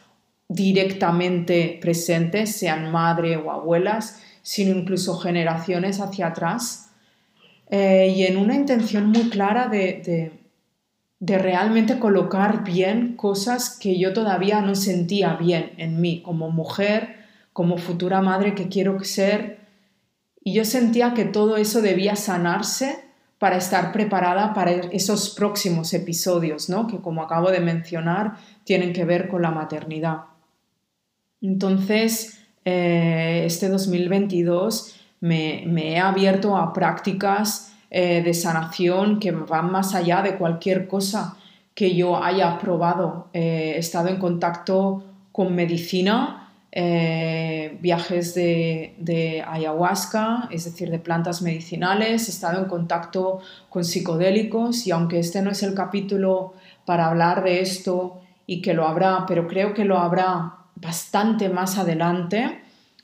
directamente 0.47 1.79
presentes, 1.81 2.55
sean 2.55 2.91
madre 2.91 3.37
o 3.37 3.51
abuelas, 3.51 4.21
sino 4.43 4.77
incluso 4.77 5.17
generaciones 5.17 5.99
hacia 5.99 6.27
atrás, 6.27 6.91
eh, 7.71 8.13
y 8.15 8.25
en 8.25 8.37
una 8.37 8.55
intención 8.55 9.07
muy 9.07 9.29
clara 9.29 9.67
de 9.67 10.31
de 11.19 11.37
realmente 11.37 11.99
colocar 11.99 12.63
bien 12.63 13.15
cosas 13.17 13.77
que 13.77 13.99
yo 13.99 14.13
todavía 14.13 14.61
no 14.61 14.73
sentía 14.73 15.33
bien 15.33 15.73
en 15.77 15.99
mí 15.99 16.21
como 16.21 16.49
mujer, 16.49 17.18
como 17.53 17.77
futura 17.77 18.21
madre 18.21 18.55
que 18.55 18.67
quiero 18.67 19.03
ser. 19.03 19.59
Y 20.43 20.53
yo 20.53 20.65
sentía 20.65 21.13
que 21.13 21.25
todo 21.25 21.57
eso 21.57 21.81
debía 21.81 22.15
sanarse 22.15 23.03
para 23.37 23.57
estar 23.57 23.91
preparada 23.91 24.53
para 24.53 24.71
esos 24.71 25.29
próximos 25.29 25.93
episodios, 25.93 26.69
¿no? 26.69 26.87
que 26.87 26.97
como 26.97 27.23
acabo 27.23 27.51
de 27.51 27.61
mencionar, 27.61 28.35
tienen 28.65 28.91
que 28.91 29.05
ver 29.05 29.29
con 29.29 29.41
la 29.41 29.51
maternidad. 29.51 30.23
Entonces, 31.41 32.39
eh, 32.65 33.43
este 33.45 33.69
2022 33.69 34.95
me, 35.21 35.63
me 35.67 35.93
he 35.93 35.99
abierto 35.99 36.57
a 36.57 36.73
prácticas 36.73 37.73
eh, 37.91 38.21
de 38.21 38.33
sanación 38.35 39.19
que 39.19 39.31
van 39.31 39.71
más 39.71 39.95
allá 39.95 40.21
de 40.21 40.35
cualquier 40.35 40.87
cosa 40.87 41.37
que 41.73 41.95
yo 41.95 42.21
haya 42.21 42.59
probado. 42.59 43.29
Eh, 43.33 43.73
he 43.75 43.79
estado 43.79 44.09
en 44.09 44.17
contacto 44.17 45.03
con 45.31 45.55
medicina, 45.55 46.38
eh, 46.71 47.77
viajes 47.81 48.35
de, 48.35 49.43
ayahuasca, 49.47 50.49
es 50.51 50.65
decir, 50.65 50.91
de 50.91 50.99
plantas 50.99 51.41
medicinales, 51.41 52.27
he 52.27 52.31
estado 52.31 52.59
en 52.59 52.65
contacto 52.65 53.39
con 53.69 53.83
psicodélicos 53.83 54.85
y 54.85 54.91
aunque 54.91 55.19
este 55.19 55.41
no 55.41 55.49
es 55.49 55.63
el 55.63 55.73
capítulo 55.73 56.53
para 56.85 57.07
hablar 57.07 57.43
de 57.43 57.61
esto 57.61 58.21
y 58.45 58.61
que 58.61 58.73
lo 58.73 58.87
habrá, 58.87 59.25
pero 59.27 59.47
creo 59.47 59.73
que 59.73 59.85
lo 59.85 59.97
habrá 59.97 60.55
bastante 60.75 61.49
más 61.49 61.77
adelante. 61.77 62.61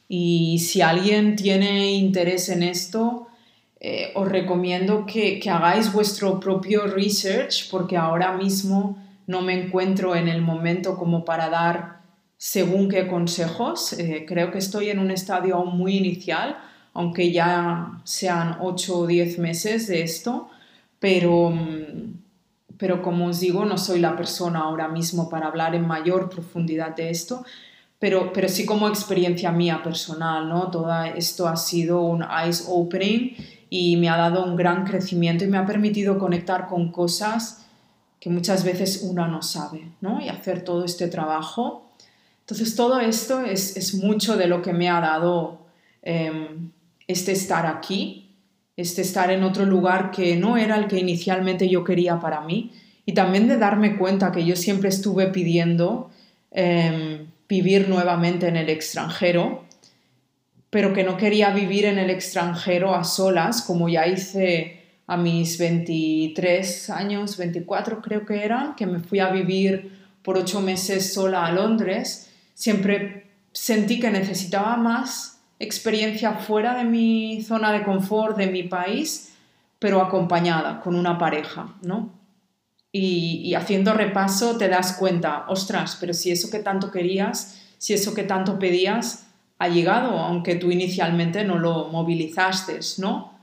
Y 0.08 0.60
si 0.60 0.82
alguien 0.82 1.36
tiene 1.36 1.92
interés 1.94 2.50
en 2.50 2.64
esto, 2.64 3.28
eh, 3.80 4.12
os 4.16 4.28
recomiendo 4.28 5.06
que, 5.06 5.40
hagáis 5.50 5.92
vuestro 5.92 6.40
propio 6.40 6.88
research 6.88 7.70
porque 7.70 7.98
ahora 7.98 8.32
mismo 8.34 8.98
no 9.28 9.42
me 9.42 9.54
encuentro 9.54 10.16
en 10.16 10.28
el 10.28 10.42
momento 10.42 10.98
como 10.98 11.26
para 11.26 11.50
dar 11.50 11.95
según 12.38 12.90
qué 12.90 13.08
consejos. 13.08 13.94
Eh, 13.94 14.26
creo 14.28 14.52
que 14.52 14.60
estoy 14.60 14.90
en 14.90 15.00
un 15.00 15.12
estadio 15.12 15.56
aún 15.56 15.78
muy 15.78 15.98
inicial, 15.98 16.58
aunque 16.94 17.32
ya 17.32 18.00
sean 18.04 18.58
8 18.62 19.00
o 19.00 19.08
10 19.08 19.40
meses 19.40 19.88
de 19.88 20.02
esto, 20.02 20.50
pero, 21.00 21.52
mm, 21.52 22.14
pero 22.78 23.02
como 23.02 23.28
os 23.28 23.40
digo, 23.40 23.66
no 23.66 23.78
soy 23.78 24.00
la 24.00 24.16
persona 24.16 24.60
ahora 24.62 24.88
mismo 24.88 25.30
para 25.30 25.48
hablar 25.48 25.76
en 25.76 25.88
mayor 25.88 26.30
profundidad 26.30 26.96
de 26.96 27.10
esto. 27.10 27.46
Pero, 28.00 28.34
pero 28.34 28.50
sí 28.50 28.66
como 28.66 28.88
experiencia 28.90 29.52
mía 29.52 29.82
personal, 29.82 30.50
¿no? 30.50 30.70
Todo 30.70 30.92
esto 31.04 31.48
ha 31.48 31.56
sido 31.56 32.02
un 32.02 32.24
eyes 32.24 32.66
opening 32.68 33.36
y 33.70 33.98
me 33.98 34.10
ha 34.10 34.18
dado 34.18 34.44
un 34.46 34.56
gran 34.56 34.86
crecimiento 34.86 35.44
y 35.44 35.48
me 35.48 35.58
ha 35.58 35.66
permitido 35.66 36.20
conectar 36.20 36.68
con 36.68 36.92
cosas 36.92 37.66
que 38.20 38.30
muchas 38.30 38.64
veces 38.64 39.04
una 39.04 39.28
no 39.28 39.42
sabe, 39.42 39.92
¿no? 40.02 40.22
Y 40.22 40.30
hacer 40.30 40.64
todo 40.64 40.84
este 40.84 41.08
trabajo. 41.08 41.85
Entonces 42.46 42.76
todo 42.76 43.00
esto 43.00 43.42
es, 43.42 43.76
es 43.76 43.96
mucho 43.96 44.38
de 44.38 44.48
lo 44.48 44.62
que 44.62 44.72
me 44.72 44.88
ha 44.90 45.02
dado 45.02 45.66
em, 46.04 46.72
este 47.08 47.32
estar 47.32 47.66
aquí, 47.66 48.36
este 48.78 49.02
estar 49.02 49.32
en 49.32 49.44
otro 49.44 49.66
lugar 49.66 50.12
que 50.12 50.36
no 50.36 50.56
era 50.58 50.76
el 50.78 50.88
que 50.88 51.00
inicialmente 51.00 51.68
yo 51.68 51.84
quería 51.84 52.20
para 52.20 52.42
mí 52.42 52.72
y 53.06 53.14
también 53.14 53.48
de 53.48 53.58
darme 53.58 53.98
cuenta 53.98 54.32
que 54.32 54.46
yo 54.46 54.56
siempre 54.56 54.90
estuve 54.90 55.28
pidiendo 55.28 56.12
em, 56.52 57.28
vivir 57.50 57.90
nuevamente 57.90 58.48
en 58.48 58.58
el 58.58 58.70
extranjero 58.70 59.66
pero 60.76 60.92
que 60.92 61.06
no 61.06 61.16
quería 61.16 61.52
vivir 61.52 61.86
en 61.86 61.98
el 61.98 62.10
extranjero 62.10 62.94
a 62.96 63.06
solas, 63.06 63.62
como 63.62 63.88
ya 63.88 64.08
hice 64.08 64.82
a 65.08 65.16
mis 65.16 65.58
23 65.58 66.90
años, 66.90 67.38
24 67.38 68.02
creo 68.02 68.26
que 68.26 68.44
eran, 68.44 68.76
que 68.76 68.86
me 68.86 69.00
fui 69.00 69.20
a 69.20 69.30
vivir 69.30 69.90
por 70.22 70.38
ocho 70.38 70.60
meses 70.60 71.14
sola 71.14 71.46
a 71.46 71.54
Londres, 71.54 72.25
siempre 72.56 73.28
sentí 73.52 74.00
que 74.00 74.10
necesitaba 74.10 74.76
más 74.78 75.44
experiencia 75.60 76.34
fuera 76.34 76.76
de 76.76 76.86
mi 76.86 77.44
zona 77.44 77.72
de 77.72 77.84
confort, 77.84 78.36
de 78.38 78.48
mi 78.48 78.64
país, 78.64 79.34
pero 79.78 80.02
acompañada 80.02 80.82
con 80.82 80.96
una 80.96 81.20
pareja, 81.20 81.76
¿no? 81.84 82.10
Y, 82.92 83.42
y 83.44 83.54
haciendo 83.54 83.94
repaso 83.94 84.58
te 84.58 84.70
das 84.70 84.94
cuenta, 84.94 85.46
ostras, 85.48 85.98
pero 86.00 86.14
si 86.14 86.32
eso 86.32 86.50
que 86.50 86.60
tanto 86.60 86.92
querías, 86.92 87.62
si 87.78 87.94
eso 87.94 88.16
que 88.16 88.24
tanto 88.24 88.58
pedías, 88.58 89.28
ha 89.58 89.68
llegado, 89.68 90.18
aunque 90.20 90.56
tú 90.56 90.72
inicialmente 90.72 91.44
no 91.44 91.60
lo 91.60 91.90
movilizaste, 91.90 92.80
¿no? 92.98 93.38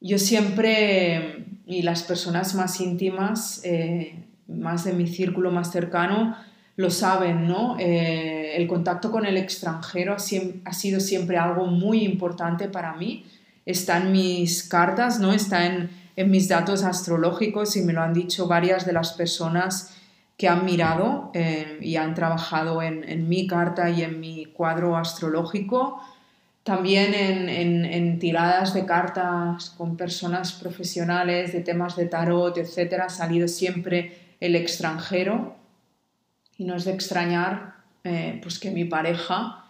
Yo 0.00 0.18
siempre, 0.18 1.46
y 1.66 1.82
las 1.82 2.02
personas 2.02 2.54
más 2.54 2.80
íntimas, 2.80 3.62
eh, 3.64 4.22
más 4.46 4.84
de 4.84 4.92
mi 4.92 5.06
círculo 5.06 5.50
más 5.50 5.72
cercano, 5.72 6.36
lo 6.76 6.90
saben, 6.90 7.46
¿no? 7.46 7.76
Eh, 7.78 8.56
el 8.56 8.66
contacto 8.66 9.10
con 9.10 9.26
el 9.26 9.36
extranjero 9.36 10.12
ha, 10.12 10.16
ha, 10.16 10.72
sido 10.72 11.00
siempre 11.00 11.38
algo 11.38 11.66
muy 11.66 12.04
importante 12.04 12.68
para 12.68 12.94
mí. 12.94 13.24
Está 13.64 13.98
en 13.98 14.12
mis 14.12 14.64
cartas, 14.64 15.20
¿no? 15.20 15.32
Está 15.32 15.66
en, 15.66 15.90
en 16.16 16.30
mis 16.30 16.48
datos 16.48 16.82
astrológicos 16.84 17.76
y 17.76 17.82
me 17.82 17.92
lo 17.92 18.02
han 18.02 18.12
dicho 18.12 18.46
varias 18.46 18.86
de 18.86 18.92
las 18.92 19.12
personas 19.12 19.94
que 20.36 20.48
han 20.48 20.64
mirado 20.64 21.30
eh, 21.34 21.78
y 21.80 21.96
han 21.96 22.14
trabajado 22.14 22.82
en, 22.82 23.28
mi 23.28 23.46
carta 23.46 23.90
y 23.90 24.02
en 24.02 24.18
mi 24.18 24.46
cuadro 24.46 24.96
astrológico, 24.96 26.00
también 26.64 27.14
en, 27.14 27.84
en, 27.84 28.18
tiradas 28.18 28.74
de 28.74 28.84
cartas 28.84 29.70
con 29.70 29.96
personas 29.96 30.52
profesionales 30.52 31.52
de 31.52 31.60
temas 31.60 31.94
de 31.94 32.06
tarot, 32.06 32.56
etc., 32.56 33.02
ha 33.04 33.08
salido 33.08 33.46
siempre 33.46 34.18
el 34.40 34.56
extranjero 34.56 35.54
y 36.58 36.64
no 36.64 36.76
es 36.76 36.84
de 36.84 36.92
extrañar 36.92 37.76
eh, 38.04 38.38
pues 38.42 38.58
que 38.58 38.70
mi 38.70 38.84
pareja 38.84 39.64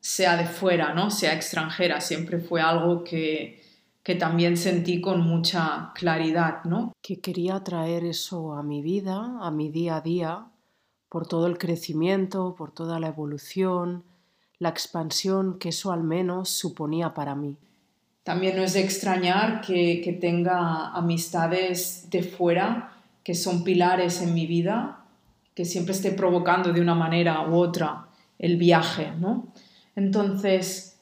sea 0.00 0.36
de 0.36 0.46
fuera, 0.46 0.94
¿no? 0.94 1.10
sea 1.10 1.34
extranjera, 1.34 2.00
siempre 2.00 2.38
fue 2.38 2.60
algo 2.60 3.02
que, 3.02 3.62
que 4.02 4.14
también 4.14 4.56
sentí 4.56 5.00
con 5.00 5.20
mucha 5.20 5.92
claridad, 5.94 6.62
¿no? 6.64 6.92
Que 7.02 7.20
quería 7.20 7.62
traer 7.64 8.04
eso 8.04 8.54
a 8.54 8.62
mi 8.62 8.82
vida, 8.82 9.38
a 9.40 9.50
mi 9.50 9.70
día 9.70 9.96
a 9.96 10.00
día, 10.00 10.46
por 11.08 11.26
todo 11.26 11.46
el 11.46 11.58
crecimiento, 11.58 12.54
por 12.56 12.72
toda 12.72 13.00
la 13.00 13.08
evolución, 13.08 14.04
la 14.58 14.68
expansión 14.68 15.58
que 15.58 15.70
eso 15.70 15.92
al 15.92 16.02
menos 16.02 16.50
suponía 16.50 17.14
para 17.14 17.34
mí. 17.34 17.56
También 18.22 18.56
no 18.56 18.62
es 18.62 18.74
de 18.74 18.80
extrañar 18.80 19.60
que, 19.60 20.00
que 20.02 20.12
tenga 20.12 20.88
amistades 20.92 22.08
de 22.10 22.22
fuera 22.22 22.92
que 23.26 23.34
son 23.34 23.64
pilares 23.64 24.22
en 24.22 24.34
mi 24.34 24.46
vida, 24.46 25.05
que 25.56 25.64
siempre 25.64 25.94
esté 25.94 26.10
provocando 26.12 26.72
de 26.74 26.82
una 26.82 26.94
manera 26.94 27.48
u 27.48 27.54
otra 27.54 28.08
el 28.38 28.58
viaje, 28.58 29.10
¿no? 29.18 29.54
Entonces, 29.96 30.98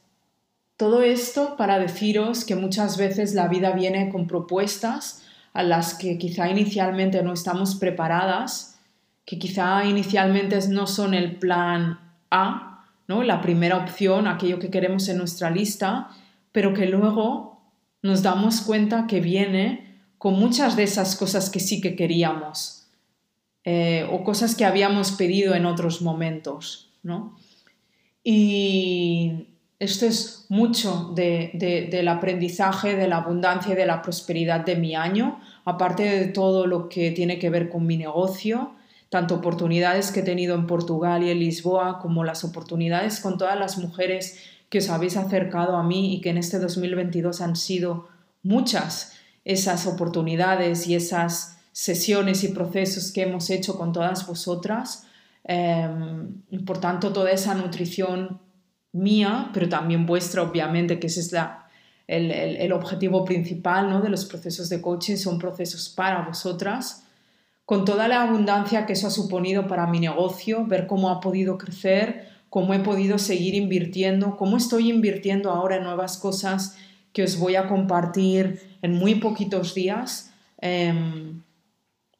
todo 0.77 1.03
esto 1.03 1.57
para 1.57 1.81
deciros 1.81 2.45
que 2.45 2.55
muchas 2.55 2.97
veces 2.97 3.35
la 3.35 3.49
vida 3.49 3.73
viene 3.73 4.11
con 4.11 4.29
propuestas 4.29 5.25
a 5.53 5.65
las 5.65 5.95
que 5.95 6.19
quizá 6.19 6.49
inicialmente 6.49 7.21
no 7.25 7.33
estamos 7.33 7.75
preparadas, 7.75 8.79
que 9.25 9.41
quizá 9.41 9.85
inicialmente 9.85 10.57
no 10.69 10.87
son 10.87 11.15
el 11.15 11.35
plan 11.37 11.99
A, 12.31 12.85
¿no? 13.09 13.25
la 13.25 13.41
primera 13.41 13.79
opción, 13.79 14.29
aquello 14.29 14.61
que 14.61 14.71
queremos 14.71 15.09
en 15.09 15.19
nuestra 15.19 15.51
lista, 15.51 16.11
pero 16.53 16.75
que 16.75 16.87
luego 16.87 17.61
nos 18.03 18.23
damos 18.23 18.61
cuenta 18.61 19.09
que 19.09 19.21
viene 19.21 19.99
con 20.17 20.35
muchas 20.35 20.77
de 20.77 20.85
esas 20.85 21.17
cosas 21.17 21.51
que 21.51 21.59
sí 21.59 21.81
que 21.81 21.97
queríamos 21.97 22.84
eh, 23.65 24.07
o 24.11 24.23
cosas 24.23 24.55
que 24.55 24.65
habíamos 24.65 25.13
pedido 25.13 25.55
en 25.55 25.67
otros 25.67 26.03
momentos. 26.03 26.91
¿no? 27.03 27.37
Y 28.23 29.49
esto 29.79 30.07
es 30.07 30.47
mucho 30.49 31.13
del 31.15 32.09
aprendizaje, 32.09 32.97
de 32.97 33.09
la 33.09 33.19
abundancia 33.19 33.73
y 33.73 33.77
de 33.77 33.87
la 33.87 34.03
prosperidad 34.03 34.65
de 34.65 34.77
mi 34.77 34.95
año, 34.95 35.41
aparte 35.65 36.03
de 36.05 36.27
todo 36.27 36.67
lo 36.67 36.89
que 36.89 37.11
tiene 37.11 37.39
que 37.39 37.51
ver 37.51 37.69
con 37.69 37.87
mi 37.87 37.97
negocio, 37.97 38.73
tanto 39.11 39.37
oportunidades 39.37 40.11
que 40.11 40.21
he 40.21 40.25
tenido 40.25 40.55
en 40.55 40.67
Portugal 40.67 41.23
y 41.23 41.31
en 41.31 41.39
Lisboa, 41.39 41.99
como 42.01 42.25
las 42.25 42.45
oportunidades 42.45 43.21
con 43.21 43.39
todas 43.39 43.59
las 43.59 43.79
mujeres 43.79 44.41
que 44.69 44.79
os 44.79 44.89
habéis 44.89 45.17
acercado 45.17 45.77
a 45.77 45.83
mí 45.83 46.15
y 46.15 46.21
que 46.21 46.31
en 46.31 46.39
este 46.39 46.59
2022 46.59 47.41
han 47.41 47.55
sido 47.55 48.09
muchas 48.43 49.13
esas 49.45 49.87
oportunidades 49.87 50.87
y 50.87 50.95
esas 50.95 51.54
sesiones 51.75 52.45
y 52.45 52.49
procesos 52.49 53.11
que 53.11 53.23
hemos 53.23 53.51
hecho 53.51 53.77
con 53.77 53.93
todas 53.93 54.27
vosotras. 54.29 55.09
Em, 55.43 56.41
por 56.65 56.79
tanto, 56.79 57.13
toda 57.13 57.33
esa 57.33 57.53
nutrición 57.55 58.41
mía, 58.93 59.51
pero 59.53 59.69
también 59.69 60.07
vuestra, 60.07 60.43
obviamente, 60.43 61.01
que 61.01 61.09
ese 61.09 61.19
es 61.19 61.33
la, 61.33 61.67
el, 62.07 62.31
el, 62.31 62.73
objetivo 62.73 63.25
principal 63.25 63.91
¿no? 63.91 64.01
de 64.01 64.09
los 64.09 64.25
procesos 64.25 64.69
de 64.69 64.81
coaching, 64.81 65.17
son 65.17 65.41
procesos 65.41 65.89
para 65.89 66.25
vosotras, 66.25 67.03
con 67.67 67.85
toda 67.85 68.07
la 68.07 68.23
abundancia 68.23 68.87
que 68.87 68.93
eso 68.93 69.09
ha 69.09 69.11
suponido 69.11 69.67
para 69.67 69.89
mi 69.89 69.99
negocio, 69.99 70.65
ver 70.67 70.87
cómo 70.87 71.11
ha 71.11 71.21
podido 71.21 71.59
crecer, 71.59 72.29
cómo 72.51 72.73
he 72.73 72.79
podido 72.79 73.19
seguir 73.19 73.57
invirtiendo, 73.57 74.37
cómo 74.37 74.57
estoy 74.57 74.91
invirtiendo 74.91 75.51
ahora 75.51 75.77
en 75.77 75.83
nuevas 75.83 76.19
cosas 76.19 76.77
que 77.13 77.25
os 77.25 77.37
voy 77.37 77.57
a 77.57 77.67
compartir 77.67 78.79
en 78.81 78.93
muy 78.93 79.17
poquitos 79.17 79.75
días. 79.75 80.33
Eh, 80.61 80.95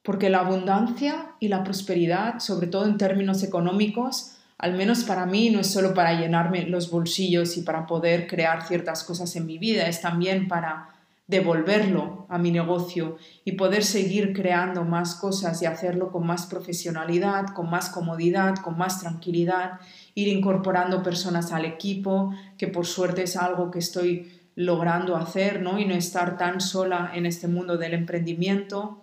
porque 0.05 0.29
la 0.29 0.39
abundancia 0.39 1.31
y 1.39 1.47
la 1.47 1.63
prosperidad, 1.63 2.39
sobre 2.39 2.67
todo 2.67 2.85
en 2.85 2.97
términos 2.97 3.41
económicos, 3.43 4.35
al 4.57 4.75
menos 4.75 5.03
para 5.03 5.25
mí 5.25 5.49
no 5.49 5.59
es 5.59 5.67
solo 5.67 5.93
para 5.93 6.19
llenarme 6.19 6.67
los 6.67 6.89
bolsillos 6.89 7.57
y 7.57 7.63
para 7.63 7.87
poder 7.87 8.27
crear 8.27 8.65
ciertas 8.65 9.03
cosas 9.03 9.35
en 9.35 9.45
mi 9.45 9.57
vida, 9.57 9.87
es 9.87 10.01
también 10.01 10.47
para 10.47 10.89
devolverlo 11.27 12.27
a 12.29 12.37
mi 12.37 12.51
negocio 12.51 13.17
y 13.43 13.53
poder 13.53 13.83
seguir 13.83 14.31
creando 14.31 14.83
más 14.83 15.15
cosas 15.15 15.59
y 15.61 15.65
hacerlo 15.65 16.11
con 16.11 16.25
más 16.25 16.45
profesionalidad, 16.45 17.47
con 17.47 17.69
más 17.69 17.89
comodidad, 17.89 18.55
con 18.57 18.77
más 18.77 19.01
tranquilidad, 19.01 19.79
ir 20.13 20.27
incorporando 20.27 21.01
personas 21.01 21.51
al 21.51 21.65
equipo, 21.65 22.31
que 22.59 22.67
por 22.67 22.85
suerte 22.85 23.23
es 23.23 23.35
algo 23.35 23.71
que 23.71 23.79
estoy 23.79 24.31
logrando 24.55 25.17
hacer, 25.17 25.61
¿no? 25.61 25.79
Y 25.79 25.85
no 25.85 25.95
estar 25.95 26.37
tan 26.37 26.61
sola 26.61 27.11
en 27.13 27.25
este 27.25 27.47
mundo 27.47 27.77
del 27.77 27.95
emprendimiento, 27.95 29.01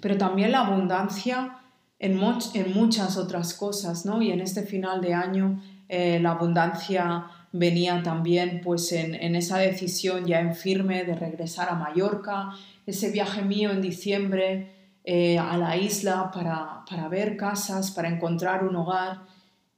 pero 0.00 0.16
también 0.16 0.52
la 0.52 0.60
abundancia 0.60 1.58
en, 1.98 2.20
en 2.54 2.72
muchas 2.72 3.16
otras 3.16 3.54
cosas, 3.54 4.06
¿no? 4.06 4.22
Y 4.22 4.30
en 4.30 4.40
este 4.40 4.62
final 4.62 5.00
de 5.00 5.14
año 5.14 5.60
eh, 5.88 6.18
la 6.20 6.32
abundancia 6.32 7.26
venía 7.52 8.02
también 8.02 8.60
pues 8.62 8.92
en, 8.92 9.14
en, 9.14 9.34
esa 9.34 9.58
decisión 9.58 10.24
ya 10.24 10.40
en 10.40 10.54
firme 10.54 11.04
de 11.04 11.14
regresar 11.14 11.68
a 11.68 11.74
Mallorca, 11.74 12.50
ese 12.86 13.10
viaje 13.10 13.42
mío 13.42 13.70
en 13.70 13.82
diciembre 13.82 14.72
eh, 15.04 15.38
a 15.38 15.56
la 15.56 15.76
isla 15.76 16.30
para, 16.30 16.84
para, 16.88 17.08
ver 17.08 17.36
casas, 17.36 17.90
para 17.90 18.08
encontrar 18.08 18.64
un 18.64 18.76
hogar. 18.76 19.22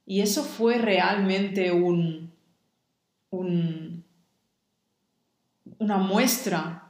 Y 0.05 0.21
eso 0.21 0.43
fue 0.43 0.77
realmente 0.77 1.71
un, 1.71 2.31
un, 3.29 4.03
una 5.79 5.97
muestra 5.97 6.82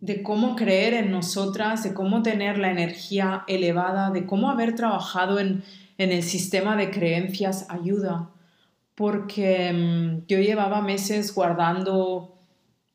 de 0.00 0.22
cómo 0.22 0.54
creer 0.54 0.94
en 0.94 1.10
nosotras, 1.10 1.82
de 1.82 1.92
cómo 1.92 2.22
tener 2.22 2.58
la 2.58 2.70
energía 2.70 3.44
elevada, 3.48 4.10
de 4.10 4.26
cómo 4.26 4.50
haber 4.50 4.74
trabajado 4.74 5.40
en, 5.40 5.64
el 5.98 6.22
sistema 6.22 6.76
de 6.76 6.90
creencias 6.90 7.66
ayuda. 7.68 8.30
Porque 8.94 9.72
mm, 9.72 10.26
yo 10.28 10.38
llevaba 10.38 10.80
meses 10.80 11.34
guardando 11.34 12.38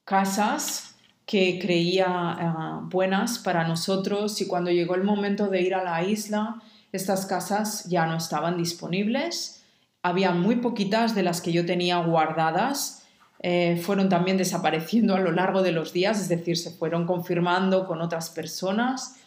casas 0.05 0.95
que 1.25 1.59
creía 1.59 2.07
ah, 2.07 2.81
buenas 2.83 3.39
para 3.39 3.67
nosotros 3.67 4.39
y 4.41 4.47
cuando 4.47 4.71
llegó 4.71 4.95
el 4.95 5.03
momento 5.03 5.47
de 5.47 5.61
ir 5.61 5.75
a 5.75 5.83
la 5.83 6.03
isla, 6.03 6.61
estas 6.93 7.25
casas 7.25 7.85
ya 7.89 8.05
no 8.05 8.15
estaban 8.15 8.57
disponibles. 8.57 9.65
Había 10.01 10.31
muy 10.31 10.57
poquitas 10.57 11.15
de 11.15 11.23
las 11.23 11.41
que 11.41 11.51
yo 11.51 11.65
tenía 11.65 11.97
guardadas 11.97 13.02
eh, 13.45 13.75
fueron 13.75 14.07
también 14.07 14.37
desapareciendo 14.37 15.15
a 15.15 15.19
lo 15.19 15.33
largo 15.33 15.61
de 15.61 15.73
los 15.73 15.91
días, 15.91 16.17
es 16.21 16.29
decir, 16.29 16.57
se 16.57 16.71
fueron 16.71 17.05
confirmando 17.05 17.85
con 17.85 17.99
otras 17.99 18.29
personas. 18.29 19.17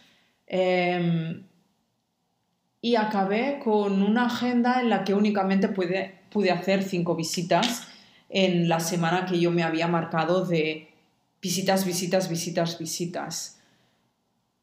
Em, 0.47 1.45
y 2.81 2.97
acabé 2.97 3.61
con 3.63 4.03
una 4.03 4.27
agenda 4.27 4.81
en 4.81 4.89
la 4.89 5.05
que 5.05 5.13
únicamente 5.13 5.69
pude, 5.69 6.19
pude 6.31 6.51
hacer 6.51 6.83
cinco 6.83 7.15
visitas 7.15 7.89
en 8.31 8.71
la 8.71 8.81
semana 8.81 9.27
que 9.27 9.39
yo 9.39 9.51
me 9.51 9.63
había 9.63 9.87
marcado 9.87 10.47
de 10.47 10.89
visitas, 11.43 11.85
visitas, 11.85 12.31
visitas, 12.31 12.79
visitas. 12.79 13.61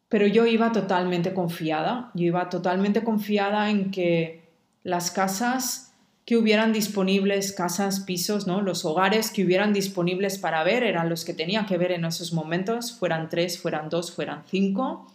Pero 0.09 0.25
yo 0.25 0.47
iba 0.47 0.71
totalmente 0.71 1.31
confiada, 1.35 2.09
yo 2.15 2.25
iba 2.25 2.49
totalmente 2.49 3.03
confiada 3.03 3.69
en 3.69 3.91
que 3.91 4.41
las 4.83 5.11
casas 5.11 5.92
que 6.25 6.37
hubieran 6.37 6.71
disponibles 6.71 7.51
casas, 7.51 8.01
pisos, 8.01 8.47
¿no? 8.47 8.61
Los 8.61 8.85
hogares 8.85 9.29
que 9.29 9.43
hubieran 9.43 9.73
disponibles 9.73 10.37
para 10.37 10.63
ver 10.63 10.83
eran 10.83 11.09
los 11.09 11.25
que 11.25 11.33
tenía 11.33 11.65
que 11.65 11.77
ver 11.77 11.91
en 11.91 12.05
esos 12.05 12.31
momentos, 12.31 12.93
fueran 12.93 13.29
tres, 13.29 13.59
fueran 13.59 13.89
dos, 13.89 14.11
fueran 14.11 14.43
cinco. 14.47 15.11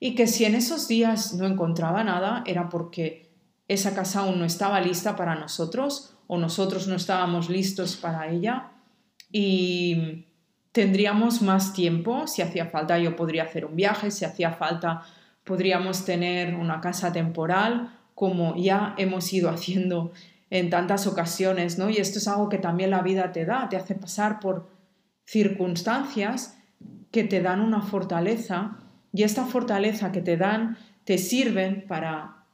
Y 0.00 0.14
que 0.14 0.26
si 0.26 0.44
en 0.44 0.56
esos 0.56 0.88
días 0.88 1.34
no 1.34 1.46
encontraba 1.46 2.02
nada 2.02 2.42
era 2.46 2.68
porque 2.68 3.30
esa 3.68 3.94
casa 3.94 4.20
aún 4.20 4.38
no 4.38 4.44
estaba 4.44 4.80
lista 4.80 5.16
para 5.16 5.36
nosotros 5.36 6.14
o 6.26 6.38
nosotros 6.38 6.88
no 6.88 6.96
estábamos 6.96 7.48
listos 7.48 7.96
para 7.96 8.28
ella 8.28 8.70
y 9.30 10.26
tendríamos 10.72 11.40
más 11.40 11.72
tiempo, 11.72 12.26
si 12.26 12.42
hacía 12.42 12.66
falta 12.66 12.98
yo 12.98 13.16
podría 13.16 13.44
hacer 13.44 13.64
un 13.64 13.76
viaje, 13.76 14.10
si 14.10 14.24
hacía 14.24 14.52
falta 14.52 15.02
podríamos 15.44 16.04
tener 16.04 16.54
una 16.54 16.80
casa 16.80 17.12
temporal 17.12 17.92
como 18.16 18.56
ya 18.56 18.94
hemos 18.96 19.30
ido 19.34 19.50
haciendo 19.50 20.10
en 20.48 20.70
tantas 20.70 21.06
ocasiones, 21.06 21.76
¿no? 21.76 21.90
Y 21.90 21.98
esto 21.98 22.18
es 22.18 22.26
algo 22.26 22.48
que 22.48 22.56
también 22.56 22.90
la 22.90 23.02
vida 23.02 23.30
te 23.30 23.44
da, 23.44 23.68
te 23.68 23.76
hace 23.76 23.94
pasar 23.94 24.40
por 24.40 24.70
circunstancias 25.26 26.56
que 27.12 27.24
te 27.24 27.42
dan 27.42 27.60
una 27.60 27.82
fortaleza 27.82 28.78
y 29.12 29.22
esta 29.22 29.44
fortaleza 29.44 30.12
que 30.12 30.22
te 30.22 30.38
dan 30.38 30.78
te 31.04 31.18
sirven 31.18 31.84
para 31.86 32.46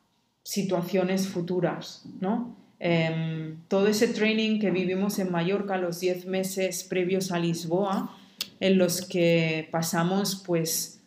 situaciones 0.42 1.28
futuras, 1.28 2.06
¿no? 2.20 2.56
Em, 2.80 3.62
todo 3.68 3.86
ese 3.86 4.08
training 4.08 4.58
que 4.58 4.72
vivimos 4.72 5.20
en 5.20 5.30
Mallorca 5.30 5.76
los 5.76 6.00
10 6.00 6.26
meses 6.26 6.82
previos 6.82 7.30
a 7.30 7.38
Lisboa, 7.38 8.16
en 8.58 8.78
los 8.78 9.02
que 9.02 9.68
pasamos 9.70 10.42
pues 10.44 11.00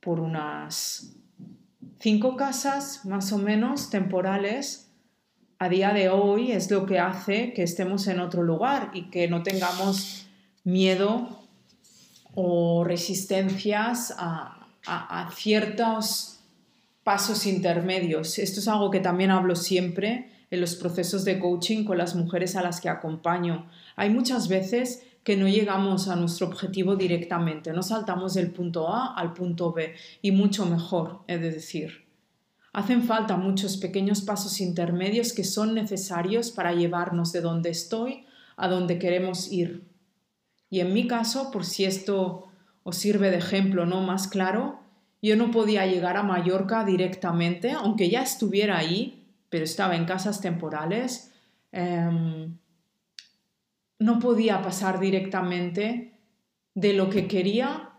por 0.00 0.20
unas 0.20 1.16
Cinco 2.02 2.34
casas 2.36 3.04
más 3.04 3.30
o 3.30 3.38
menos 3.38 3.88
temporales 3.88 4.88
a 5.60 5.68
día 5.68 5.92
de 5.92 6.08
hoy 6.08 6.50
es 6.50 6.68
lo 6.68 6.84
que 6.84 6.98
hace 6.98 7.52
que 7.52 7.62
estemos 7.62 8.08
en 8.08 8.18
otro 8.18 8.42
lugar 8.42 8.90
y 8.92 9.08
que 9.08 9.28
no 9.28 9.44
tengamos 9.44 10.26
miedo 10.64 11.46
o 12.34 12.82
resistencias 12.82 14.12
a, 14.18 14.58
ciertos 15.36 16.40
pasos 17.04 17.46
intermedios. 17.46 18.40
Esto 18.40 18.58
es 18.58 18.66
algo 18.66 18.90
que 18.90 18.98
también 18.98 19.30
hablo 19.30 19.54
siempre 19.54 20.28
en 20.50 20.60
los 20.60 20.74
procesos 20.74 21.24
de 21.24 21.38
coaching 21.38 21.84
con 21.84 21.98
las 21.98 22.16
mujeres 22.16 22.56
a 22.56 22.62
las 22.62 22.80
que 22.80 22.88
acompaño. 22.88 23.70
Hay 23.94 24.10
muchas 24.10 24.48
veces 24.48 25.04
que 25.24 25.36
no 25.36 25.48
llegamos 25.48 26.08
a 26.08 26.16
nuestro 26.16 26.48
objetivo 26.48 26.96
directamente, 26.96 27.72
no 27.72 27.82
saltamos 27.82 28.34
del 28.34 28.50
punto 28.50 28.88
A 28.88 29.14
al 29.14 29.32
punto 29.32 29.72
B 29.72 29.94
y 30.20 30.32
mucho 30.32 30.66
mejor, 30.66 31.20
es 31.26 31.40
decir. 31.40 32.02
Hacen 32.72 33.02
falta 33.02 33.36
muchos 33.36 33.76
pequeños 33.76 34.22
pasos 34.22 34.60
intermedios 34.60 35.32
que 35.32 35.44
son 35.44 35.74
necesarios 35.74 36.50
para 36.50 36.72
llevarnos 36.72 37.30
de 37.32 37.42
donde 37.42 37.70
estoy 37.70 38.24
a 38.56 38.66
donde 38.68 38.98
queremos 38.98 39.52
ir. 39.52 39.84
Y 40.70 40.80
en 40.80 40.94
mi 40.94 41.06
caso, 41.06 41.50
por 41.50 41.66
si 41.66 41.84
esto 41.84 42.48
os 42.82 42.96
sirve 42.96 43.30
de 43.30 43.36
ejemplo 43.36 43.84
no 43.84 44.00
más 44.00 44.26
claro, 44.26 44.80
yo 45.20 45.36
no 45.36 45.50
podía 45.50 45.86
llegar 45.86 46.16
a 46.16 46.22
Mallorca 46.22 46.84
directamente, 46.84 47.72
aunque 47.72 48.08
ya 48.10 48.22
estuviera 48.22 48.78
ahí, 48.78 49.22
pero 49.50 49.64
estaba 49.64 49.94
en 49.94 50.06
casas 50.06 50.40
temporales. 50.40 51.30
Em, 51.70 52.56
no 54.02 54.18
podía 54.18 54.62
pasar 54.62 54.98
directamente 54.98 56.12
de 56.74 56.92
lo 56.92 57.08
que 57.08 57.28
quería, 57.28 57.90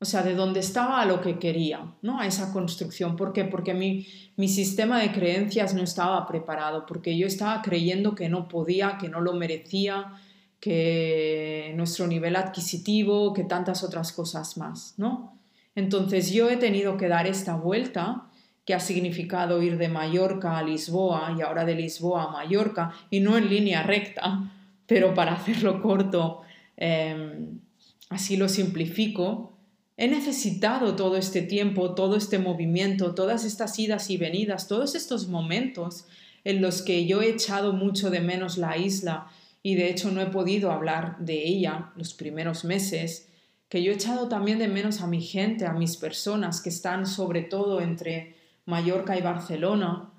o 0.00 0.04
sea, 0.04 0.22
de 0.22 0.34
donde 0.34 0.60
estaba 0.60 1.00
a 1.00 1.06
lo 1.06 1.20
que 1.20 1.38
quería, 1.38 1.94
¿no? 2.02 2.20
A 2.20 2.26
esa 2.26 2.52
construcción. 2.52 3.16
¿Por 3.16 3.32
qué? 3.32 3.44
Porque 3.44 3.72
mi, 3.72 4.06
mi 4.36 4.48
sistema 4.48 5.00
de 5.00 5.12
creencias 5.12 5.74
no 5.74 5.82
estaba 5.82 6.26
preparado, 6.26 6.84
porque 6.86 7.16
yo 7.16 7.26
estaba 7.26 7.62
creyendo 7.62 8.14
que 8.14 8.28
no 8.28 8.48
podía, 8.48 8.98
que 8.98 9.08
no 9.08 9.20
lo 9.20 9.34
merecía, 9.34 10.14
que 10.58 11.72
nuestro 11.76 12.06
nivel 12.06 12.34
adquisitivo, 12.36 13.32
que 13.32 13.44
tantas 13.44 13.84
otras 13.84 14.12
cosas 14.12 14.56
más, 14.56 14.94
¿no? 14.96 15.38
Entonces 15.74 16.32
yo 16.32 16.48
he 16.50 16.56
tenido 16.56 16.96
que 16.96 17.08
dar 17.08 17.26
esta 17.26 17.54
vuelta 17.54 18.30
que 18.64 18.74
ha 18.74 18.80
significado 18.80 19.62
ir 19.62 19.78
de 19.78 19.88
Mallorca 19.88 20.58
a 20.58 20.62
Lisboa 20.62 21.36
y 21.38 21.42
ahora 21.42 21.64
de 21.64 21.76
Lisboa 21.76 22.24
a 22.24 22.30
Mallorca, 22.32 22.92
y 23.10 23.20
no 23.20 23.36
en 23.36 23.48
línea 23.48 23.84
recta, 23.84 24.50
pero 24.86 25.14
para 25.14 25.34
hacerlo 25.34 25.82
corto, 25.82 26.42
em, 26.76 27.60
así 28.08 28.36
lo 28.36 28.48
simplifico, 28.48 29.56
he 29.96 30.08
necesitado 30.08 30.94
todo 30.94 31.16
este 31.16 31.42
tiempo, 31.42 31.94
todo 31.94 32.16
este 32.16 32.38
movimiento, 32.38 33.14
todas 33.14 33.44
estas 33.44 33.78
idas 33.78 34.10
y 34.10 34.16
venidas, 34.16 34.68
todos 34.68 34.94
estos 34.94 35.28
momentos 35.28 36.06
en 36.44 36.60
los 36.60 36.82
que 36.82 37.06
yo 37.06 37.22
he 37.22 37.30
echado 37.30 37.72
mucho 37.72 38.10
de 38.10 38.20
menos 38.20 38.58
la 38.58 38.76
isla 38.76 39.28
y 39.62 39.74
de 39.74 39.90
hecho 39.90 40.12
no 40.12 40.20
he 40.20 40.26
podido 40.26 40.70
hablar 40.70 41.18
de 41.18 41.44
ella 41.44 41.90
los 41.96 42.14
primeros 42.14 42.64
meses, 42.64 43.28
que 43.68 43.82
yo 43.82 43.90
he 43.90 43.96
echado 43.96 44.28
también 44.28 44.60
de 44.60 44.68
menos 44.68 45.00
a 45.00 45.08
mi 45.08 45.20
gente, 45.20 45.66
a 45.66 45.72
mis 45.72 45.96
personas 45.96 46.60
que 46.60 46.68
están 46.68 47.06
sobre 47.06 47.42
todo 47.42 47.80
entre 47.80 48.36
Mallorca 48.64 49.18
y 49.18 49.22
Barcelona, 49.22 50.12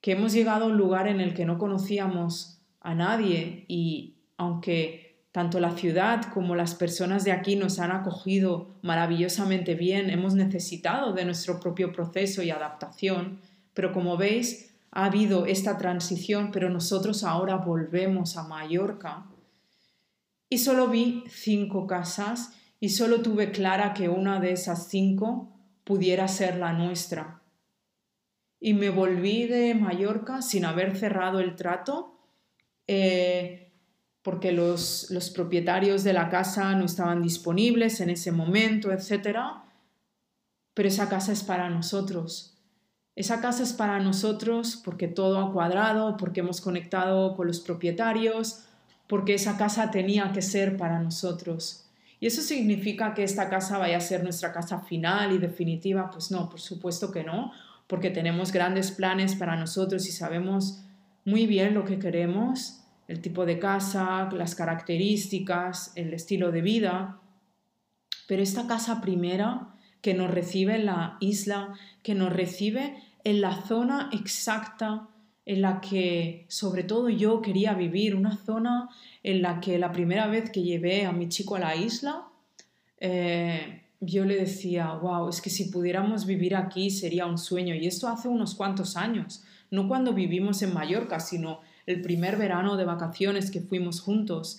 que 0.00 0.12
hemos 0.12 0.32
llegado 0.32 0.66
a 0.66 0.68
un 0.68 0.76
lugar 0.76 1.08
en 1.08 1.20
el 1.20 1.34
que 1.34 1.46
no 1.46 1.58
conocíamos 1.58 2.55
a 2.86 2.94
nadie 2.94 3.64
y 3.66 4.14
aunque 4.36 5.26
tanto 5.32 5.58
la 5.58 5.72
ciudad 5.72 6.32
como 6.32 6.54
las 6.54 6.76
personas 6.76 7.24
de 7.24 7.32
aquí 7.32 7.56
nos 7.56 7.80
han 7.80 7.90
acogido 7.90 8.78
maravillosamente 8.82 9.74
bien, 9.74 10.08
hemos 10.08 10.34
necesitado 10.34 11.12
de 11.12 11.24
nuestro 11.24 11.58
propio 11.58 11.90
proceso 11.92 12.44
y 12.44 12.50
adaptación, 12.50 13.40
pero 13.74 13.92
como 13.92 14.16
veis, 14.16 14.72
ha 14.92 15.06
habido 15.06 15.46
esta 15.46 15.76
transición, 15.78 16.52
pero 16.52 16.70
nosotros 16.70 17.24
ahora 17.24 17.56
volvemos 17.56 18.36
a 18.36 18.44
Mallorca. 18.44 19.26
Y 20.48 20.58
solo 20.58 20.86
vi 20.86 21.24
cinco 21.28 21.88
casas 21.88 22.52
y 22.78 22.90
solo 22.90 23.20
tuve 23.20 23.50
clara 23.50 23.94
que 23.94 24.08
una 24.08 24.38
de 24.38 24.52
esas 24.52 24.86
cinco 24.86 25.52
pudiera 25.82 26.28
ser 26.28 26.56
la 26.56 26.72
nuestra. 26.72 27.42
Y 28.60 28.74
me 28.74 28.90
volví 28.90 29.46
de 29.48 29.74
Mallorca 29.74 30.40
sin 30.40 30.64
haber 30.64 30.96
cerrado 30.96 31.40
el 31.40 31.56
trato 31.56 32.15
eh, 32.86 33.72
porque 34.22 34.52
los, 34.52 35.10
los, 35.10 35.30
propietarios 35.30 36.02
de 36.04 36.12
la 36.12 36.28
casa 36.28 36.74
no 36.74 36.84
estaban 36.84 37.22
disponibles 37.22 38.00
en 38.00 38.10
ese 38.10 38.32
momento, 38.32 38.92
etc. 38.92 39.38
Pero 40.74 40.88
esa 40.88 41.08
casa 41.08 41.32
es 41.32 41.42
para 41.42 41.70
nosotros. 41.70 42.56
Esa 43.14 43.40
casa 43.40 43.62
es 43.62 43.72
para 43.72 43.98
nosotros 43.98 44.80
porque 44.84 45.08
todo 45.08 45.38
ha 45.40 45.52
cuadrado, 45.52 46.16
porque 46.16 46.40
hemos 46.40 46.60
conectado 46.60 47.34
con 47.34 47.46
los 47.46 47.60
propietarios, 47.60 48.64
porque 49.08 49.34
esa 49.34 49.56
casa 49.56 49.90
tenía 49.90 50.32
que 50.32 50.42
ser 50.42 50.76
para 50.76 50.98
nosotros. 51.00 51.86
¿Y 52.20 52.26
eso 52.26 52.42
significa 52.42 53.14
que 53.14 53.24
esta 53.24 53.48
casa 53.48 53.78
vaya 53.78 53.98
a 53.98 54.00
ser 54.00 54.22
nuestra 54.22 54.52
casa 54.52 54.80
final 54.80 55.32
y 55.32 55.38
definitiva? 55.38 56.10
Pues 56.10 56.30
no, 56.30 56.48
por 56.48 56.60
supuesto 56.60 57.10
que 57.10 57.24
no, 57.24 57.52
porque 57.86 58.10
tenemos 58.10 58.52
grandes 58.52 58.90
planes 58.90 59.34
para 59.34 59.56
nosotros 59.56 60.06
y 60.06 60.12
sabemos 60.12 60.82
muy 61.26 61.46
bien 61.46 61.74
lo 61.74 61.84
que 61.84 61.98
queremos, 61.98 62.84
el 63.08 63.20
tipo 63.20 63.44
de 63.44 63.58
casa, 63.58 64.30
las 64.32 64.54
características, 64.54 65.92
el 65.96 66.14
estilo 66.14 66.52
de 66.52 66.62
vida. 66.62 67.20
Pero 68.28 68.42
esta 68.42 68.66
casa 68.68 69.00
primera 69.00 69.74
que 70.00 70.14
nos 70.14 70.30
recibe 70.30 70.76
en 70.76 70.86
la 70.86 71.16
isla, 71.20 71.74
que 72.04 72.14
nos 72.14 72.32
recibe 72.32 72.94
en 73.24 73.40
la 73.40 73.60
zona 73.62 74.08
exacta 74.12 75.08
en 75.44 75.62
la 75.62 75.80
que 75.80 76.46
sobre 76.48 76.84
todo 76.84 77.08
yo 77.08 77.42
quería 77.42 77.74
vivir, 77.74 78.14
una 78.14 78.36
zona 78.36 78.88
en 79.24 79.42
la 79.42 79.60
que 79.60 79.78
la 79.78 79.90
primera 79.90 80.28
vez 80.28 80.50
que 80.50 80.62
llevé 80.62 81.06
a 81.06 81.12
mi 81.12 81.28
chico 81.28 81.56
a 81.56 81.60
la 81.60 81.74
isla, 81.74 82.28
eh, 82.98 83.82
yo 83.98 84.24
le 84.24 84.36
decía, 84.36 84.92
wow, 84.92 85.28
es 85.28 85.40
que 85.40 85.50
si 85.50 85.70
pudiéramos 85.70 86.24
vivir 86.24 86.54
aquí 86.54 86.90
sería 86.90 87.26
un 87.26 87.38
sueño. 87.38 87.74
Y 87.74 87.88
esto 87.88 88.06
hace 88.06 88.28
unos 88.28 88.54
cuantos 88.54 88.96
años 88.96 89.44
no 89.70 89.88
cuando 89.88 90.12
vivimos 90.12 90.62
en 90.62 90.74
Mallorca, 90.74 91.20
sino 91.20 91.60
el 91.86 92.02
primer 92.02 92.36
verano 92.36 92.76
de 92.76 92.84
vacaciones 92.84 93.50
que 93.50 93.60
fuimos 93.60 94.00
juntos. 94.00 94.58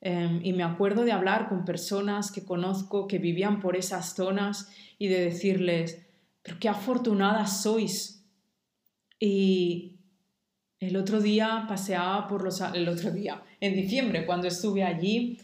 Em, 0.00 0.40
y 0.44 0.52
me 0.52 0.62
acuerdo 0.62 1.04
de 1.04 1.12
hablar 1.12 1.48
con 1.48 1.64
personas 1.64 2.30
que 2.30 2.44
conozco 2.44 3.08
que 3.08 3.18
vivían 3.18 3.60
por 3.60 3.76
esas 3.76 4.14
zonas 4.14 4.70
y 4.98 5.08
de 5.08 5.20
decirles, 5.20 6.06
pero 6.42 6.58
qué 6.60 6.68
afortunadas 6.68 7.62
sois. 7.62 8.24
Y 9.18 9.96
el 10.78 10.96
otro 10.96 11.20
día 11.20 11.64
paseaba 11.68 12.28
por 12.28 12.44
los... 12.44 12.60
El 12.60 12.88
otro 12.88 13.10
día, 13.10 13.42
en 13.60 13.74
diciembre, 13.74 14.26
cuando 14.26 14.46
estuve 14.46 14.84
allí, 14.84 15.40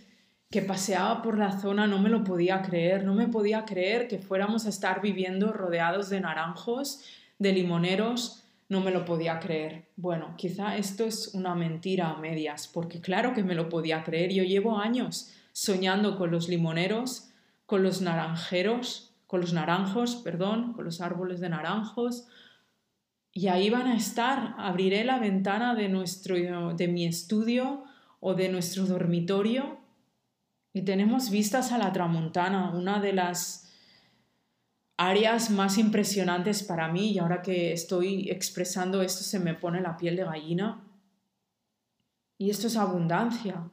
que 0.52 0.60
paseaba 0.60 1.22
por 1.22 1.38
la 1.38 1.58
zona, 1.58 1.86
no 1.86 1.98
me 1.98 2.10
lo 2.10 2.24
podía 2.24 2.60
creer, 2.60 3.04
no 3.04 3.14
me 3.14 3.26
podía 3.26 3.64
creer 3.64 4.06
que 4.06 4.18
fuéramos 4.18 4.66
a 4.66 4.68
estar 4.68 5.00
viviendo 5.00 5.50
rodeados 5.50 6.10
de 6.10 6.20
naranjos, 6.20 7.00
de 7.38 7.54
limoneros, 7.54 8.41
no 8.72 8.80
me 8.80 8.90
lo 8.90 9.04
podía 9.04 9.38
creer. 9.38 9.84
Bueno, 9.96 10.34
quizá 10.38 10.78
esto 10.78 11.04
es 11.04 11.34
una 11.34 11.54
mentira 11.54 12.08
a 12.08 12.16
medias, 12.16 12.66
porque 12.66 13.02
claro 13.02 13.34
que 13.34 13.44
me 13.44 13.54
lo 13.54 13.68
podía 13.68 14.02
creer. 14.02 14.32
Yo 14.32 14.44
llevo 14.44 14.78
años 14.78 15.30
soñando 15.52 16.16
con 16.16 16.30
los 16.30 16.48
limoneros, 16.48 17.28
con 17.66 17.82
los 17.82 18.00
naranjeros, 18.00 19.12
con 19.26 19.42
los 19.42 19.52
naranjos, 19.52 20.16
perdón, 20.16 20.72
con 20.72 20.86
los 20.86 21.02
árboles 21.02 21.40
de 21.40 21.50
naranjos. 21.50 22.26
Y 23.34 23.48
ahí 23.48 23.68
van 23.68 23.88
a 23.88 23.96
estar. 23.96 24.54
Abriré 24.56 25.04
la 25.04 25.18
ventana 25.18 25.74
de, 25.74 25.90
nuestro, 25.90 26.74
de 26.74 26.88
mi 26.88 27.04
estudio 27.04 27.84
o 28.20 28.32
de 28.32 28.48
nuestro 28.48 28.86
dormitorio 28.86 29.82
y 30.72 30.82
tenemos 30.82 31.28
vistas 31.28 31.72
a 31.72 31.78
la 31.78 31.92
tramontana, 31.92 32.70
una 32.70 33.00
de 33.00 33.12
las 33.12 33.61
áreas 35.08 35.50
más 35.50 35.78
impresionantes 35.78 36.62
para 36.62 36.88
mí 36.88 37.12
y 37.12 37.18
ahora 37.18 37.42
que 37.42 37.72
estoy 37.72 38.30
expresando 38.30 39.02
esto 39.02 39.24
se 39.24 39.40
me 39.40 39.54
pone 39.54 39.80
la 39.80 39.96
piel 39.96 40.16
de 40.16 40.24
gallina. 40.24 40.84
Y 42.38 42.50
esto 42.50 42.68
es 42.68 42.76
abundancia. 42.76 43.70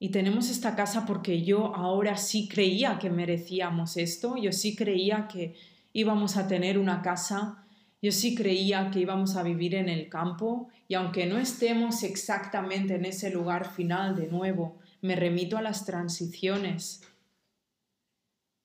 Y 0.00 0.10
tenemos 0.10 0.50
esta 0.50 0.74
casa 0.74 1.06
porque 1.06 1.42
yo 1.42 1.74
ahora 1.74 2.16
sí 2.16 2.48
creía 2.48 2.98
que 2.98 3.10
merecíamos 3.10 3.96
esto, 3.96 4.36
yo 4.36 4.52
sí 4.52 4.74
creía 4.74 5.28
que 5.28 5.54
íbamos 5.92 6.36
a 6.36 6.46
tener 6.46 6.78
una 6.78 7.02
casa, 7.02 7.64
yo 8.00 8.12
sí 8.12 8.34
creía 8.34 8.90
que 8.90 9.00
íbamos 9.00 9.36
a 9.36 9.42
vivir 9.42 9.74
en 9.74 9.88
el 9.88 10.08
campo 10.08 10.68
y 10.86 10.94
aunque 10.94 11.26
no 11.26 11.38
estemos 11.38 12.04
exactamente 12.04 12.94
en 12.94 13.04
ese 13.04 13.30
lugar 13.30 13.72
final 13.72 14.14
de 14.14 14.28
nuevo, 14.28 14.78
me 15.02 15.16
remito 15.16 15.56
a 15.56 15.62
las 15.62 15.84
transiciones 15.84 17.02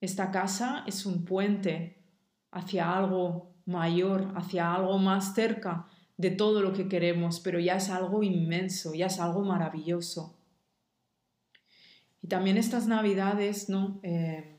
esta 0.04 0.32
casa 0.32 0.84
es 0.86 1.06
un 1.06 1.24
puente 1.24 1.98
hacia 2.52 2.94
algo 2.94 3.56
mayor, 3.66 4.34
hacia 4.36 4.76
algo 4.76 4.98
más 4.98 5.34
cerca 5.34 5.88
de 6.18 6.30
todo 6.30 6.62
lo 6.62 6.74
que 6.74 6.90
queremos, 6.90 7.40
pero 7.40 7.58
ya 7.58 7.78
es 7.78 7.90
algo 7.90 8.22
inmenso, 8.22 8.94
ya 8.94 9.06
es 9.06 9.22
algo 9.22 9.44
maravilloso. 9.44 10.36
Y 12.22 12.28
también 12.28 12.58
estas 12.58 12.86
navidades, 12.86 13.70
¿no? 13.70 14.02
Eh, 14.04 14.58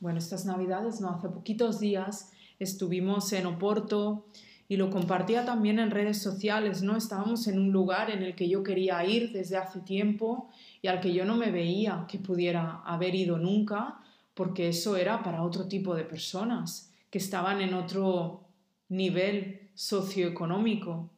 bueno, 0.00 0.18
estas 0.18 0.44
navidades, 0.44 1.00
¿no? 1.00 1.10
Hace 1.10 1.28
poquitos 1.28 1.78
días 1.78 2.32
estuvimos 2.58 3.32
en 3.32 3.46
Oporto 3.46 4.26
y 4.66 4.76
lo 4.76 4.90
compartía 4.90 5.44
también 5.44 5.78
en 5.78 5.92
redes 5.92 6.20
sociales, 6.20 6.82
¿no? 6.82 6.96
Estábamos 6.96 7.46
en 7.46 7.60
un 7.60 7.70
lugar 7.70 8.10
en 8.10 8.24
el 8.24 8.34
que 8.34 8.48
yo 8.48 8.64
quería 8.64 9.04
ir 9.04 9.30
desde 9.30 9.56
hace 9.56 9.82
tiempo 9.82 10.50
y 10.82 10.88
al 10.88 10.98
que 10.98 11.14
yo 11.14 11.24
no 11.24 11.36
me 11.36 11.52
veía 11.52 12.06
que 12.08 12.18
pudiera 12.18 12.82
haber 12.84 13.14
ido 13.14 13.38
nunca, 13.38 14.00
porque 14.34 14.68
eso 14.68 14.96
era 14.96 15.22
para 15.22 15.42
otro 15.42 15.68
tipo 15.68 15.94
de 15.94 16.04
personas 16.04 16.92
que 17.10 17.18
estaban 17.18 17.60
en 17.60 17.74
otro 17.74 18.44
nivel 18.88 19.70
socioeconómico. 19.74 21.10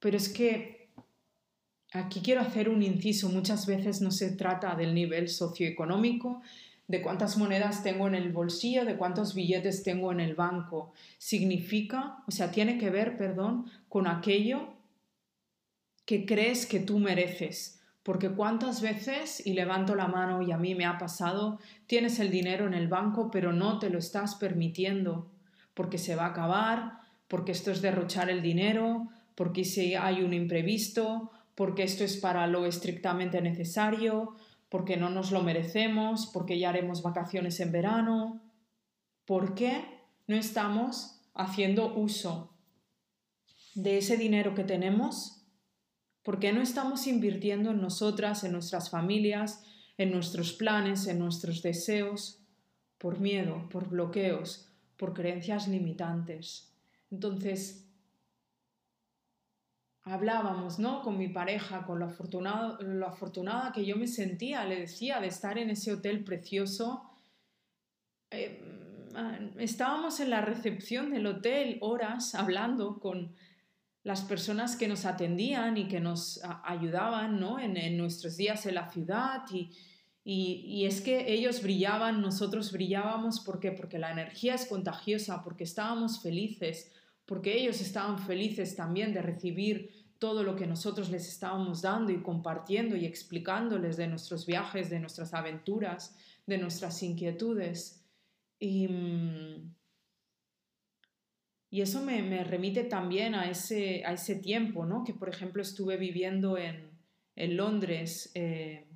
Pero 0.00 0.16
es 0.16 0.28
que 0.28 0.88
aquí 1.92 2.20
quiero 2.20 2.40
hacer 2.40 2.68
un 2.68 2.82
inciso. 2.82 3.28
Muchas 3.28 3.66
veces 3.66 4.00
no 4.00 4.10
se 4.10 4.32
trata 4.32 4.74
del 4.74 4.94
nivel 4.94 5.28
socioeconómico, 5.28 6.42
de 6.88 7.02
cuántas 7.02 7.36
monedas 7.36 7.82
tengo 7.82 8.06
en 8.06 8.14
el 8.14 8.32
bolsillo, 8.32 8.84
de 8.84 8.96
cuántos 8.96 9.34
billetes 9.34 9.82
tengo 9.82 10.12
en 10.12 10.20
el 10.20 10.34
banco. 10.34 10.92
Significa, 11.18 12.18
o 12.26 12.30
sea, 12.30 12.50
tiene 12.50 12.78
que 12.78 12.90
ver, 12.90 13.16
perdón, 13.16 13.70
con 13.88 14.06
aquello 14.06 14.68
que 16.04 16.24
crees 16.24 16.66
que 16.66 16.78
tú 16.80 16.98
mereces. 16.98 17.75
Porque 18.06 18.30
cuántas 18.30 18.82
veces, 18.82 19.44
y 19.44 19.54
levanto 19.54 19.96
la 19.96 20.06
mano 20.06 20.40
y 20.40 20.52
a 20.52 20.58
mí 20.58 20.76
me 20.76 20.86
ha 20.86 20.96
pasado, 20.96 21.58
tienes 21.88 22.20
el 22.20 22.30
dinero 22.30 22.68
en 22.68 22.74
el 22.74 22.86
banco 22.86 23.32
pero 23.32 23.52
no 23.52 23.80
te 23.80 23.90
lo 23.90 23.98
estás 23.98 24.36
permitiendo, 24.36 25.28
porque 25.74 25.98
se 25.98 26.14
va 26.14 26.26
a 26.26 26.28
acabar, 26.28 27.00
porque 27.26 27.50
esto 27.50 27.72
es 27.72 27.82
derrochar 27.82 28.30
el 28.30 28.42
dinero, 28.42 29.08
porque 29.34 29.64
si 29.64 29.96
hay 29.96 30.22
un 30.22 30.34
imprevisto, 30.34 31.32
porque 31.56 31.82
esto 31.82 32.04
es 32.04 32.16
para 32.16 32.46
lo 32.46 32.64
estrictamente 32.64 33.40
necesario, 33.40 34.36
porque 34.68 34.96
no 34.96 35.10
nos 35.10 35.32
lo 35.32 35.42
merecemos, 35.42 36.30
porque 36.32 36.60
ya 36.60 36.68
haremos 36.68 37.02
vacaciones 37.02 37.58
en 37.58 37.72
verano. 37.72 38.40
¿Por 39.24 39.56
qué 39.56 39.84
no 40.28 40.36
estamos 40.36 41.22
haciendo 41.34 41.92
uso 41.92 42.54
de 43.74 43.98
ese 43.98 44.16
dinero 44.16 44.54
que 44.54 44.62
tenemos? 44.62 45.35
¿Por 46.26 46.40
qué 46.40 46.52
no 46.52 46.60
estamos 46.60 47.06
invirtiendo 47.06 47.70
en 47.70 47.80
nosotras, 47.80 48.42
en 48.42 48.50
nuestras 48.50 48.90
familias, 48.90 49.64
en 49.96 50.10
nuestros 50.10 50.52
planes, 50.52 51.06
en 51.06 51.20
nuestros 51.20 51.62
deseos? 51.62 52.40
Por 52.98 53.20
miedo, 53.20 53.68
por 53.68 53.88
bloqueos, 53.88 54.68
por 54.96 55.14
creencias 55.14 55.68
limitantes. 55.68 56.74
Entonces, 57.12 57.88
hablábamos, 60.02 60.80
¿no? 60.80 61.02
Con 61.02 61.16
mi 61.16 61.28
pareja, 61.28 61.86
con 61.86 62.00
lo 62.00 62.06
afortunada, 62.06 62.76
lo 62.80 63.06
afortunada 63.06 63.70
que 63.70 63.86
yo 63.86 63.94
me 63.94 64.08
sentía, 64.08 64.64
le 64.64 64.80
decía, 64.80 65.20
de 65.20 65.28
estar 65.28 65.58
en 65.58 65.70
ese 65.70 65.92
hotel 65.92 66.24
precioso. 66.24 67.08
Eh, 68.32 68.60
estábamos 69.58 70.18
en 70.18 70.30
la 70.30 70.40
recepción 70.40 71.12
del 71.12 71.24
hotel 71.28 71.78
horas 71.82 72.34
hablando 72.34 72.98
con 72.98 73.32
las 74.06 74.20
personas 74.22 74.76
que 74.76 74.86
nos 74.86 75.04
atendían 75.04 75.76
y 75.76 75.88
que 75.88 75.98
nos 75.98 76.40
ayudaban 76.62 77.40
¿no? 77.40 77.58
en, 77.58 77.96
nuestros 77.96 78.36
días 78.36 78.64
en 78.64 78.76
la 78.76 78.88
ciudad 78.88 79.42
y, 79.52 79.72
y, 80.22 80.84
es 80.86 81.00
que 81.00 81.32
ellos 81.32 81.60
brillaban, 81.60 82.22
nosotros 82.22 82.70
brillábamos, 82.70 83.40
¿por 83.40 83.58
qué? 83.58 83.72
Porque 83.72 83.98
la 83.98 84.12
energía 84.12 84.54
es 84.54 84.66
contagiosa, 84.66 85.42
porque 85.42 85.64
estábamos 85.64 86.22
felices, 86.22 86.92
porque 87.24 87.60
ellos 87.60 87.80
estaban 87.80 88.20
felices 88.20 88.76
también 88.76 89.12
de 89.12 89.22
recibir 89.22 89.90
todo 90.20 90.44
lo 90.44 90.54
que 90.54 90.68
nosotros 90.68 91.10
les 91.10 91.26
estábamos 91.26 91.82
dando 91.82 92.12
y 92.12 92.22
compartiendo 92.22 92.94
y 92.94 93.06
explicándoles 93.06 93.96
de 93.96 94.06
nuestros 94.06 94.46
viajes, 94.46 94.88
de 94.88 95.00
nuestras 95.00 95.34
aventuras, 95.34 96.16
de 96.46 96.58
nuestras 96.58 97.02
inquietudes. 97.02 98.04
Y, 98.60 98.86
mm, 98.86 99.75
y 101.76 101.82
eso 101.82 102.00
me, 102.00 102.42
remite 102.42 102.84
también 102.84 103.34
a 103.34 103.50
ese, 103.50 104.02
a 104.06 104.14
ese 104.14 104.36
tiempo, 104.36 104.86
¿no? 104.86 105.04
que 105.04 105.12
por 105.12 105.28
ejemplo 105.28 105.60
estuve 105.60 105.98
viviendo 105.98 106.56
en, 106.56 106.90
Londres 107.54 108.30
eh, 108.34 108.86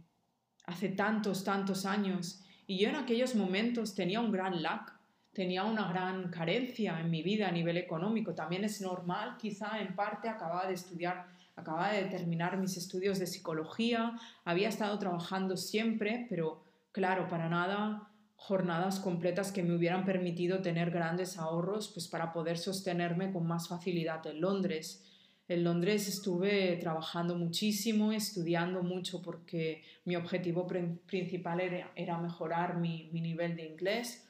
hace 0.64 0.88
tantos, 0.88 1.44
tantos 1.44 1.84
años, 1.84 2.42
y 2.66 2.78
yo 2.78 2.88
en 2.88 2.96
aquellos 2.96 3.34
momentos 3.34 3.94
tenía 3.94 4.18
un 4.20 4.32
gran 4.32 4.62
lack 4.62 4.98
tenía 5.34 5.64
una 5.64 5.90
gran 5.90 6.30
carencia 6.30 6.98
en 7.00 7.10
mi 7.10 7.22
vida 7.22 7.48
a 7.48 7.52
nivel 7.52 7.76
económico. 7.76 8.34
También 8.34 8.64
es 8.64 8.80
normal, 8.80 9.36
quizá 9.38 9.78
en 9.78 9.94
parte 9.94 10.30
acababa 10.30 10.66
de 10.66 10.72
estudiar, 10.72 11.26
acababa 11.56 11.92
de 11.92 12.04
terminar 12.06 12.56
mis 12.56 12.78
estudios 12.78 13.18
de 13.18 13.26
psicología, 13.26 14.18
había 14.46 14.70
estado 14.70 14.98
trabajando 14.98 15.58
siempre, 15.58 16.26
pero 16.30 16.64
claro, 16.92 17.28
para 17.28 17.50
nada 17.50 18.09
jornadas 18.40 19.00
completas 19.00 19.52
que 19.52 19.62
me 19.62 19.74
hubieran 19.74 20.06
permitido 20.06 20.62
tener 20.62 20.90
grandes 20.90 21.36
ahorros 21.36 21.88
pues 21.88 22.08
para 22.08 22.32
poder 22.32 22.56
sostenerme 22.56 23.30
con 23.32 23.46
más 23.46 23.68
facilidad 23.68 24.26
en 24.26 24.40
Londres. 24.40 25.04
En 25.46 25.62
Londres 25.62 26.08
estuve 26.08 26.78
trabajando 26.78 27.36
muchísimo, 27.36 28.12
estudiando 28.12 28.82
mucho 28.82 29.20
porque 29.20 29.82
mi 30.06 30.16
objetivo 30.16 30.66
principal 30.66 31.60
era, 31.60 32.18
mejorar 32.18 32.78
mi, 32.78 33.10
mi 33.12 33.20
nivel 33.20 33.56
de 33.56 33.66
inglés 33.66 34.26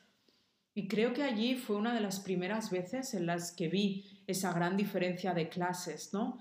y 0.75 0.89
creo 0.89 1.13
que 1.13 1.23
allí 1.23 1.55
fue 1.55 1.77
una 1.77 1.95
de 1.95 2.01
las 2.01 2.19
primeras 2.19 2.73
veces 2.73 3.15
en 3.15 3.27
las 3.27 3.53
que 3.53 3.69
vi 3.69 4.25
esa 4.27 4.53
gran 4.53 4.77
diferencia 4.77 5.35
de 5.35 5.49
clases, 5.49 6.13
¿no? 6.13 6.41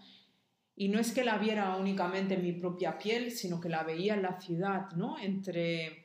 Y 0.76 0.88
no 0.88 1.00
es 1.00 1.12
que 1.12 1.24
la 1.24 1.38
viera 1.38 1.76
únicamente 1.76 2.34
en 2.34 2.42
mi 2.42 2.54
propia 2.54 2.98
piel, 2.98 3.30
sino 3.30 3.60
que 3.60 3.70
la 3.70 3.84
veía 3.84 4.16
en 4.16 4.24
la 4.24 4.42
ciudad, 4.42 4.90
¿no? 4.96 5.20
Entre, 5.20 5.99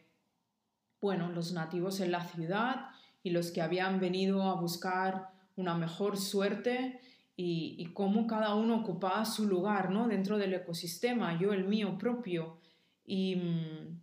bueno, 1.04 1.30
los 1.30 1.52
nativos 1.52 2.00
en 2.00 2.10
la 2.10 2.24
ciudad 2.24 2.86
y 3.22 3.28
los 3.28 3.50
que 3.50 3.60
habían 3.60 4.00
venido 4.00 4.44
a 4.44 4.58
buscar 4.58 5.28
una 5.54 5.74
mejor 5.74 6.16
suerte 6.16 6.98
y, 7.36 7.90
cómo 7.92 8.26
cada 8.26 8.54
uno 8.54 8.76
ocupaba 8.76 9.26
su 9.26 9.46
lugar, 9.46 9.90
¿no? 9.90 10.08
Dentro 10.08 10.38
del 10.38 10.54
ecosistema, 10.54 11.38
yo 11.38 11.52
el 11.52 11.64
mío 11.66 11.98
propio. 11.98 12.56
Y, 13.04 13.36
mm, 13.36 14.00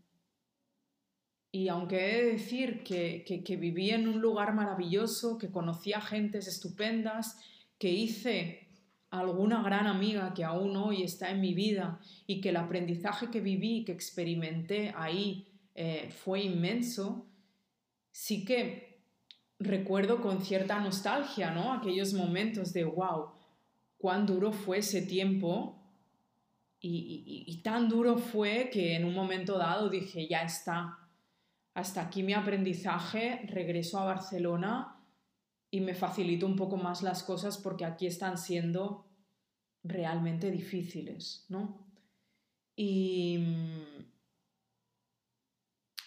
y 1.51 1.69
aunque 1.69 1.97
he 1.97 2.23
de 2.23 2.31
decir 2.33 2.83
que, 2.83 3.23
que, 3.25 3.55
viví 3.55 3.89
en 3.89 4.07
un 4.07 4.21
lugar 4.21 4.53
maravilloso, 4.53 5.39
que 5.39 5.49
conocía 5.49 6.01
gentes 6.01 6.47
estupendas, 6.47 7.39
que 7.79 7.89
hice 7.89 8.67
alguna 9.09 9.63
gran 9.63 9.87
amiga 9.87 10.35
que 10.35 10.43
aún 10.43 10.77
hoy 10.77 11.01
está 11.01 11.31
en 11.31 11.41
mi 11.41 11.55
vida 11.55 11.99
y 12.27 12.41
que 12.41 12.49
el 12.49 12.57
aprendizaje 12.57 13.31
que 13.31 13.41
viví, 13.41 13.85
que 13.85 13.91
experimenté 13.91 14.93
ahí 14.95 15.47
eh, 15.75 16.09
fue 16.23 16.41
inmenso, 16.41 17.27
sí 18.11 18.45
que 18.45 19.01
recuerdo 19.59 20.21
con 20.21 20.41
cierta 20.41 20.79
nostalgia, 20.79 21.51
¿no? 21.51 21.73
Aquellos 21.73 22.13
momentos 22.13 22.73
de, 22.73 22.83
wow, 22.83 23.31
cuán 23.97 24.25
duro 24.25 24.51
fue 24.51 24.79
ese 24.79 25.03
tiempo 25.03 25.77
y, 26.79 27.45
y 27.47 27.61
tan 27.61 27.87
duro 27.87 28.17
fue 28.17 28.69
que 28.71 28.95
en 28.95 29.05
un 29.05 29.13
momento 29.13 29.57
dado 29.57 29.89
dije, 29.89 30.27
ya 30.27 30.41
está, 30.41 30.97
hasta 31.73 32.01
aquí 32.01 32.23
mi 32.23 32.33
aprendizaje, 32.33 33.41
regreso 33.47 33.99
a 33.99 34.05
Barcelona 34.05 34.97
y 35.69 35.79
me 35.79 35.93
facilito 35.93 36.45
un 36.45 36.55
poco 36.55 36.75
más 36.75 37.01
las 37.01 37.23
cosas 37.23 37.57
porque 37.57 37.85
aquí 37.85 38.07
están 38.07 38.37
siendo 38.37 39.05
realmente 39.83 40.51
difíciles, 40.51 41.45
¿no? 41.49 41.87
Y 42.75 43.37
mm, 43.37 44.05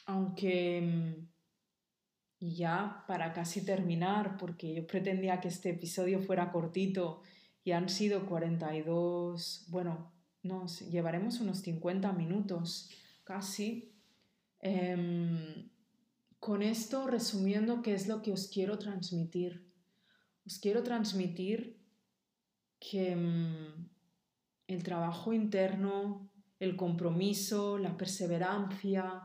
aunque 0.07 0.80
mm, 0.80 1.34
ya 2.40 3.05
para 3.07 3.32
casi 3.32 3.64
terminar, 3.64 4.36
porque 4.36 4.74
yo 4.74 4.86
pretendía 4.86 5.40
que 5.40 5.48
este 5.48 5.70
episodio 5.70 6.20
fuera 6.20 6.50
cortito 6.50 7.22
y 7.62 7.72
han 7.72 7.88
sido 7.88 8.26
42, 8.26 9.66
bueno, 9.68 10.12
nos 10.42 10.80
llevaremos 10.90 11.40
unos 11.40 11.59
50 11.59 12.12
minutos 12.12 12.90
casi. 13.24 13.94
Em, 14.61 15.70
con 16.38 16.62
esto, 16.62 17.07
resumiendo, 17.07 17.80
¿qué 17.80 17.94
es 17.94 18.07
lo 18.07 18.20
que 18.20 18.32
os 18.32 18.48
quiero 18.48 18.78
transmitir? 18.78 19.72
Os 20.44 20.59
quiero 20.59 20.82
transmitir 20.82 21.80
que 22.78 23.12
em, 23.12 23.88
el 24.66 24.82
trabajo 24.82 25.32
interno, 25.32 26.30
el 26.59 26.76
compromiso, 26.76 27.78
la 27.78 27.96
perseverancia, 27.96 29.22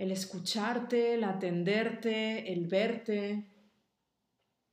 el 0.00 0.12
escucharte, 0.12 1.12
el 1.12 1.24
atenderte, 1.24 2.50
el 2.54 2.68
verte, 2.68 3.50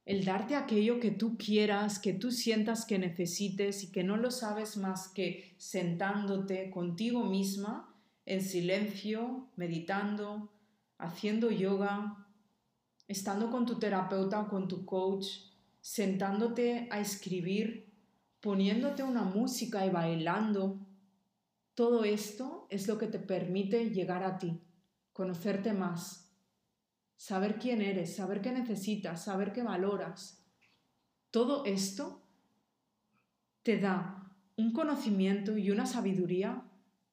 el 0.06 0.24
darte 0.24 0.56
aquello 0.56 1.02
que 1.02 1.12
tú 1.12 1.38
quieras, 1.38 2.00
que 2.00 2.14
tú 2.14 2.32
sientas 2.32 2.86
que 2.86 2.98
necesites 2.98 3.84
y 3.84 3.92
que 3.92 4.06
no 4.06 4.16
lo 4.16 4.32
sabes 4.32 4.78
más 4.78 5.10
que 5.10 5.54
sentándote 5.58 6.72
contigo 6.72 7.26
misma, 7.26 7.94
en 8.26 8.42
silencio, 8.42 9.50
meditando, 9.58 10.50
haciendo 10.98 11.52
yoga, 11.52 12.26
estando 13.10 13.52
con 13.52 13.66
tu 13.66 13.80
terapeuta 13.80 14.40
o 14.40 14.48
con 14.48 14.70
tu 14.70 14.86
coach, 14.86 15.28
sentándote 15.82 16.88
a 16.90 17.02
escribir, 17.02 17.92
poniéndote 18.40 19.04
una 19.04 19.24
música 19.24 19.86
y 19.86 19.90
bailando. 19.90 20.80
Todo 21.76 22.06
esto 22.06 22.66
es 22.70 22.88
lo 22.88 22.98
que 22.98 23.08
te 23.08 23.20
permite 23.20 23.90
llegar 23.90 24.24
a 24.24 24.38
ti, 24.38 24.62
conocerte 25.18 25.74
más, 25.74 26.32
saber 27.16 27.58
quién 27.58 27.82
eres, 27.82 28.16
saber 28.16 28.40
qué 28.40 28.52
necesitas, 28.52 29.24
saber 29.24 29.52
qué 29.52 29.64
valoras. 29.64 30.46
Todo 31.32 31.66
esto 31.66 32.22
te 33.64 33.80
da 33.80 34.32
un 34.58 34.74
conocimiento 34.74 35.58
y 35.58 35.72
una 35.72 35.88
sabiduría 35.88 36.70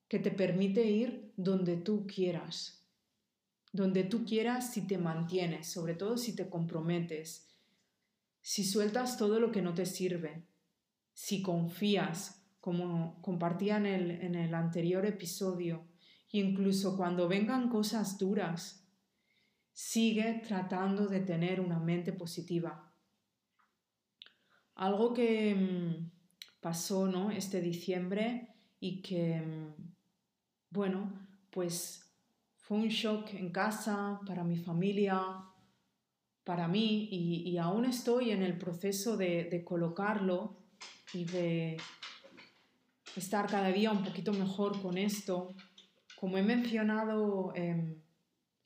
que 0.07 0.19
te 0.19 0.31
permite 0.31 0.85
ir 0.85 1.33
donde 1.39 1.79
tú 1.79 2.07
quieras, 2.07 2.87
donde 3.73 4.05
tú 4.05 4.27
quieras 4.27 4.71
si 4.71 4.87
te 4.87 4.99
mantienes, 4.99 5.67
sobre 5.67 5.95
todo 5.95 6.19
si 6.19 6.37
te 6.37 6.51
comprometes, 6.51 7.57
si 8.43 8.65
sueltas 8.65 9.17
todo 9.17 9.41
lo 9.41 9.51
que 9.51 9.63
no 9.63 9.73
te 9.73 9.87
sirve, 9.87 10.47
si 11.15 11.41
confías 11.41 12.45
como 12.61 13.23
compartía 13.23 13.79
en 13.79 13.87
el, 13.87 14.11
en 14.11 14.35
el 14.35 14.55
anterior 14.55 15.07
episodio, 15.07 15.94
incluso 16.39 16.97
cuando 16.97 17.29
vengan 17.29 17.69
cosas 17.69 18.19
duras, 18.19 18.87
sigue 19.73 20.43
tratando 20.47 21.07
de 21.07 21.21
tener 21.21 21.61
una 21.61 21.79
mente 21.79 22.13
positiva. 22.13 22.93
Algo 24.77 25.13
que 25.13 25.55
mm, 25.55 26.11
pasó 26.61 27.07
¿no? 27.07 27.31
este 27.31 27.61
diciembre 27.61 28.55
y 28.81 29.01
que, 29.03 29.41
mm, 29.41 29.75
bueno, 30.71 31.27
pues 31.51 32.05
fue 32.57 32.79
un 32.79 32.89
shock 32.89 33.35
en 33.35 33.51
casa, 33.51 34.21
para 34.27 34.43
mi 34.43 34.57
familia, 34.57 35.21
para 36.45 36.69
mí, 36.69 37.09
y, 37.11 37.57
aún 37.57 37.85
estoy 37.87 38.31
en 38.31 38.43
el 38.43 38.59
proceso 38.59 39.17
de, 39.17 39.63
colocarlo 39.65 40.59
y 41.13 41.25
de 41.25 41.77
estar 43.17 43.47
cada 43.47 43.69
día 43.69 43.93
un 43.93 44.05
poquito 44.05 44.33
mejor 44.33 44.81
con 44.83 44.99
esto. 44.99 45.55
Como 46.25 46.39
he 46.39 46.43
mencionado 46.43 47.53
em, 47.55 48.01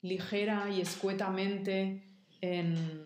ligera 0.01 0.69
y 0.69 0.79
escuetamente 0.79 2.23
en, 2.39 3.05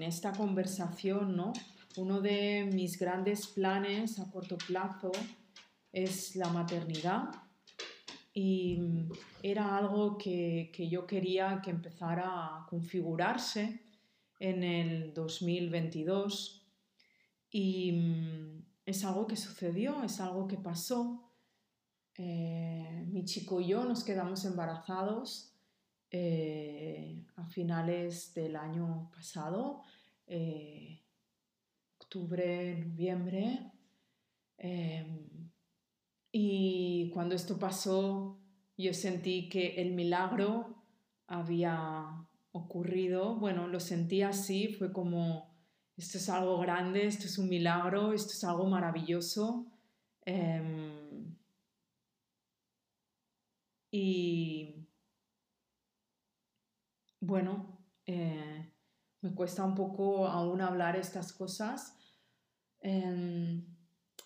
esta 0.00 0.32
conversación, 0.32 1.36
¿no? 1.36 1.52
Uno 1.98 2.22
de 2.22 2.66
mis 2.72 2.98
grandes 2.98 3.48
planes 3.48 4.18
a 4.18 4.30
corto 4.30 4.56
plazo 4.56 5.12
es 5.92 6.34
la 6.34 6.48
maternidad 6.48 7.28
y 8.32 8.80
era 9.42 9.76
algo 9.76 10.16
que, 10.16 10.72
que, 10.74 10.88
yo 10.88 11.06
quería 11.06 11.60
que 11.62 11.72
empezara 11.72 12.24
a 12.24 12.66
configurarse 12.70 13.82
en 14.40 14.62
el 14.62 15.12
2022 15.12 16.66
y 17.50 17.92
mm, 17.92 18.64
es 18.86 19.04
algo 19.04 19.26
que 19.26 19.36
sucedió, 19.36 20.02
es 20.04 20.20
algo 20.20 20.48
que 20.48 20.56
pasó. 20.56 21.25
Eh, 22.18 23.04
mi 23.08 23.24
chico 23.24 23.60
y 23.60 23.68
yo 23.68 23.84
nos 23.84 24.02
quedamos 24.02 24.44
embarazados 24.44 25.52
eh, 26.10 27.26
a 27.36 27.46
finales 27.46 28.32
del 28.34 28.56
año 28.56 29.10
pasado, 29.14 29.82
eh, 30.26 31.02
octubre, 31.98 32.84
noviembre. 32.84 33.72
y 36.32 37.10
cuando 37.12 37.34
esto 37.34 37.58
pasó, 37.58 38.38
yo 38.76 38.92
sentí 38.94 39.48
que 39.48 39.80
el 39.80 39.92
milagro 39.92 40.76
había 41.26 42.26
ocurrido. 42.52 43.36
Bueno, 43.36 43.68
lo 43.68 43.80
sentí 43.80 44.22
así, 44.22 44.68
fue 44.68 44.92
como, 44.92 45.48
esto 45.96 46.18
es 46.18 46.28
algo 46.28 46.58
grande, 46.58 47.06
esto 47.06 47.26
es 47.26 47.38
un 47.38 47.48
milagro, 47.48 48.12
esto 48.12 48.32
es 48.32 48.44
algo 48.44 48.66
maravilloso. 48.66 49.66
Em, 50.24 51.36
y 53.90 54.86
bueno, 57.20 57.78
eh, 58.06 58.72
me 59.20 59.34
cuesta 59.34 59.64
un 59.64 59.74
poco 59.74 60.26
aún 60.26 60.60
hablar 60.60 60.96
estas 60.96 61.32
cosas. 61.32 61.96
Em, 62.80 63.64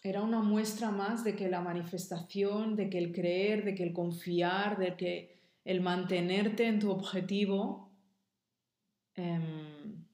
era 0.03 0.23
una 0.23 0.41
muestra 0.41 0.91
más 0.91 1.25
de 1.25 1.37
que 1.37 1.49
la 1.49 1.61
manifestación, 1.61 2.77
de 2.77 2.91
que 2.91 2.99
el 2.99 3.13
creer, 3.13 3.65
de 3.65 3.75
que 3.75 3.83
el 3.83 3.93
confiar, 3.93 4.79
de 4.79 4.97
que 4.97 5.41
el 5.65 5.81
mantenerte 5.81 6.67
en 6.67 6.79
tu 6.79 6.91
objetivo 6.91 7.93
em, 9.15 10.05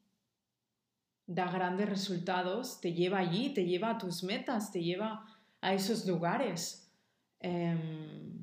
da 1.27 1.51
grandes 1.51 1.89
resultados, 1.89 2.81
te 2.81 2.93
lleva 2.93 3.19
allí, 3.19 3.53
te 3.55 3.65
lleva 3.65 3.91
a 3.91 3.99
tus 3.99 4.23
metas, 4.23 4.71
te 4.73 4.83
lleva 4.83 5.25
a 5.61 5.75
esos 5.75 6.07
lugares. 6.07 6.93
Em, 7.41 8.36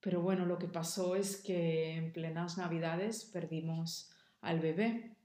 pero 0.00 0.22
bueno, 0.22 0.46
lo 0.46 0.58
que 0.58 0.68
pasó 0.68 1.14
es 1.16 1.36
que 1.36 1.96
en 1.96 2.12
plenas 2.12 2.56
navidades 2.56 3.24
perdimos 3.24 4.10
al 4.40 4.60
bebé. 4.60 5.16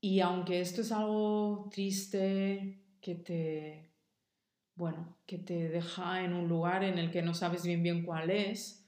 Y 0.00 0.20
aunque 0.20 0.60
esto 0.60 0.82
es 0.82 0.92
algo 0.92 1.68
triste, 1.72 2.80
que 3.00 3.14
te, 3.14 3.90
bueno, 4.76 5.16
que 5.26 5.38
te 5.38 5.68
deja 5.68 6.24
en 6.24 6.32
un 6.32 6.48
lugar 6.48 6.84
en 6.84 6.98
el 6.98 7.10
que 7.10 7.22
no 7.22 7.34
sabes 7.34 7.64
bien 7.64 7.82
bien 7.82 8.04
cuál 8.04 8.30
es, 8.30 8.86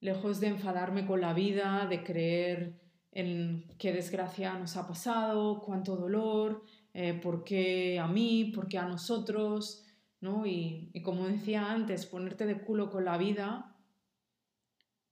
lejos 0.00 0.40
de 0.40 0.48
enfadarme 0.48 1.06
con 1.06 1.20
la 1.20 1.32
vida, 1.32 1.86
de 1.86 2.02
creer 2.02 2.80
en 3.12 3.66
qué 3.78 3.92
desgracia 3.92 4.54
nos 4.54 4.76
ha 4.76 4.86
pasado, 4.86 5.60
cuánto 5.60 5.96
dolor, 5.96 6.62
eh, 6.94 7.14
por 7.14 7.44
qué 7.44 7.98
a 7.98 8.06
mí, 8.06 8.52
por 8.54 8.68
qué 8.68 8.78
a 8.78 8.86
nosotros, 8.86 9.84
y, 10.22 11.02
como 11.02 11.26
decía 11.26 11.70
antes, 11.72 12.04
ponerte 12.06 12.44
de 12.44 12.60
culo 12.60 12.90
con 12.90 13.04
la 13.04 13.16
vida, 13.16 13.74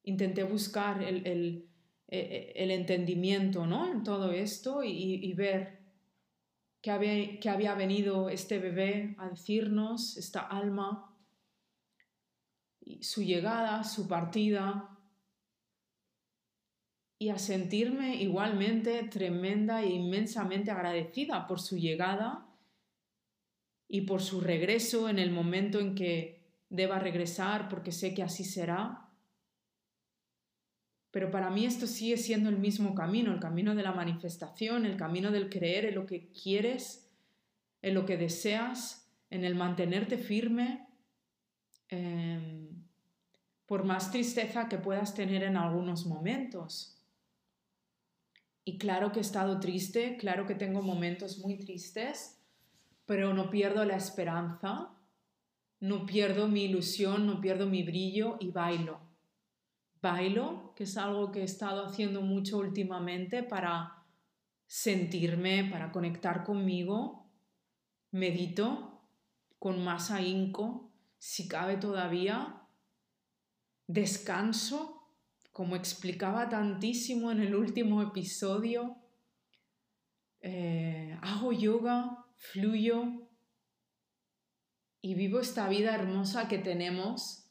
intenté 0.02 0.42
buscar 0.42 1.02
el, 1.02 1.26
el, 1.26 1.68
e, 2.09 2.52
e, 2.54 2.74
entendimiento, 2.74 3.66
¿no? 3.66 3.90
En 3.90 4.02
todo 4.02 4.32
esto 4.32 4.82
y, 4.84 5.32
ver 5.32 5.80
qué 6.82 6.90
había, 6.90 7.40
qué 7.40 7.48
había 7.48 7.74
venido 7.74 8.28
este 8.28 8.59
bebé 8.59 9.14
a 9.18 9.30
decirnos, 9.30 10.18
esta 10.18 10.40
alma, 10.40 11.16
y 12.80 13.02
su 13.02 13.22
llegada, 13.22 13.84
su 13.84 14.09
partida, 14.09 14.94
y 17.18 17.30
a 17.30 17.38
sentirme 17.38 18.16
igualmente 18.16 19.02
tremenda 19.04 19.82
e 19.82 19.88
inmensamente 19.88 20.70
agradecida 20.70 21.46
por 21.46 21.61
su 21.61 21.76
llegada 21.76 22.47
y 23.89 24.03
por 24.03 24.20
su 24.22 24.41
regreso 24.41 25.09
en 25.09 25.18
el 25.18 25.30
momento 25.30 25.80
en 25.80 25.95
que 25.95 26.39
deba 26.68 26.99
regresar, 26.99 27.68
porque 27.68 27.91
sé 27.91 28.12
que 28.14 28.22
así 28.22 28.45
será. 28.45 29.09
Pero 31.11 31.30
para 31.30 31.49
mí 31.49 31.64
esto 31.64 31.86
sigue 31.86 32.18
siendo 32.18 32.51
el 32.51 32.59
mismo 32.59 32.95
camino, 32.95 33.32
el 33.32 33.41
camino 33.41 33.74
de 33.74 33.82
la 33.82 33.93
manifestación, 33.93 34.84
el 34.84 34.99
camino 34.99 35.30
del 35.30 35.49
creer 35.49 35.86
en 35.86 35.95
lo 35.95 36.05
que 36.05 36.30
quieres, 36.30 37.11
en 37.80 37.95
lo 37.95 38.05
que 38.05 38.18
deseas, 38.18 39.11
en 39.30 39.45
el 39.45 39.55
mantenerte 39.55 40.18
firme, 40.18 40.86
em, 41.89 42.68
por 43.66 43.84
más 43.84 44.11
tristeza 44.11 44.68
que 44.68 44.76
puedas 44.76 45.14
tener 45.14 45.43
en 45.43 45.57
algunos 45.57 46.05
momentos. 46.07 46.99
Y 48.64 48.76
claro 48.76 49.12
que 49.12 49.20
he 49.20 49.22
estado 49.22 49.61
triste, 49.61 50.18
claro 50.18 50.47
que 50.47 50.55
tengo 50.55 50.82
momentos 50.82 51.39
muy 51.39 51.57
tristes, 51.57 52.38
pero 53.09 53.32
no 53.32 53.48
pierdo 53.48 53.86
la 53.86 53.96
esperanza, 53.96 54.90
no 55.80 56.04
pierdo 56.04 56.46
mi 56.46 56.64
ilusión, 56.64 57.26
no 57.26 57.40
pierdo 57.40 57.64
mi 57.64 57.82
brillo 57.82 58.36
y 58.38 58.50
bailo. 58.50 59.00
Bailo, 60.02 60.74
que 60.76 60.84
es 60.84 60.98
algo 60.98 61.32
que 61.32 61.40
he 61.40 61.44
estado 61.44 61.86
haciendo 61.86 62.20
mucho 62.20 62.59
últimamente 62.59 63.42
para 63.42 64.04
sentirme, 64.66 65.64
para 65.64 65.90
conectar 65.90 66.44
conmigo. 66.44 67.32
Medito 68.11 69.00
con 69.59 69.82
más 69.82 70.11
ahínco, 70.11 70.92
si 71.16 71.48
cabe 71.48 71.78
todavía. 71.78 72.61
Descanso, 73.86 75.14
como 75.50 75.76
explicaba 75.76 76.50
tantísimo 76.50 77.32
en 77.32 77.40
el 77.40 77.54
último 77.54 78.02
episodio. 78.02 78.98
Eh, 80.42 81.18
hago 81.22 81.52
yoga, 81.52 82.26
fluyo 82.39 83.28
y 85.03 85.14
vivo 85.14 85.41
esta 85.41 85.68
vida 85.68 85.95
hermosa 85.95 86.49
que 86.49 86.59
tenemos. 86.59 87.45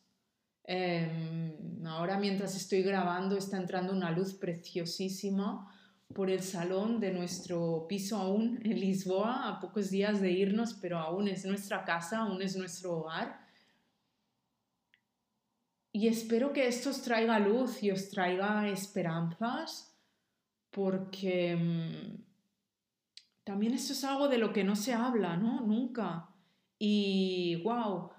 Em, 0.64 1.86
ahora 1.86 2.18
mientras 2.20 2.56
estoy 2.56 2.82
grabando 2.82 3.38
está 3.38 3.58
entrando 3.58 3.94
una 3.94 4.12
luz 4.12 4.34
preciosísima 4.34 5.74
por 6.14 6.30
el 6.30 6.42
salón 6.42 7.00
de 7.00 7.12
nuestro 7.12 7.86
piso 7.88 8.18
aún 8.18 8.60
en 8.64 8.80
Lisboa, 8.80 9.48
a 9.48 9.60
pocos 9.60 9.90
días 9.90 10.22
de 10.22 10.32
irnos, 10.32 10.74
pero 10.74 11.00
aún 11.00 11.28
es 11.28 11.46
nuestra 11.46 11.84
casa, 11.84 12.20
aún 12.20 12.42
es 12.42 12.56
nuestro 12.56 12.98
hogar. 13.00 13.46
Y 15.92 16.08
espero 16.08 16.54
que 16.54 16.68
esto 16.68 16.90
os 16.90 17.02
traiga 17.02 17.40
luz 17.40 17.82
y 17.82 17.92
os 17.92 18.10
traiga 18.10 18.70
esperanzas, 18.70 19.98
porque 20.70 21.52
em, 21.52 22.27
también 23.48 23.74
esto 23.74 23.94
es 23.94 24.04
algo 24.04 24.28
de 24.28 24.38
lo 24.38 24.52
que 24.52 24.66
no 24.66 24.76
se 24.76 24.94
habla, 24.94 25.38
¿no? 25.38 25.62
Nunca. 25.62 26.28
Y 26.78 27.62
wow, 27.64 28.10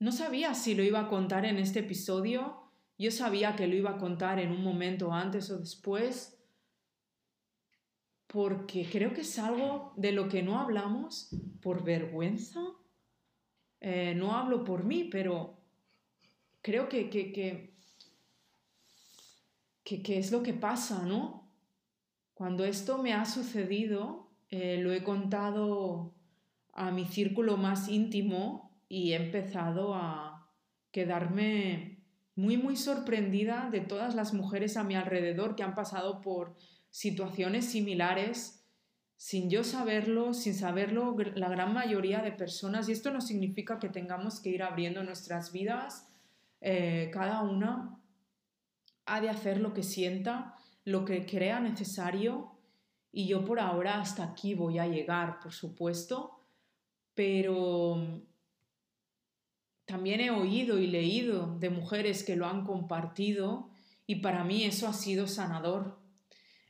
no 0.00 0.10
sabía 0.10 0.52
si 0.52 0.74
lo 0.74 0.82
iba 0.82 0.98
a 0.98 1.06
contar 1.06 1.46
en 1.46 1.58
este 1.58 1.78
episodio. 1.78 2.72
Yo 2.98 3.12
sabía 3.12 3.54
que 3.54 3.68
lo 3.68 3.76
iba 3.76 3.90
a 3.90 3.98
contar 3.98 4.40
en 4.40 4.50
un 4.50 4.64
momento 4.64 5.12
antes 5.12 5.48
o 5.52 5.58
después, 5.60 6.44
porque 8.26 8.84
creo 8.90 9.12
que 9.12 9.20
es 9.20 9.38
algo 9.38 9.92
de 9.96 10.10
lo 10.10 10.28
que 10.28 10.42
no 10.42 10.58
hablamos 10.58 11.28
por 11.62 11.84
vergüenza. 11.84 12.60
Eh, 13.80 14.12
no 14.16 14.32
hablo 14.32 14.64
por 14.64 14.82
mí, 14.82 15.04
pero 15.04 15.56
creo 16.62 16.88
que, 16.88 17.08
que, 17.08 17.32
que, 17.32 17.76
que, 19.84 20.18
es 20.18 20.32
lo 20.32 20.42
que 20.42 20.52
pasa, 20.52 21.04
¿no? 21.04 21.48
Cuando 22.34 22.64
esto 22.64 22.98
me 22.98 23.12
ha 23.12 23.24
sucedido, 23.24 24.23
eh, 24.56 24.78
lo 24.78 24.92
he 24.92 25.02
contado 25.02 26.14
a 26.72 26.92
mi 26.92 27.06
círculo 27.06 27.56
más 27.56 27.88
íntimo 27.88 28.70
y 28.88 29.12
he 29.12 29.16
empezado 29.16 29.94
a 29.94 30.48
quedarme 30.92 32.04
muy, 32.36 32.56
muy 32.56 32.76
sorprendida 32.76 33.68
de 33.72 33.80
todas 33.80 34.14
las 34.14 34.32
mujeres 34.32 34.76
a 34.76 34.84
mi 34.84 34.94
alrededor 34.94 35.56
que 35.56 35.64
han 35.64 35.74
pasado 35.74 36.20
por 36.20 36.54
situaciones 36.90 37.64
similares 37.64 38.64
sin 39.16 39.50
yo 39.50 39.64
saberlo, 39.64 40.34
sin 40.34 40.54
saberlo 40.54 41.16
la 41.34 41.48
gran 41.48 41.72
mayoría 41.72 42.22
de 42.22 42.30
personas. 42.30 42.88
Y 42.88 42.92
esto 42.92 43.10
no 43.10 43.20
significa 43.20 43.80
que 43.80 43.88
tengamos 43.88 44.38
que 44.38 44.50
ir 44.50 44.62
abriendo 44.62 45.02
nuestras 45.02 45.50
vidas. 45.50 46.06
Eh, 46.60 47.10
cada 47.12 47.42
una 47.42 47.98
ha 49.04 49.20
de 49.20 49.30
hacer 49.30 49.60
lo 49.60 49.74
que 49.74 49.82
sienta, 49.82 50.54
lo 50.84 51.04
que 51.04 51.26
crea 51.26 51.58
necesario. 51.58 52.53
Y 53.16 53.28
yo 53.28 53.44
por 53.44 53.60
ahora 53.60 54.00
hasta 54.00 54.24
aquí 54.24 54.54
voy 54.54 54.80
a 54.80 54.88
llegar, 54.88 55.38
por 55.38 55.52
supuesto. 55.52 56.40
Pero 57.14 58.24
también 59.84 60.20
he 60.20 60.32
oído 60.32 60.78
y 60.78 60.88
leído 60.88 61.56
de 61.60 61.70
mujeres 61.70 62.24
que 62.24 62.34
lo 62.34 62.46
han 62.46 62.64
compartido 62.64 63.70
y 64.04 64.16
para 64.16 64.42
mí 64.42 64.64
eso 64.64 64.88
ha 64.88 64.92
sido 64.92 65.28
sanador. 65.28 65.96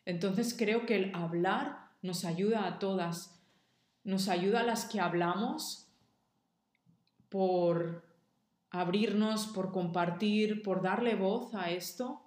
Entonces 0.05 0.55
creo 0.57 0.85
que 0.85 0.97
el 0.97 1.15
hablar 1.15 1.89
nos 2.03 2.27
ayuda 2.27 2.67
a 2.67 2.79
todas, 2.79 3.41
nos 4.03 4.29
ayuda 4.29 4.61
a 4.61 4.65
las 4.65 4.85
que 4.85 5.01
hablamos 5.01 5.89
por 7.31 8.05
abrirnos, 8.69 9.47
por 9.47 9.73
compartir, 9.73 10.63
por 10.63 10.83
darle 10.83 11.15
voz 11.15 11.55
a 11.55 11.71
esto, 11.71 12.21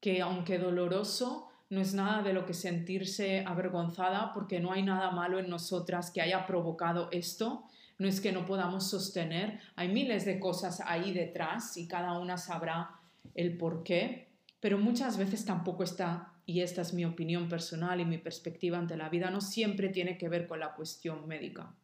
que 0.00 0.22
aunque 0.22 0.58
doloroso, 0.58 1.50
no 1.74 1.80
es 1.80 1.92
nada 1.92 2.22
de 2.22 2.32
lo 2.32 2.46
que 2.46 2.54
sentirse 2.54 3.44
avergonzada 3.46 4.32
porque 4.32 4.60
no 4.60 4.72
hay 4.72 4.82
nada 4.82 5.10
malo 5.10 5.38
en 5.38 5.50
nosotras 5.50 6.10
que 6.10 6.22
haya 6.22 6.46
provocado 6.46 7.08
esto, 7.10 7.64
no 7.98 8.08
es 8.08 8.20
que 8.20 8.32
no 8.32 8.44
podamos 8.46 8.88
sostener, 8.88 9.60
hay 9.76 9.88
miles 9.88 10.24
de 10.24 10.40
cosas 10.40 10.80
ahí 10.86 11.12
detrás 11.12 11.76
y 11.76 11.86
cada 11.86 12.18
una 12.18 12.38
sabrá 12.38 12.90
el 13.34 13.56
por 13.56 13.82
qué, 13.82 14.28
pero 14.60 14.78
muchas 14.78 15.18
veces 15.18 15.44
tampoco 15.44 15.82
está 15.82 16.32
y 16.46 16.60
esta 16.60 16.82
es 16.82 16.94
mi 16.94 17.04
opinión 17.04 17.48
personal 17.48 18.00
y 18.00 18.04
mi 18.04 18.18
perspectiva 18.18 18.78
ante 18.78 18.96
la 18.96 19.08
vida, 19.08 19.30
no 19.30 19.40
siempre 19.40 19.88
tiene 19.88 20.16
que 20.18 20.28
ver 20.28 20.46
con 20.46 20.60
la 20.60 20.74
cuestión 20.74 21.26
médica. 21.26 21.74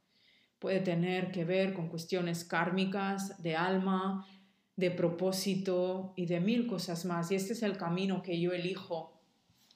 Puede 0.58 0.80
tener 0.80 1.32
que 1.32 1.44
ver 1.44 1.72
con 1.72 1.88
cuestiones 1.88 2.44
kármicas, 2.44 3.42
de 3.42 3.56
alma, 3.56 4.26
de 4.76 4.90
propósito 4.90 6.12
y 6.16 6.26
de 6.26 6.40
mil 6.40 6.66
cosas 6.66 7.06
más. 7.06 7.30
Y 7.30 7.34
este 7.34 7.54
es 7.54 7.62
el 7.62 7.78
camino 7.78 8.22
que 8.22 8.38
yo 8.38 8.52
elijo 8.52 9.19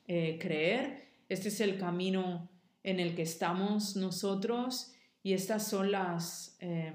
eh, 0.07 0.38
creer, 0.40 1.09
este 1.28 1.48
es 1.48 1.61
el 1.61 1.78
camino 1.78 2.50
en 2.82 3.00
el 3.00 3.14
que 3.14 3.22
estamos 3.22 3.96
nosotros 3.96 4.92
y 5.22 5.32
estas 5.32 5.66
son 5.66 5.90
las, 5.90 6.57
eh, 6.61 6.92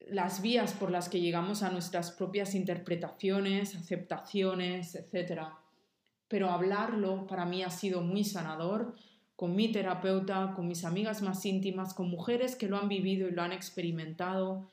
las 0.00 0.42
vías 0.42 0.72
por 0.72 0.90
las 0.90 1.08
que 1.08 1.20
llegamos 1.20 1.62
a 1.62 1.70
nuestras 1.70 2.10
propias 2.10 2.54
interpretaciones, 2.54 3.76
aceptaciones, 3.76 4.96
etcétera. 4.96 5.56
Pero 6.26 6.50
hablarlo 6.50 7.26
para 7.26 7.44
mí 7.44 7.62
ha 7.62 7.70
sido 7.70 8.02
muy 8.02 8.24
sanador 8.24 8.96
con 9.36 9.54
mi 9.54 9.70
terapeuta, 9.70 10.52
con 10.54 10.66
mis 10.66 10.84
amigas 10.84 11.22
más 11.22 11.46
íntimas, 11.46 11.94
con 11.94 12.10
mujeres 12.10 12.56
que 12.56 12.68
lo 12.68 12.76
han 12.76 12.88
vivido 12.88 13.28
y 13.28 13.32
lo 13.32 13.42
han 13.42 13.52
experimentado, 13.52 14.70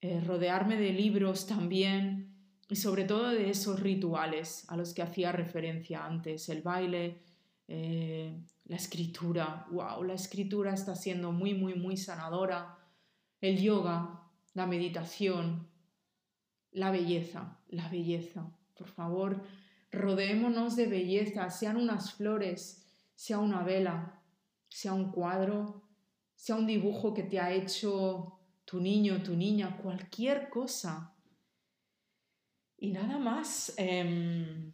eh, 0.00 0.20
rodearme 0.20 0.76
de 0.76 0.92
libros 0.92 1.46
también 1.46 2.37
y 2.68 2.76
sobre 2.76 3.04
todo 3.04 3.28
de 3.28 3.50
esos 3.50 3.80
rituales 3.80 4.64
a 4.68 4.76
los 4.76 4.92
que 4.92 5.02
hacía 5.02 5.32
referencia 5.32 6.04
antes, 6.04 6.48
el 6.48 6.62
baile, 6.62 7.22
eh, 7.66 8.38
la 8.66 8.76
escritura, 8.76 9.66
wow, 9.70 10.02
la 10.04 10.14
escritura 10.14 10.74
está 10.74 10.94
siendo 10.94 11.32
muy, 11.32 11.54
muy, 11.54 11.74
muy 11.74 11.96
sanadora, 11.96 12.78
el 13.40 13.60
yoga, 13.60 14.22
la 14.54 14.66
meditación, 14.66 15.66
la 16.72 16.90
belleza, 16.90 17.58
la 17.68 17.88
belleza, 17.88 18.50
por 18.76 18.88
favor, 18.88 19.42
Rodémonos 19.90 20.76
de 20.76 20.86
belleza, 20.86 21.48
sean 21.50 21.78
unas 21.78 22.12
flores, 22.12 22.84
sea 23.14 23.38
una 23.38 23.62
vela, 23.62 24.20
sea 24.68 24.92
un 24.92 25.10
cuadro, 25.10 25.82
sea 26.34 26.56
un 26.56 26.66
dibujo 26.66 27.14
que 27.14 27.22
te 27.22 27.40
ha 27.40 27.52
hecho 27.52 28.38
tu 28.66 28.80
niño, 28.80 29.22
tu 29.22 29.34
niña, 29.34 29.78
cualquier 29.78 30.50
cosa. 30.50 31.14
Y 32.78 32.92
nada 32.92 33.18
más. 33.18 33.74
Em, 33.76 34.72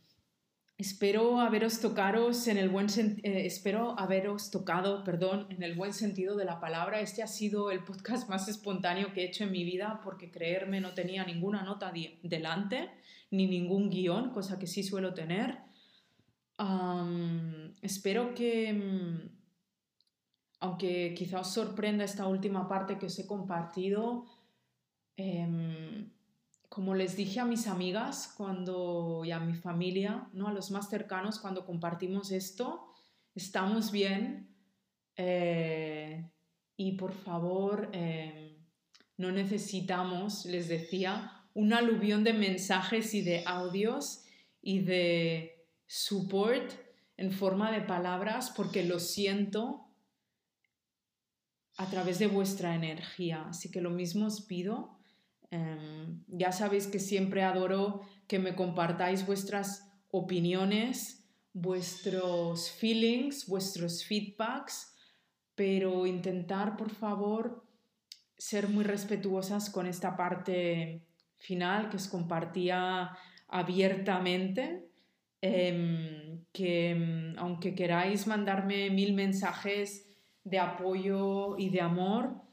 Espero 0.77 1.39
haberos 1.39 1.79
tocaros 1.79 2.49
en 2.49 2.59
el 2.59 2.69
buen 2.69 2.89
eh, 2.89 3.47
espero 3.47 3.97
haberos 3.97 4.51
tocado, 4.51 5.05
perdón, 5.05 5.47
en 5.51 5.63
el 5.63 5.77
buen 5.77 5.93
sentido 5.93 6.35
de 6.35 6.45
la 6.45 6.59
palabra. 6.59 6.99
Este 6.99 7.23
ha 7.23 7.29
sido 7.29 7.71
el 7.71 7.85
podcast 7.85 8.29
más 8.29 8.49
espontáneo 8.49 9.13
que 9.13 9.23
he 9.23 9.29
hecho 9.29 9.45
en 9.45 9.53
mi 9.53 9.63
vida 9.63 10.01
porque 10.03 10.33
creerme 10.33 10.81
no 10.81 10.93
tenía 10.93 11.25
ninguna 11.25 11.63
nota 11.63 11.93
delante 12.25 12.91
ni 13.31 13.47
ningún 13.47 13.89
guion, 13.89 14.31
cosa 14.31 14.59
que 14.59 14.67
sí 14.67 14.83
suelo 14.83 15.15
tener. 15.15 15.59
espero 17.83 18.35
que, 18.35 18.73
mm, 18.73 19.29
aunque 20.61 21.15
quizá 21.17 21.41
os 21.41 21.53
sorprenda 21.53 22.05
esta 22.05 22.27
última 22.27 22.67
parte 22.69 22.99
que 22.99 23.07
os 23.07 23.19
he 23.19 23.27
compartido, 23.27 24.27
em, 25.17 26.11
como 26.75 26.97
les 26.97 27.15
dije 27.15 27.39
a 27.39 27.45
mis 27.45 27.69
amigas 27.69 28.35
cuando 28.37 29.23
y 29.25 29.31
a 29.31 29.39
mi 29.39 29.55
familia, 29.55 30.29
¿no? 30.33 30.49
a 30.49 30.53
los 30.53 30.73
más 30.73 30.91
cercanos 30.91 31.39
cuando 31.39 31.65
compartimos 31.65 32.33
esto, 32.33 32.89
estamos 33.33 33.93
bien 33.93 34.53
eh, 35.17 36.29
y 36.77 36.97
por 36.97 37.13
favor 37.13 37.91
eh, 37.93 38.59
no 39.17 39.31
necesitamos, 39.31 40.47
les 40.47 40.67
decía, 40.67 41.45
un 41.55 41.73
aluvión 41.73 42.25
de 42.25 42.33
mensajes 42.33 43.15
y 43.15 43.23
de 43.23 43.45
audios 43.47 44.25
y 44.61 44.81
de 44.81 45.69
support 45.87 46.73
en 47.17 47.31
forma 47.31 47.71
de 47.71 47.83
palabras 47.83 48.51
porque 48.51 48.83
lo 48.83 48.99
siento 48.99 49.87
a 51.77 51.89
través 51.89 52.19
de 52.19 52.27
vuestra 52.27 52.75
energía. 52.75 53.47
Así 53.49 53.71
que 53.71 53.81
lo 53.81 53.91
mismo 53.91 54.27
os 54.27 54.41
pido 54.41 54.94
Em, 55.55 56.25
ya 56.27 56.51
sabéis 56.51 56.89
que 56.89 56.99
siempre 56.99 57.45
adoro 57.45 58.01
que 58.27 58.41
me 58.41 58.57
compartáis 58.57 59.25
vuestras 59.25 59.87
opiniones, 60.11 61.25
vuestros 61.53 62.71
feelings, 62.71 63.47
vuestros 63.47 64.05
feedbacks, 64.05 64.97
pero 65.55 66.07
intentar, 66.07 66.77
por 66.77 66.91
favor, 66.91 67.65
ser 68.37 68.69
muy 68.69 68.83
respetuosas 68.83 69.71
con 69.71 69.87
esta 69.87 70.17
parte 70.17 71.07
final 71.39 71.89
que 71.89 71.99
os 71.99 72.09
compartía 72.09 73.17
abiertamente, 73.47 74.89
em, 75.41 76.43
que 76.53 76.91
em, 76.91 77.39
aunque 77.39 77.77
queráis 77.77 78.27
mandarme 78.27 78.91
mil 78.91 79.15
mensajes 79.15 80.03
de 80.43 80.59
apoyo 80.59 81.57
y 81.59 81.71
de 81.71 81.81
amor, 81.81 82.44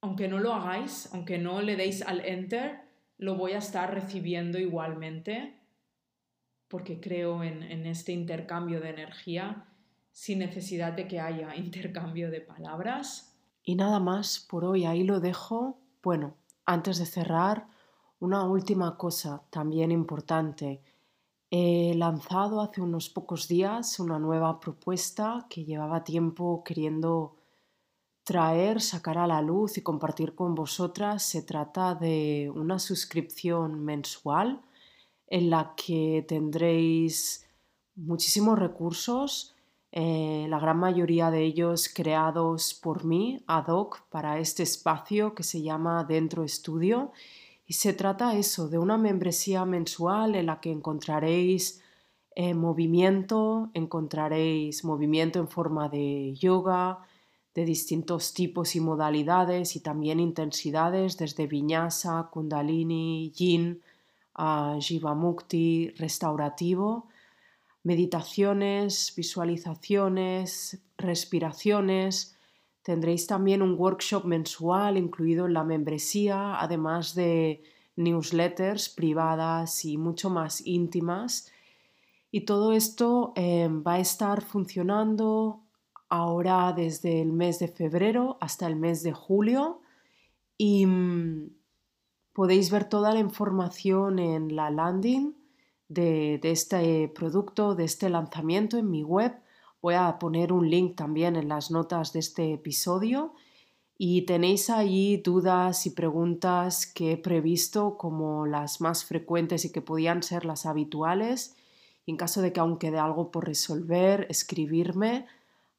aunque 0.00 0.28
no 0.28 0.38
lo 0.38 0.54
hagáis, 0.54 1.10
aunque 1.12 1.38
no 1.38 1.60
le 1.60 1.76
deis 1.76 2.02
al 2.02 2.24
enter, 2.24 2.80
lo 3.18 3.36
voy 3.36 3.52
a 3.52 3.58
estar 3.58 3.92
recibiendo 3.92 4.58
igualmente 4.58 5.60
porque 6.70 7.00
creo 7.00 7.42
en, 7.42 7.84
este 7.84 8.12
intercambio 8.12 8.80
de 8.80 8.90
energía 8.90 9.66
sin 10.12 10.38
necesidad 10.38 10.92
de 10.92 11.08
que 11.08 11.20
haya 11.20 11.54
intercambio 11.56 12.30
de 12.30 12.40
palabras. 12.40 13.36
Y 13.64 13.74
nada 13.74 13.98
más 13.98 14.46
por 14.48 14.64
hoy, 14.64 14.86
ahí 14.86 15.02
lo 15.02 15.20
dejo. 15.20 15.78
Bueno, 16.02 16.36
antes 16.64 16.98
de 16.98 17.06
cerrar, 17.06 17.66
una 18.20 18.44
última 18.44 18.96
cosa 18.96 19.42
también 19.50 19.90
importante. 19.90 20.80
He 21.50 21.94
lanzado 21.96 22.60
hace 22.60 22.80
unos 22.80 23.10
pocos 23.10 23.48
días 23.48 23.98
una 23.98 24.20
nueva 24.20 24.60
propuesta 24.60 25.46
que 25.50 25.64
llevaba 25.64 26.04
tiempo 26.04 26.62
queriendo 26.64 27.34
traer, 28.30 28.80
sacar 28.80 29.18
a 29.18 29.26
la 29.26 29.42
luz 29.42 29.76
y 29.76 29.82
compartir 29.82 30.36
con 30.36 30.54
vosotras 30.54 31.24
se 31.24 31.42
trata 31.42 31.96
de 31.96 32.48
una 32.54 32.78
suscripción 32.78 33.84
mensual 33.84 34.60
en 35.26 35.50
la 35.50 35.74
que 35.74 36.24
tendréis 36.28 37.44
muchísimos 37.96 38.56
recursos, 38.56 39.56
eh, 39.90 40.46
la 40.48 40.60
gran 40.60 40.78
mayoría 40.78 41.32
de 41.32 41.42
ellos 41.42 41.88
creados 41.92 42.72
por 42.72 43.04
mí 43.04 43.42
ad 43.48 43.66
hoc 43.66 44.02
para 44.10 44.38
este 44.38 44.62
espacio 44.62 45.34
que 45.34 45.42
se 45.42 45.60
llama 45.62 46.04
Dentro 46.04 46.44
Estudio. 46.44 47.10
Y 47.66 47.72
se 47.72 47.94
trata 47.94 48.36
eso, 48.36 48.68
de 48.68 48.78
una 48.78 48.96
membresía 48.96 49.64
mensual 49.64 50.36
en 50.36 50.46
la 50.46 50.60
que 50.60 50.70
encontraréis 50.70 51.82
eh, 52.36 52.54
movimiento, 52.54 53.70
encontraréis 53.74 54.84
movimiento 54.84 55.40
en 55.40 55.48
forma 55.48 55.88
de 55.88 56.32
yoga, 56.34 57.00
de 57.54 57.64
distintos 57.64 58.32
tipos 58.32 58.76
y 58.76 58.80
modalidades 58.80 59.74
y 59.76 59.80
también 59.80 60.20
intensidades 60.20 61.16
desde 61.16 61.46
vinyasa, 61.46 62.28
kundalini, 62.30 63.32
yin, 63.32 63.82
a 64.34 64.76
jivamukti, 64.80 65.90
restaurativo. 65.98 67.08
meditaciones, 67.82 69.14
visualizaciones, 69.16 70.82
respiraciones. 70.98 72.36
Tendréis 72.82 73.26
también 73.26 73.62
un 73.62 73.74
workshop 73.78 74.24
mensual 74.26 74.98
incluido 74.98 75.46
en 75.46 75.54
la 75.54 75.64
membresía, 75.64 76.60
además 76.60 77.14
de 77.14 77.62
newsletters 77.96 78.90
privadas 78.90 79.84
y 79.86 79.96
mucho 79.96 80.28
más 80.28 80.66
íntimas. 80.66 81.50
Y 82.30 82.42
todo 82.42 82.72
esto 82.72 83.32
eh, 83.34 83.68
va 83.68 83.94
a 83.94 84.00
estar 84.00 84.42
funcionando 84.42 85.60
ahora 86.10 86.72
desde 86.72 87.22
el 87.22 87.32
mes 87.32 87.58
de 87.60 87.68
febrero 87.68 88.36
hasta 88.40 88.66
el 88.66 88.76
mes 88.76 89.02
de 89.02 89.12
julio 89.12 89.80
y 90.58 90.84
mm, 90.84 91.50
podéis 92.32 92.70
ver 92.70 92.84
toda 92.84 93.14
la 93.14 93.20
información 93.20 94.18
en 94.18 94.54
la 94.54 94.70
landing 94.70 95.34
de, 95.88 96.38
de, 96.42 96.50
este 96.50 97.08
producto, 97.08 97.74
de 97.74 97.84
este 97.84 98.10
lanzamiento 98.10 98.76
en 98.76 98.90
mi 98.90 99.02
web. 99.02 99.32
Voy 99.80 99.94
a 99.94 100.18
poner 100.18 100.52
un 100.52 100.68
link 100.68 100.96
también 100.96 101.36
en 101.36 101.48
las 101.48 101.70
notas 101.70 102.12
de 102.12 102.18
este 102.18 102.52
episodio 102.52 103.32
y 103.96 104.22
tenéis 104.22 104.70
ahí 104.70 105.18
dudas 105.18 105.86
y 105.86 105.90
preguntas 105.90 106.86
que 106.86 107.12
he 107.12 107.16
previsto 107.16 107.98
como 107.98 108.46
las 108.46 108.80
más 108.80 109.04
frecuentes 109.04 109.64
y 109.64 109.72
que 109.72 109.82
podían 109.82 110.22
ser 110.22 110.44
las 110.44 110.66
habituales. 110.66 111.54
en 112.06 112.16
caso 112.16 112.42
de 112.42 112.52
que 112.52 112.58
aún 112.58 112.78
quede 112.78 112.98
algo 112.98 113.30
por 113.30 113.46
resolver, 113.46 114.26
escribirme 114.30 115.26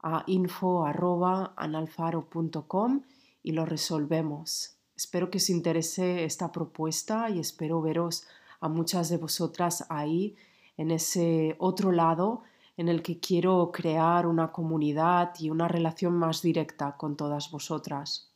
a 0.03 0.23
info.analfaro.com 0.27 3.01
y 3.43 3.51
lo 3.51 3.65
resolvemos. 3.65 4.77
Espero 4.95 5.31
que 5.31 5.37
os 5.37 5.49
interese 5.49 6.25
esta 6.25 6.51
propuesta 6.51 7.29
y 7.29 7.39
espero 7.39 7.81
veros 7.81 8.27
a 8.59 8.67
muchas 8.69 9.09
de 9.09 9.17
vosotras 9.17 9.85
ahí 9.89 10.35
en 10.77 10.91
ese 10.91 11.55
otro 11.59 11.91
lado 11.91 12.43
en 12.77 12.87
el 12.87 13.01
que 13.01 13.19
quiero 13.19 13.71
crear 13.71 14.25
una 14.25 14.51
comunidad 14.51 15.33
y 15.39 15.49
una 15.49 15.67
relación 15.67 16.13
más 16.13 16.41
directa 16.41 16.95
con 16.97 17.17
todas 17.17 17.51
vosotras. 17.51 18.31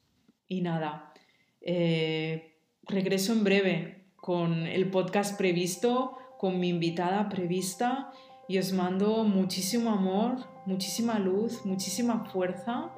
Y 0.48 0.62
nada, 0.62 1.14
eh, 1.62 2.58
regreso 2.84 3.34
en 3.34 3.44
breve 3.44 4.06
con 4.16 4.68
el 4.68 4.90
podcast 4.92 5.38
previsto, 5.38 6.18
con 6.38 6.60
mi 6.60 6.70
invitada 6.70 7.30
prevista 7.30 8.12
y 8.48 8.58
os 8.60 8.72
mando 8.72 9.24
muchísimo 9.24 9.92
amor, 9.92 10.36
muchísima 10.66 11.18
luz, 11.20 11.66
muchísima 11.66 12.26
fuerza, 12.32 12.90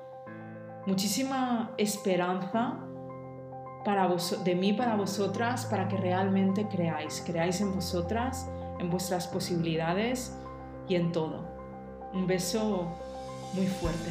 muchísima 0.85 1.71
esperanza 1.77 2.79
para 3.85 4.09
de 4.43 4.55
mí 4.55 4.73
para 4.73 4.95
vosotras, 4.95 5.65
para 5.65 5.87
que 5.87 5.95
realmente 5.95 6.67
creáis, 6.67 7.23
creáis 7.25 7.61
en 7.61 7.73
vosotras, 7.73 8.49
en 8.79 8.89
vuestras 8.89 9.27
posibilidades 9.27 10.37
y 10.89 10.95
en 10.95 11.11
todo. 11.13 11.45
Un 12.13 12.27
beso 12.27 12.87
muy 13.53 13.67
fuerte. 13.67 14.09